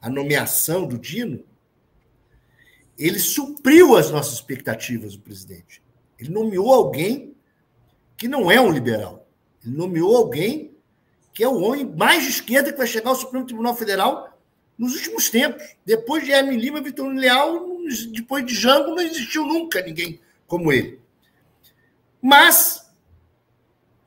a 0.01 0.09
nomeação 0.09 0.87
do 0.87 0.97
Dino, 0.97 1.45
ele 2.97 3.19
supriu 3.19 3.97
as 3.97 4.13
nossas 4.13 4.35
expectativas, 4.35 5.17
o 5.17 5.21
presidente. 5.21 5.83
Ele 6.17 6.31
nomeou 6.31 6.73
alguém 6.73 7.35
que 8.17 8.29
não 8.29 8.49
é 8.49 8.61
um 8.61 8.71
liberal. 8.71 9.27
Ele 9.65 9.77
nomeou 9.77 10.17
alguém 10.17 10.73
que 11.33 11.43
é 11.43 11.49
o 11.49 11.61
homem 11.61 11.85
mais 11.85 12.23
de 12.23 12.29
esquerda 12.29 12.71
que 12.71 12.79
vai 12.79 12.87
chegar 12.87 13.11
ao 13.11 13.17
Supremo 13.17 13.47
Tribunal 13.47 13.75
Federal 13.75 14.39
nos 14.79 14.95
últimos 14.95 15.31
tempos. 15.31 15.65
Depois 15.85 16.25
de 16.25 16.31
Hermes 16.31 16.63
Lima, 16.63 16.81
Vitor 16.81 17.09
Leal, 17.09 17.67
depois 18.13 18.47
de 18.47 18.55
Jango, 18.55 18.95
não 18.95 19.03
existiu 19.03 19.45
nunca 19.45 19.83
ninguém 19.83 20.21
como 20.47 20.73
ele. 20.73 21.01
Mas, 22.23 22.84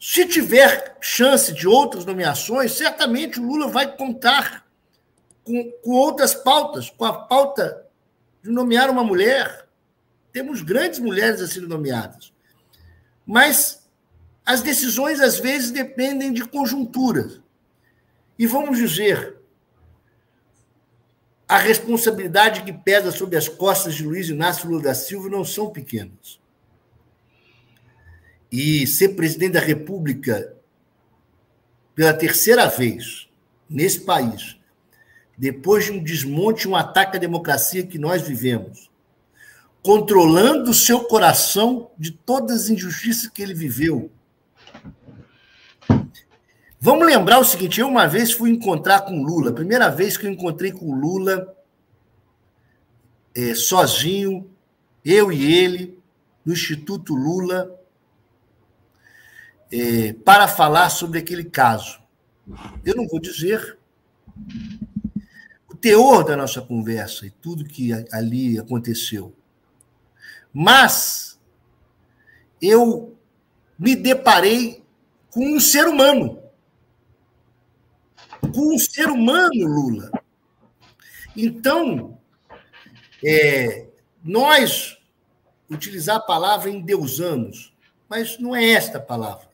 se 0.09 0.25
tiver 0.25 0.95
chance 1.01 1.51
de 1.51 1.67
outras 1.67 2.05
nomeações, 2.05 2.71
certamente 2.71 3.41
o 3.41 3.43
Lula 3.43 3.67
vai 3.67 3.93
contar 3.93 4.65
com, 5.43 5.69
com 5.83 5.91
outras 5.91 6.33
pautas, 6.33 6.89
com 6.89 7.03
a 7.03 7.11
pauta 7.11 7.85
de 8.41 8.49
nomear 8.49 8.89
uma 8.89 9.03
mulher. 9.03 9.67
Temos 10.31 10.61
grandes 10.61 10.99
mulheres 10.99 11.41
a 11.41 11.47
serem 11.47 11.67
nomeadas. 11.67 12.31
Mas 13.25 13.85
as 14.45 14.61
decisões, 14.61 15.19
às 15.19 15.41
vezes, 15.41 15.71
dependem 15.71 16.31
de 16.31 16.45
conjunturas. 16.45 17.41
E 18.39 18.47
vamos 18.47 18.77
dizer, 18.77 19.35
a 21.49 21.57
responsabilidade 21.57 22.63
que 22.63 22.71
pesa 22.71 23.11
sobre 23.11 23.35
as 23.35 23.49
costas 23.49 23.93
de 23.93 24.05
Luiz 24.05 24.29
Inácio 24.29 24.69
Lula 24.69 24.83
da 24.83 24.95
Silva 24.95 25.27
não 25.27 25.43
são 25.43 25.69
pequenas. 25.69 26.39
E 28.51 28.87
ser 28.87 29.09
presidente 29.09 29.53
da 29.53 29.59
República 29.59 30.53
pela 31.93 32.13
terceira 32.13 32.67
vez 32.67 33.27
nesse 33.69 34.01
país, 34.01 34.57
depois 35.37 35.85
de 35.85 35.91
um 35.91 36.03
desmonte, 36.03 36.67
um 36.67 36.75
ataque 36.75 37.17
à 37.17 37.19
democracia 37.19 37.85
que 37.85 37.97
nós 37.97 38.21
vivemos, 38.21 38.89
controlando 39.81 40.71
o 40.71 40.73
seu 40.73 41.01
coração 41.01 41.91
de 41.97 42.11
todas 42.11 42.63
as 42.63 42.69
injustiças 42.69 43.27
que 43.27 43.41
ele 43.41 43.53
viveu, 43.53 44.11
Vamos 46.79 47.07
lembrar 47.07 47.39
o 47.39 47.43
seguinte: 47.43 47.79
eu 47.79 47.87
uma 47.87 48.05
vez 48.05 48.31
fui 48.31 48.51
encontrar 48.51 49.01
com 49.01 49.23
Lula, 49.23 49.51
primeira 49.51 49.89
vez 49.89 50.15
que 50.15 50.27
eu 50.27 50.31
encontrei 50.31 50.71
com 50.71 50.93
Lula, 50.93 51.55
é, 53.35 53.55
sozinho, 53.55 54.49
eu 55.03 55.31
e 55.31 55.53
ele, 55.53 55.99
no 56.45 56.53
Instituto 56.53 57.15
Lula, 57.15 57.76
é, 59.71 60.13
para 60.13 60.47
falar 60.47 60.89
sobre 60.89 61.19
aquele 61.19 61.43
caso. 61.43 61.99
Eu 62.83 62.95
não 62.95 63.07
vou 63.07 63.19
dizer 63.19 63.77
o 65.69 65.75
teor 65.75 66.23
da 66.23 66.35
nossa 66.35 66.61
conversa 66.61 67.25
e 67.25 67.31
tudo 67.31 67.65
que 67.65 67.91
ali 68.11 68.57
aconteceu, 68.57 69.35
mas 70.53 71.39
eu 72.61 73.17
me 73.77 73.95
deparei 73.95 74.83
com 75.29 75.55
um 75.55 75.59
ser 75.59 75.87
humano 75.87 76.47
com 78.57 78.73
um 78.73 78.79
ser 78.79 79.07
humano, 79.07 79.65
Lula. 79.65 80.11
Então, 81.35 82.17
é, 83.23 83.87
nós 84.23 84.97
utilizar 85.69 86.17
a 86.17 86.21
palavra 86.21 86.69
endeusamos, 86.69 87.73
mas 88.09 88.39
não 88.39 88.55
é 88.55 88.71
esta 88.71 88.97
a 88.97 89.01
palavra. 89.01 89.47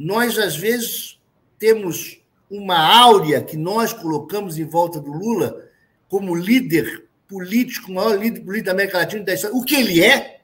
Nós, 0.00 0.38
às 0.38 0.56
vezes, 0.56 1.20
temos 1.58 2.22
uma 2.50 2.78
áurea 2.78 3.42
que 3.42 3.54
nós 3.54 3.92
colocamos 3.92 4.58
em 4.58 4.64
volta 4.64 4.98
do 4.98 5.12
Lula 5.12 5.68
como 6.08 6.34
líder 6.34 7.04
político, 7.28 7.92
maior 7.92 8.18
líder 8.18 8.40
político 8.40 8.64
da 8.64 8.72
América 8.72 8.96
Latina 8.96 9.22
da 9.22 9.34
história, 9.34 9.54
o 9.54 9.62
que 9.62 9.74
ele 9.74 10.02
é, 10.02 10.40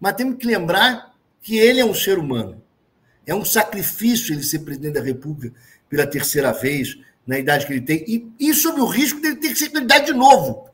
mas 0.00 0.14
temos 0.14 0.38
que 0.38 0.46
lembrar 0.46 1.14
que 1.42 1.58
ele 1.58 1.78
é 1.78 1.84
um 1.84 1.92
ser 1.92 2.18
humano. 2.18 2.62
É 3.26 3.34
um 3.34 3.44
sacrifício 3.44 4.34
ele 4.34 4.42
ser 4.42 4.60
presidente 4.60 4.94
da 4.94 5.02
República 5.02 5.54
pela 5.86 6.06
terceira 6.06 6.50
vez, 6.50 6.98
na 7.26 7.38
idade 7.38 7.66
que 7.66 7.74
ele 7.74 7.82
tem, 7.82 8.02
e, 8.08 8.32
e 8.40 8.54
sob 8.54 8.80
o 8.80 8.86
risco 8.86 9.20
dele 9.20 9.36
ter 9.36 9.50
que 9.50 9.58
ser 9.58 9.68
candidato 9.68 10.06
de 10.06 10.14
novo. 10.14 10.70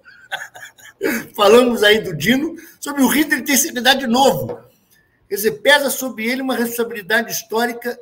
Falamos 1.35 1.83
aí 1.83 2.01
do 2.01 2.15
Dino, 2.17 2.55
sobre 2.79 3.03
o 3.03 3.09
risco 3.09 3.31
dele 3.31 3.43
ter 3.43 3.53
que 3.55 3.59
ser 3.59 3.69
candidato 3.71 3.99
de 3.99 4.07
novo. 4.07 4.65
Quer 5.29 5.35
dizer, 5.37 5.53
pesa 5.63 5.91
sobre 5.91 6.27
ele 6.27 6.43
uma 6.43 6.55
responsabilidade 6.55 7.33
histórica 7.33 7.99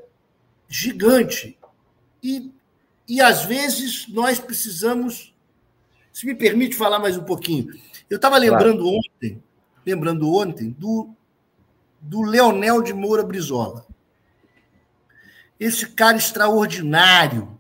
gigante. 0.68 1.58
E, 2.22 2.52
e 3.08 3.20
às 3.20 3.44
vezes 3.44 4.06
nós 4.08 4.38
precisamos. 4.38 5.34
Se 6.12 6.26
me 6.26 6.34
permite 6.34 6.76
falar 6.76 6.98
mais 6.98 7.16
um 7.16 7.24
pouquinho. 7.24 7.72
Eu 8.08 8.16
estava 8.16 8.36
lembrando 8.38 8.82
claro. 8.82 8.98
ontem, 8.98 9.42
lembrando 9.84 10.32
ontem, 10.32 10.70
do, 10.78 11.10
do 12.00 12.22
Leonel 12.22 12.82
de 12.82 12.92
Moura 12.92 13.24
Brizola. 13.24 13.86
Esse 15.58 15.88
cara 15.88 16.16
extraordinário, 16.16 17.58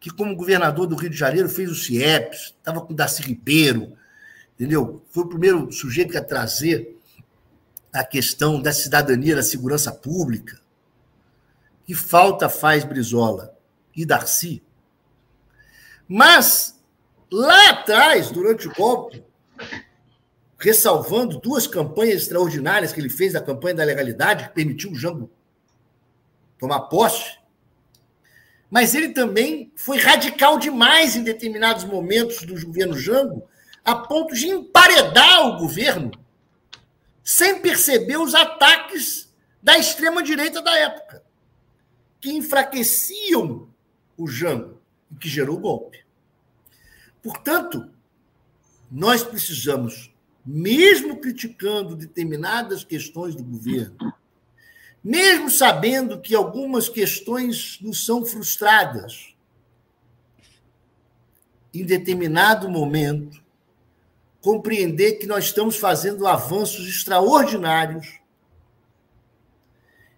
que, 0.00 0.10
como 0.10 0.34
governador 0.34 0.86
do 0.86 0.96
Rio 0.96 1.10
de 1.10 1.16
Janeiro, 1.16 1.48
fez 1.48 1.70
o 1.70 1.74
CIEPS, 1.74 2.54
estava 2.56 2.80
com 2.80 2.92
o 2.92 2.96
Darcy 2.96 3.22
Ribeiro, 3.22 3.92
entendeu? 4.54 5.02
Foi 5.10 5.24
o 5.24 5.28
primeiro 5.28 5.70
sujeito 5.70 6.16
a 6.16 6.22
trazer 6.22 6.98
a 7.92 8.04
questão 8.04 8.60
da 8.60 8.72
cidadania, 8.72 9.36
da 9.36 9.42
segurança 9.42 9.92
pública. 9.92 10.60
Que 11.84 11.94
falta 11.94 12.48
faz 12.48 12.84
Brizola 12.84 13.56
e 13.96 14.06
Darcy. 14.06 14.62
Mas, 16.06 16.80
lá 17.30 17.70
atrás, 17.70 18.30
durante 18.30 18.68
o 18.68 18.74
golpe, 18.74 19.24
ressalvando 20.58 21.40
duas 21.40 21.66
campanhas 21.66 22.22
extraordinárias 22.22 22.92
que 22.92 23.00
ele 23.00 23.08
fez, 23.08 23.34
a 23.34 23.40
campanha 23.40 23.76
da 23.76 23.84
legalidade, 23.84 24.48
que 24.48 24.54
permitiu 24.54 24.92
o 24.92 24.94
Jango 24.94 25.30
tomar 26.58 26.80
posse, 26.82 27.38
mas 28.70 28.94
ele 28.94 29.08
também 29.08 29.72
foi 29.74 29.98
radical 29.98 30.58
demais 30.58 31.16
em 31.16 31.24
determinados 31.24 31.84
momentos 31.84 32.42
do 32.42 32.54
governo 32.64 32.96
Jango, 32.96 33.48
a 33.84 33.96
ponto 33.96 34.34
de 34.34 34.48
emparedar 34.48 35.48
o 35.48 35.58
governo 35.58 36.12
sem 37.30 37.60
perceber 37.60 38.16
os 38.16 38.34
ataques 38.34 39.32
da 39.62 39.78
extrema-direita 39.78 40.60
da 40.60 40.76
época, 40.76 41.22
que 42.20 42.32
enfraqueciam 42.32 43.68
o 44.16 44.26
Jango 44.26 44.80
e 45.12 45.14
que 45.14 45.28
gerou 45.28 45.56
o 45.56 45.60
golpe. 45.60 46.04
Portanto, 47.22 47.88
nós 48.90 49.22
precisamos, 49.22 50.12
mesmo 50.44 51.20
criticando 51.20 51.94
determinadas 51.94 52.82
questões 52.82 53.36
do 53.36 53.44
governo, 53.44 54.12
mesmo 55.02 55.48
sabendo 55.48 56.20
que 56.20 56.34
algumas 56.34 56.88
questões 56.88 57.78
nos 57.80 58.04
são 58.04 58.26
frustradas, 58.26 59.36
em 61.72 61.84
determinado 61.84 62.68
momento, 62.68 63.39
compreender 64.40 65.12
que 65.14 65.26
nós 65.26 65.46
estamos 65.46 65.76
fazendo 65.76 66.26
avanços 66.26 66.88
extraordinários 66.88 68.20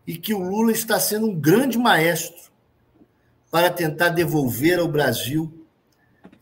e 0.06 0.16
que 0.16 0.34
o 0.34 0.38
Lula 0.38 0.72
está 0.72 0.98
sendo 0.98 1.26
um 1.26 1.34
grande 1.34 1.78
maestro 1.78 2.50
para 3.50 3.70
tentar 3.70 4.10
devolver 4.10 4.78
ao 4.78 4.88
Brasil 4.88 5.66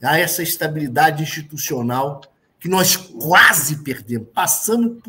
a 0.02 0.18
essa 0.18 0.42
estabilidade 0.42 1.22
institucional 1.22 2.22
que 2.58 2.68
nós 2.68 2.96
quase 2.96 3.82
perdemos. 3.82 4.28
Passamos, 4.32 5.02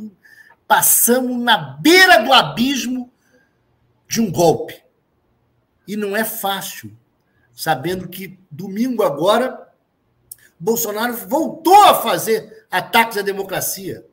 passamos 0.67 1.41
na 1.41 1.57
beira 1.57 2.23
do 2.23 2.33
abismo 2.33 3.11
de 4.07 4.21
um 4.21 4.31
golpe. 4.31 4.81
E 5.87 5.95
não 5.95 6.15
é 6.15 6.23
fácil, 6.23 6.95
sabendo 7.53 8.07
que 8.07 8.39
domingo 8.49 9.03
agora 9.03 9.70
Bolsonaro 10.61 11.17
voltou 11.27 11.75
a 11.85 11.95
fazer 11.95 12.67
ataques 12.69 13.17
à 13.17 13.23
democracia. 13.23 14.05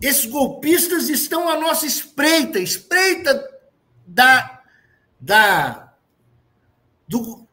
Esses 0.00 0.26
golpistas 0.26 1.08
estão 1.08 1.48
à 1.48 1.56
nossa 1.60 1.86
espreita, 1.86 2.58
espreita 2.58 3.48
da, 4.04 4.64
da 5.20 5.92
do, 7.06 7.46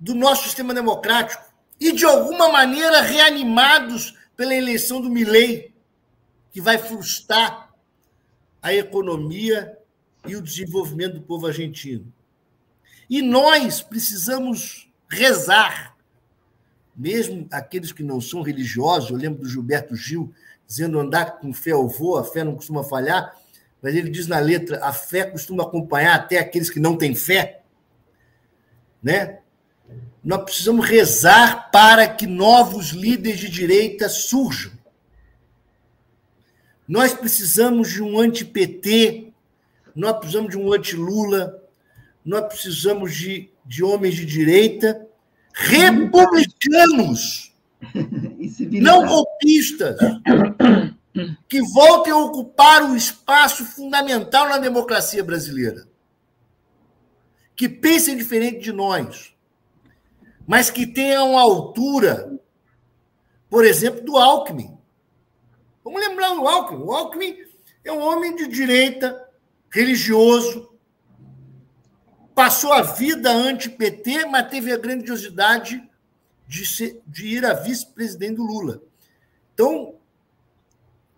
do 0.00 0.14
nosso 0.14 0.44
sistema 0.44 0.72
democrático 0.72 1.44
e 1.78 1.92
de 1.92 2.06
alguma 2.06 2.48
maneira 2.48 3.02
reanimados 3.02 4.16
pela 4.34 4.54
eleição 4.54 5.02
do 5.02 5.10
Milei, 5.10 5.74
que 6.50 6.62
vai 6.62 6.78
frustrar 6.78 7.74
a 8.62 8.72
economia 8.72 9.78
e 10.26 10.34
o 10.34 10.42
desenvolvimento 10.42 11.16
do 11.16 11.22
povo 11.22 11.46
argentino. 11.46 12.10
E 13.08 13.20
nós 13.20 13.82
precisamos 13.82 14.87
rezar, 15.08 15.96
mesmo 16.94 17.46
aqueles 17.50 17.92
que 17.92 18.02
não 18.02 18.20
são 18.20 18.42
religiosos, 18.42 19.10
eu 19.10 19.16
lembro 19.16 19.42
do 19.42 19.48
Gilberto 19.48 19.94
Gil 19.94 20.32
dizendo 20.66 20.98
andar 20.98 21.38
com 21.38 21.52
fé 21.52 21.72
eu 21.72 21.88
vou, 21.88 22.18
a 22.18 22.24
fé 22.24 22.44
não 22.44 22.54
costuma 22.54 22.84
falhar, 22.84 23.34
mas 23.80 23.94
ele 23.94 24.10
diz 24.10 24.26
na 24.26 24.38
letra: 24.38 24.84
a 24.84 24.92
fé 24.92 25.24
costuma 25.24 25.62
acompanhar 25.62 26.14
até 26.14 26.38
aqueles 26.38 26.68
que 26.68 26.80
não 26.80 26.96
têm 26.96 27.14
fé. 27.14 27.62
Né? 29.02 29.38
Nós 30.22 30.42
precisamos 30.42 30.86
rezar 30.86 31.70
para 31.70 32.06
que 32.06 32.26
novos 32.26 32.88
líderes 32.88 33.40
de 33.40 33.48
direita 33.48 34.08
surjam. 34.08 34.72
Nós 36.86 37.14
precisamos 37.14 37.90
de 37.90 38.02
um 38.02 38.18
anti-PT, 38.18 39.32
nós 39.94 40.18
precisamos 40.18 40.50
de 40.50 40.58
um 40.58 40.72
anti-Lula, 40.72 41.62
nós 42.24 42.46
precisamos 42.46 43.14
de, 43.14 43.50
de 43.64 43.82
homens 43.82 44.14
de 44.14 44.26
direita 44.26 45.08
republicanos, 45.58 47.52
não 48.70 49.06
golpistas, 49.06 49.98
que 51.48 51.60
voltem 51.72 52.12
a 52.12 52.16
ocupar 52.16 52.84
um 52.84 52.94
espaço 52.94 53.64
fundamental 53.64 54.48
na 54.48 54.58
democracia 54.58 55.24
brasileira. 55.24 55.88
Que 57.56 57.68
pensem 57.68 58.16
diferente 58.16 58.60
de 58.60 58.72
nós, 58.72 59.34
mas 60.46 60.70
que 60.70 60.86
tenham 60.86 61.36
a 61.36 61.40
altura, 61.40 62.38
por 63.50 63.64
exemplo, 63.64 64.04
do 64.04 64.16
Alckmin. 64.16 64.78
Vamos 65.82 66.00
lembrar 66.00 66.34
do 66.34 66.46
Alckmin. 66.46 66.84
O 66.84 66.92
Alckmin 66.92 67.36
é 67.84 67.92
um 67.92 68.00
homem 68.00 68.36
de 68.36 68.46
direita, 68.46 69.28
religioso, 69.70 70.72
passou 72.38 72.72
a 72.72 72.82
vida 72.82 73.32
anti-PT, 73.32 74.26
mas 74.26 74.48
teve 74.48 74.72
a 74.72 74.78
grandiosidade 74.78 75.82
de, 76.46 76.64
ser, 76.64 77.02
de 77.04 77.26
ir 77.26 77.44
a 77.44 77.52
vice-presidente 77.52 78.36
do 78.36 78.44
Lula. 78.44 78.80
Então, 79.52 79.96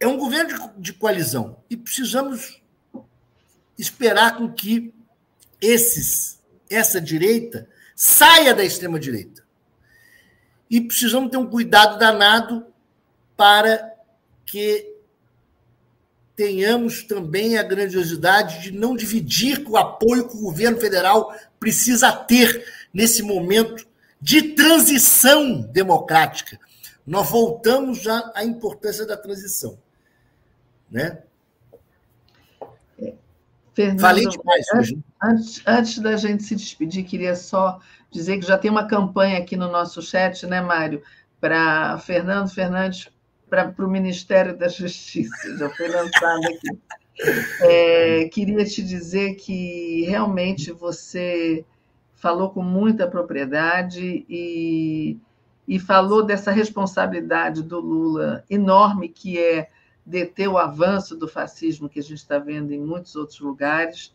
é 0.00 0.06
um 0.06 0.16
governo 0.16 0.72
de, 0.78 0.94
coalizão 0.94 1.62
e 1.68 1.76
precisamos 1.76 2.62
esperar 3.76 4.38
com 4.38 4.50
que 4.50 4.94
esses, 5.60 6.40
essa 6.70 6.98
direita 6.98 7.68
saia 7.94 8.54
da 8.54 8.64
extrema 8.64 8.98
direita. 8.98 9.44
E 10.70 10.80
precisamos 10.80 11.30
ter 11.30 11.36
um 11.36 11.50
cuidado 11.50 11.98
danado 11.98 12.64
para 13.36 13.92
que 14.46 14.89
tenhamos 16.40 17.02
também 17.02 17.58
a 17.58 17.62
grandiosidade 17.62 18.62
de 18.62 18.72
não 18.72 18.96
dividir 18.96 19.62
o 19.68 19.76
apoio 19.76 20.26
que 20.26 20.34
o 20.34 20.40
governo 20.40 20.80
federal 20.80 21.34
precisa 21.58 22.10
ter 22.10 22.64
nesse 22.94 23.22
momento 23.22 23.86
de 24.18 24.54
transição 24.54 25.60
democrática. 25.60 26.58
Nós 27.06 27.28
voltamos 27.28 28.00
já 28.00 28.32
à 28.34 28.42
importância 28.42 29.06
da 29.06 29.18
transição. 29.18 29.78
Né? 30.90 31.18
Fernando, 33.74 34.00
Falei 34.00 34.26
demais 34.26 34.66
hoje. 34.74 34.98
Antes, 35.22 35.62
antes 35.66 35.98
da 35.98 36.16
gente 36.16 36.42
se 36.42 36.56
despedir, 36.56 37.04
queria 37.04 37.36
só 37.36 37.78
dizer 38.10 38.38
que 38.38 38.46
já 38.46 38.56
tem 38.56 38.70
uma 38.70 38.88
campanha 38.88 39.40
aqui 39.40 39.58
no 39.58 39.70
nosso 39.70 40.00
chat, 40.00 40.46
né, 40.46 40.62
Mário? 40.62 41.02
Para 41.38 41.98
Fernando 41.98 42.48
Fernandes 42.48 43.10
para 43.50 43.74
o 43.78 43.90
Ministério 43.90 44.56
da 44.56 44.68
Justiça, 44.68 45.58
já 45.58 45.68
foi 45.70 45.88
lançado 45.88 46.46
aqui. 46.46 46.78
É, 47.60 48.28
queria 48.32 48.64
te 48.64 48.82
dizer 48.82 49.34
que 49.34 50.04
realmente 50.08 50.72
você 50.72 51.64
falou 52.14 52.50
com 52.50 52.62
muita 52.62 53.06
propriedade 53.06 54.24
e, 54.28 55.18
e 55.68 55.78
falou 55.78 56.22
dessa 56.22 56.50
responsabilidade 56.50 57.62
do 57.62 57.80
Lula 57.80 58.44
enorme 58.48 59.08
que 59.08 59.38
é 59.38 59.68
deter 60.06 60.48
o 60.48 60.56
avanço 60.56 61.16
do 61.16 61.28
fascismo 61.28 61.88
que 61.88 61.98
a 61.98 62.02
gente 62.02 62.18
está 62.18 62.38
vendo 62.38 62.72
em 62.72 62.80
muitos 62.80 63.16
outros 63.16 63.40
lugares. 63.40 64.14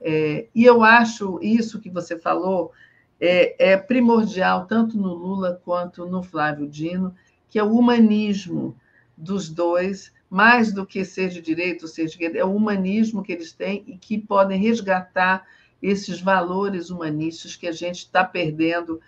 É, 0.00 0.46
e 0.54 0.64
eu 0.64 0.82
acho 0.82 1.38
isso 1.40 1.80
que 1.80 1.88
você 1.88 2.18
falou 2.18 2.72
é, 3.20 3.72
é 3.72 3.76
primordial 3.76 4.66
tanto 4.66 4.98
no 4.98 5.14
Lula 5.14 5.60
quanto 5.64 6.04
no 6.06 6.22
Flávio 6.22 6.66
Dino, 6.66 7.14
que 7.52 7.58
é 7.58 7.62
o 7.62 7.76
humanismo 7.76 8.74
dos 9.14 9.50
dois, 9.50 10.10
mais 10.30 10.72
do 10.72 10.86
que 10.86 11.04
ser 11.04 11.28
de 11.28 11.42
direita 11.42 11.84
ou 11.84 11.88
ser 11.88 12.06
de 12.06 12.12
esquerda, 12.12 12.38
é 12.38 12.44
o 12.44 12.54
humanismo 12.54 13.22
que 13.22 13.30
eles 13.30 13.52
têm 13.52 13.84
e 13.86 13.98
que 13.98 14.16
podem 14.16 14.58
resgatar 14.58 15.46
esses 15.82 16.18
valores 16.18 16.88
humanistas 16.88 17.54
que 17.54 17.68
a 17.68 17.72
gente 17.72 17.98
está 17.98 18.24
perdendo 18.24 18.98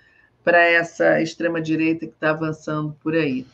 para 0.44 0.62
essa 0.62 1.22
extrema-direita 1.22 2.06
que 2.06 2.12
está 2.12 2.32
avançando 2.32 2.94
por 3.02 3.14
aí. 3.14 3.46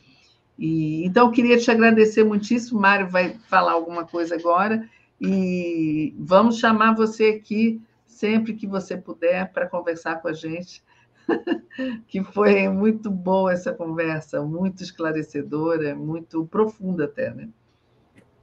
E, 0.58 1.04
então, 1.06 1.28
eu 1.28 1.32
queria 1.32 1.56
te 1.56 1.70
agradecer 1.70 2.24
muitíssimo. 2.24 2.80
Mário 2.80 3.08
vai 3.08 3.38
falar 3.46 3.74
alguma 3.74 4.04
coisa 4.04 4.34
agora 4.34 4.84
e 5.20 6.12
vamos 6.18 6.58
chamar 6.58 6.96
você 6.96 7.40
aqui 7.40 7.80
sempre 8.08 8.54
que 8.54 8.66
você 8.66 8.96
puder 8.96 9.52
para 9.52 9.68
conversar 9.68 10.16
com 10.16 10.26
a 10.26 10.32
gente 10.32 10.82
que 12.06 12.22
foi 12.22 12.68
muito 12.68 13.10
boa 13.10 13.52
essa 13.52 13.72
conversa, 13.72 14.42
muito 14.42 14.82
esclarecedora, 14.82 15.94
muito 15.94 16.46
profunda 16.46 17.04
até, 17.04 17.32
né? 17.32 17.48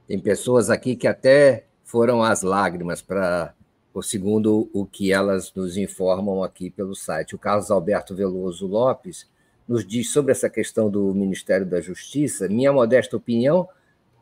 Tem 0.06 0.18
pessoas 0.18 0.70
aqui 0.70 0.96
que 0.96 1.06
até 1.06 1.66
foram 1.84 2.22
às 2.22 2.42
lágrimas 2.42 3.02
para 3.02 3.54
segundo 4.02 4.70
o 4.72 4.86
que 4.86 5.12
elas 5.12 5.52
nos 5.54 5.76
informam 5.76 6.42
aqui 6.42 6.70
pelo 6.70 6.94
site. 6.94 7.34
O 7.34 7.38
Carlos 7.38 7.70
Alberto 7.70 8.14
Veloso 8.14 8.66
Lopes 8.66 9.28
nos 9.66 9.84
diz 9.84 10.10
sobre 10.12 10.32
essa 10.32 10.48
questão 10.48 10.88
do 10.88 11.12
Ministério 11.12 11.66
da 11.66 11.80
Justiça. 11.80 12.48
Minha 12.48 12.72
modesta 12.72 13.16
opinião, 13.16 13.68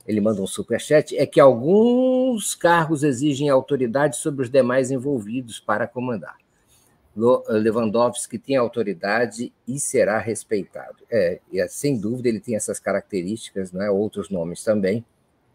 ele 0.07 0.21
manda 0.21 0.41
um 0.41 0.47
superchat, 0.47 1.17
é 1.17 1.27
que 1.27 1.39
alguns 1.39 2.55
cargos 2.55 3.03
exigem 3.03 3.49
autoridade 3.49 4.17
sobre 4.17 4.43
os 4.43 4.51
demais 4.51 4.91
envolvidos 4.91 5.61
para 5.61 5.87
comandar. 5.87 6.37
Lewandowski 7.17 8.39
tem 8.39 8.57
autoridade 8.57 9.51
e 9.67 9.81
será 9.81 10.19
respeitado. 10.19 10.97
É, 11.11 11.41
é, 11.55 11.67
sem 11.67 11.99
dúvida 11.99 12.29
ele 12.29 12.41
tem 12.41 12.55
essas 12.55 12.79
características, 12.79 13.73
né? 13.73 13.89
outros 13.89 14.29
nomes 14.29 14.63
também, 14.63 15.05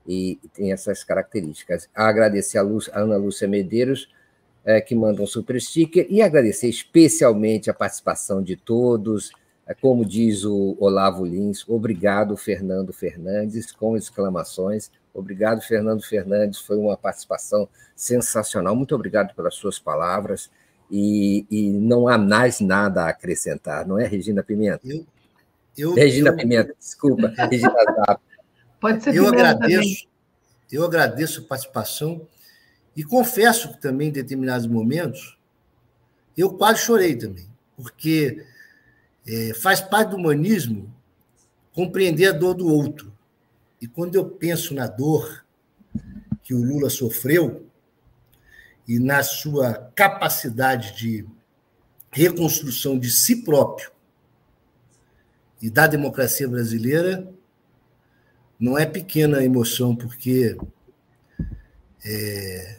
e 0.07 0.39
tem 0.53 0.72
essas 0.72 1.03
características. 1.03 1.88
Agradecer 1.93 2.57
a, 2.57 2.64
Lúcia, 2.64 2.91
a 2.95 3.01
Ana 3.01 3.16
Lúcia 3.16 3.47
Medeiros, 3.47 4.09
é, 4.66 4.82
que 4.82 4.95
manda 4.95 5.22
um 5.22 5.28
super 5.28 5.62
sticker, 5.62 6.07
e 6.09 6.22
agradecer 6.22 6.68
especialmente 6.68 7.70
a 7.70 7.74
participação 7.74 8.41
de 8.41 8.55
todos, 8.55 9.32
é, 9.68 9.76
como 9.76 10.03
diz 10.03 10.43
o 10.43 10.76
Olavo 10.80 11.24
Lins, 11.24 11.64
obrigado, 11.70 12.36
Fernando 12.36 12.91
Fernandes, 12.91 13.72
com 13.72 13.95
exclamações. 13.95 14.91
Obrigado, 15.14 15.62
Fernando 15.62 16.01
Fernandes, 16.01 16.59
foi 16.59 16.78
uma 16.78 16.97
participação 16.97 17.70
sensacional. 17.95 18.76
Muito 18.76 18.95
obrigado 18.95 19.36
pelas 19.36 19.53
suas 19.53 19.78
palavras 19.78 20.49
e, 20.92 21.46
e, 21.50 21.72
não 21.72 22.08
há 22.08 22.18
mais 22.18 22.60
nada 22.60 23.04
a 23.04 23.10
acrescentar, 23.10 23.88
não 23.88 23.98
é, 23.98 24.06
Regina 24.06 24.44
Pimenta? 24.44 24.82
Eu, 24.86 25.06
eu, 25.78 25.94
Regina 25.94 26.32
eu, 26.32 26.36
Pimenta, 26.36 26.76
desculpa, 26.78 27.28
Regina 27.50 27.74
Zap. 27.96 28.22
Pode 28.80 29.04
ser 29.04 29.16
eu 29.16 29.28
agradeço, 29.28 30.02
também. 30.04 30.08
eu 30.72 30.84
agradeço 30.84 31.42
a 31.42 31.44
participação 31.46 32.28
e 32.96 33.04
confesso 33.04 33.74
que 33.74 33.82
também 33.82 34.10
em 34.10 34.12
determinados 34.12 34.68
momentos 34.68 35.38
eu 36.38 36.50
quase 36.52 36.82
chorei 36.82 37.16
também, 37.16 37.48
porque 37.78 38.44
é, 39.26 39.54
faz 39.54 39.80
parte 39.80 40.10
do 40.10 40.18
humanismo 40.18 40.94
compreender 41.74 42.28
a 42.28 42.32
dor 42.32 42.54
do 42.54 42.68
outro. 42.68 43.14
E 43.82 43.88
quando 43.88 44.16
eu 44.16 44.26
penso 44.26 44.74
na 44.74 44.88
dor 44.88 45.46
que 46.44 46.54
o 46.54 46.62
Lula 46.62 46.89
sofreu, 46.89 47.66
e 48.88 48.99
na 48.99 49.23
sua 49.23 49.91
capacidade 49.95 50.95
de 50.97 51.25
reconstrução 52.11 52.99
de 52.99 53.09
si 53.09 53.43
próprio 53.43 53.91
e 55.61 55.69
da 55.69 55.88
democracia 55.88 56.47
brasileira, 56.47 57.27
não 58.59 58.77
é 58.77 58.86
pequena 58.86 59.39
a 59.39 59.43
emoção, 59.43 59.95
porque. 59.95 60.57
É, 62.03 62.77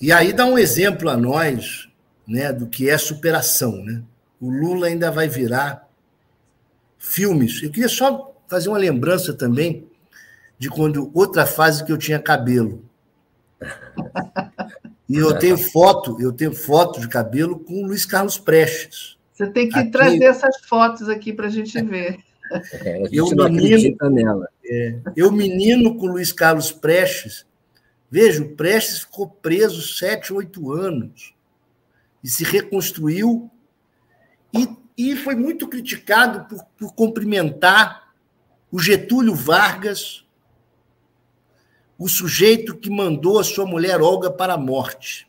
e 0.00 0.12
aí 0.12 0.32
dá 0.32 0.46
um 0.46 0.56
exemplo 0.56 1.08
a 1.08 1.16
nós 1.16 1.88
né, 2.26 2.52
do 2.52 2.66
que 2.66 2.88
é 2.88 2.96
superação. 2.96 3.76
Né? 3.84 4.02
O 4.40 4.48
Lula 4.48 4.86
ainda 4.86 5.10
vai 5.10 5.28
virar 5.28 5.88
filmes. 6.98 7.62
Eu 7.62 7.70
queria 7.70 7.88
só 7.88 8.34
fazer 8.48 8.68
uma 8.68 8.78
lembrança 8.78 9.32
também 9.32 9.88
de 10.58 10.68
quando 10.68 11.10
outra 11.14 11.46
fase 11.46 11.84
que 11.84 11.92
eu 11.92 11.98
tinha 11.98 12.18
cabelo. 12.18 12.84
E 15.08 15.16
eu 15.16 15.38
tenho 15.38 15.58
foto, 15.58 16.16
eu 16.20 16.32
tenho 16.32 16.52
foto 16.52 17.00
de 17.00 17.08
cabelo 17.08 17.58
com 17.58 17.82
o 17.82 17.86
Luiz 17.86 18.06
Carlos 18.06 18.38
Prestes. 18.38 19.18
Você 19.32 19.46
tem 19.48 19.68
que 19.68 19.78
aqui... 19.78 19.90
trazer 19.90 20.24
essas 20.24 20.60
fotos 20.64 21.08
aqui 21.08 21.32
para 21.32 21.46
a 21.46 21.50
gente 21.50 21.80
ver. 21.82 22.18
É, 22.72 22.94
a 22.94 22.98
gente 23.04 23.16
eu 23.16 23.30
não 23.34 23.50
menino, 23.50 23.96
nela. 24.10 24.48
É, 24.64 24.98
eu, 25.16 25.32
menino 25.32 25.96
com 25.96 26.06
Luiz 26.06 26.32
Carlos 26.32 26.70
Prestes, 26.70 27.46
vejo, 28.10 28.54
Prestes 28.54 29.00
ficou 29.00 29.28
preso 29.28 29.82
sete, 29.82 30.32
oito 30.32 30.72
anos 30.72 31.34
e 32.22 32.28
se 32.28 32.44
reconstruiu 32.44 33.50
e, 34.52 34.68
e 34.96 35.16
foi 35.16 35.34
muito 35.34 35.68
criticado 35.68 36.46
por, 36.46 36.64
por 36.78 36.94
cumprimentar 36.94 38.14
o 38.70 38.78
Getúlio 38.78 39.34
Vargas 39.34 40.23
o 42.04 42.08
sujeito 42.08 42.76
que 42.76 42.90
mandou 42.90 43.40
a 43.40 43.42
sua 43.42 43.64
mulher 43.64 44.02
Olga 44.02 44.30
para 44.30 44.52
a 44.52 44.58
morte. 44.58 45.26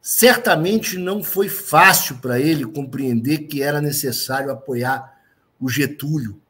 Certamente 0.00 0.96
não 0.96 1.22
foi 1.22 1.50
fácil 1.50 2.16
para 2.16 2.40
ele 2.40 2.64
compreender 2.64 3.40
que 3.40 3.62
era 3.62 3.78
necessário 3.82 4.50
apoiar 4.50 5.20
o 5.60 5.68
Getúlio 5.68 6.40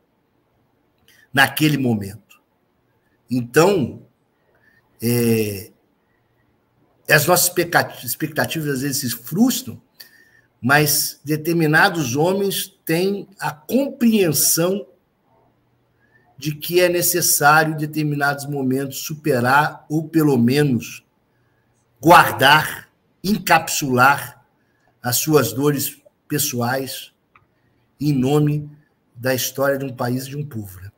naquele 1.32 1.76
momento. 1.76 2.40
Então, 3.28 4.06
é, 5.02 5.72
as 7.10 7.26
nossas 7.26 7.52
expectativas 8.04 8.68
às 8.68 8.82
vezes 8.82 8.98
se 8.98 9.10
frustram, 9.10 9.82
mas 10.62 11.20
determinados 11.24 12.14
homens 12.14 12.72
têm 12.84 13.28
a 13.40 13.50
compreensão 13.50 14.86
de 16.36 16.54
que 16.54 16.80
é 16.80 16.88
necessário, 16.88 17.74
em 17.74 17.76
determinados 17.76 18.46
momentos, 18.46 18.98
superar 18.98 19.86
ou, 19.88 20.08
pelo 20.08 20.36
menos, 20.36 21.04
guardar, 22.00 22.88
encapsular 23.24 24.44
as 25.02 25.16
suas 25.16 25.52
dores 25.52 26.02
pessoais 26.28 27.12
em 28.00 28.12
nome 28.12 28.70
da 29.14 29.34
história 29.34 29.78
de 29.78 29.84
um 29.84 29.94
país 29.94 30.26
e 30.26 30.30
de 30.30 30.36
um 30.36 30.44
povo. 30.44 30.80
Né? 30.80 30.90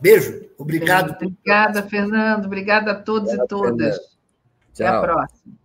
Beijo, 0.00 0.48
obrigado. 0.56 1.12
Obrigada, 1.12 1.82
Fernando. 1.82 2.46
Obrigada 2.46 2.92
a 2.92 2.94
todos 2.94 3.32
Obrigado, 3.32 3.46
e 3.46 3.48
todas. 3.48 3.96
Tchau. 4.74 4.86
Até 4.86 4.86
a 4.86 5.00
próxima. 5.00 5.58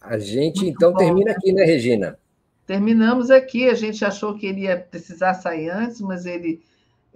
A 0.00 0.18
gente, 0.18 0.62
Muito 0.62 0.76
então, 0.76 0.92
bom, 0.92 0.98
termina 0.98 1.30
né? 1.30 1.36
aqui, 1.36 1.52
né, 1.52 1.64
Regina? 1.64 2.18
Terminamos 2.66 3.30
aqui. 3.30 3.68
A 3.68 3.74
gente 3.74 4.04
achou 4.04 4.36
que 4.36 4.46
ele 4.46 4.62
ia 4.62 4.76
precisar 4.76 5.34
sair 5.34 5.70
antes, 5.70 6.00
mas 6.00 6.26
ele, 6.26 6.60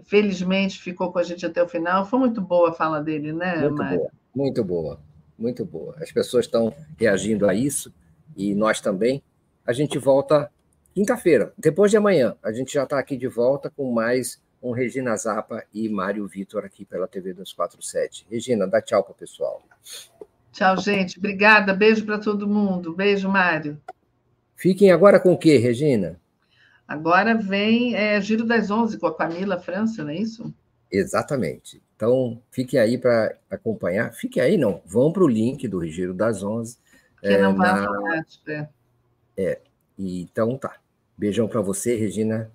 felizmente, 0.04 0.80
ficou 0.80 1.12
com 1.12 1.18
a 1.18 1.22
gente 1.22 1.44
até 1.44 1.62
o 1.62 1.68
final. 1.68 2.04
Foi 2.04 2.18
muito 2.18 2.40
boa 2.40 2.70
a 2.70 2.72
fala 2.72 3.00
dele, 3.00 3.32
né, 3.32 3.56
Muito 3.58 3.76
Mário? 3.76 3.98
boa, 3.98 4.10
muito 4.34 4.64
boa, 4.64 5.00
muito 5.38 5.64
boa. 5.64 5.96
As 6.00 6.12
pessoas 6.12 6.46
estão 6.46 6.72
reagindo 6.98 7.48
a 7.48 7.54
isso 7.54 7.92
e 8.36 8.54
nós 8.54 8.80
também. 8.80 9.22
A 9.66 9.72
gente 9.72 9.98
volta 9.98 10.50
quinta-feira, 10.94 11.52
depois 11.58 11.90
de 11.90 11.96
amanhã. 11.96 12.36
A 12.42 12.52
gente 12.52 12.74
já 12.74 12.84
está 12.84 12.98
aqui 12.98 13.16
de 13.16 13.28
volta 13.28 13.70
com 13.70 13.90
mais 13.92 14.40
com 14.60 14.72
Regina 14.72 15.16
Zappa 15.16 15.62
e 15.72 15.88
Mário 15.88 16.26
Vitor 16.26 16.64
aqui 16.64 16.84
pela 16.84 17.06
TV 17.06 17.32
247. 17.32 18.26
Regina, 18.30 18.66
dá 18.66 18.80
tchau 18.80 19.02
para 19.02 19.12
o 19.12 19.14
pessoal. 19.14 19.62
Tchau, 20.52 20.78
gente. 20.78 21.18
Obrigada. 21.18 21.74
Beijo 21.74 22.04
para 22.04 22.18
todo 22.18 22.48
mundo. 22.48 22.94
Beijo, 22.94 23.28
Mário. 23.28 23.80
Fiquem 24.56 24.90
agora 24.90 25.20
com 25.20 25.32
o 25.32 25.38
quê, 25.38 25.58
Regina? 25.58 26.18
Agora 26.86 27.34
vem 27.34 27.94
é, 27.94 28.20
Giro 28.20 28.44
das 28.44 28.70
Onze 28.70 28.98
com 28.98 29.06
a 29.06 29.14
Camila 29.14 29.58
França, 29.58 30.04
não 30.04 30.10
é 30.10 30.16
isso? 30.16 30.54
Exatamente. 30.90 31.82
Então, 31.96 32.40
fiquem 32.50 32.78
aí 32.78 32.96
para 32.96 33.36
acompanhar. 33.50 34.12
Fiquem 34.12 34.42
aí, 34.42 34.56
não. 34.56 34.80
Vão 34.84 35.12
para 35.12 35.24
o 35.24 35.28
link 35.28 35.66
do 35.66 35.84
Giro 35.86 36.14
das 36.14 36.42
Onze. 36.42 36.78
Que 37.20 37.28
é, 37.28 37.42
não 37.42 37.56
vai 37.56 37.72
na... 37.72 37.88
automático, 37.88 38.50
é. 38.50 38.68
É. 39.36 39.60
Então 39.98 40.56
tá. 40.56 40.76
Beijão 41.16 41.48
para 41.48 41.60
você, 41.60 41.96
Regina. 41.96 42.50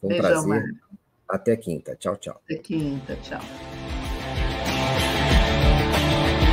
Foi 0.00 0.08
um 0.08 0.20
Beijão, 0.20 0.46
prazer. 0.48 0.74
Até 1.28 1.56
quinta. 1.56 1.94
Tchau, 1.96 2.16
tchau. 2.16 2.40
Até 2.44 2.56
quinta. 2.56 3.14
Tchau. 3.16 3.40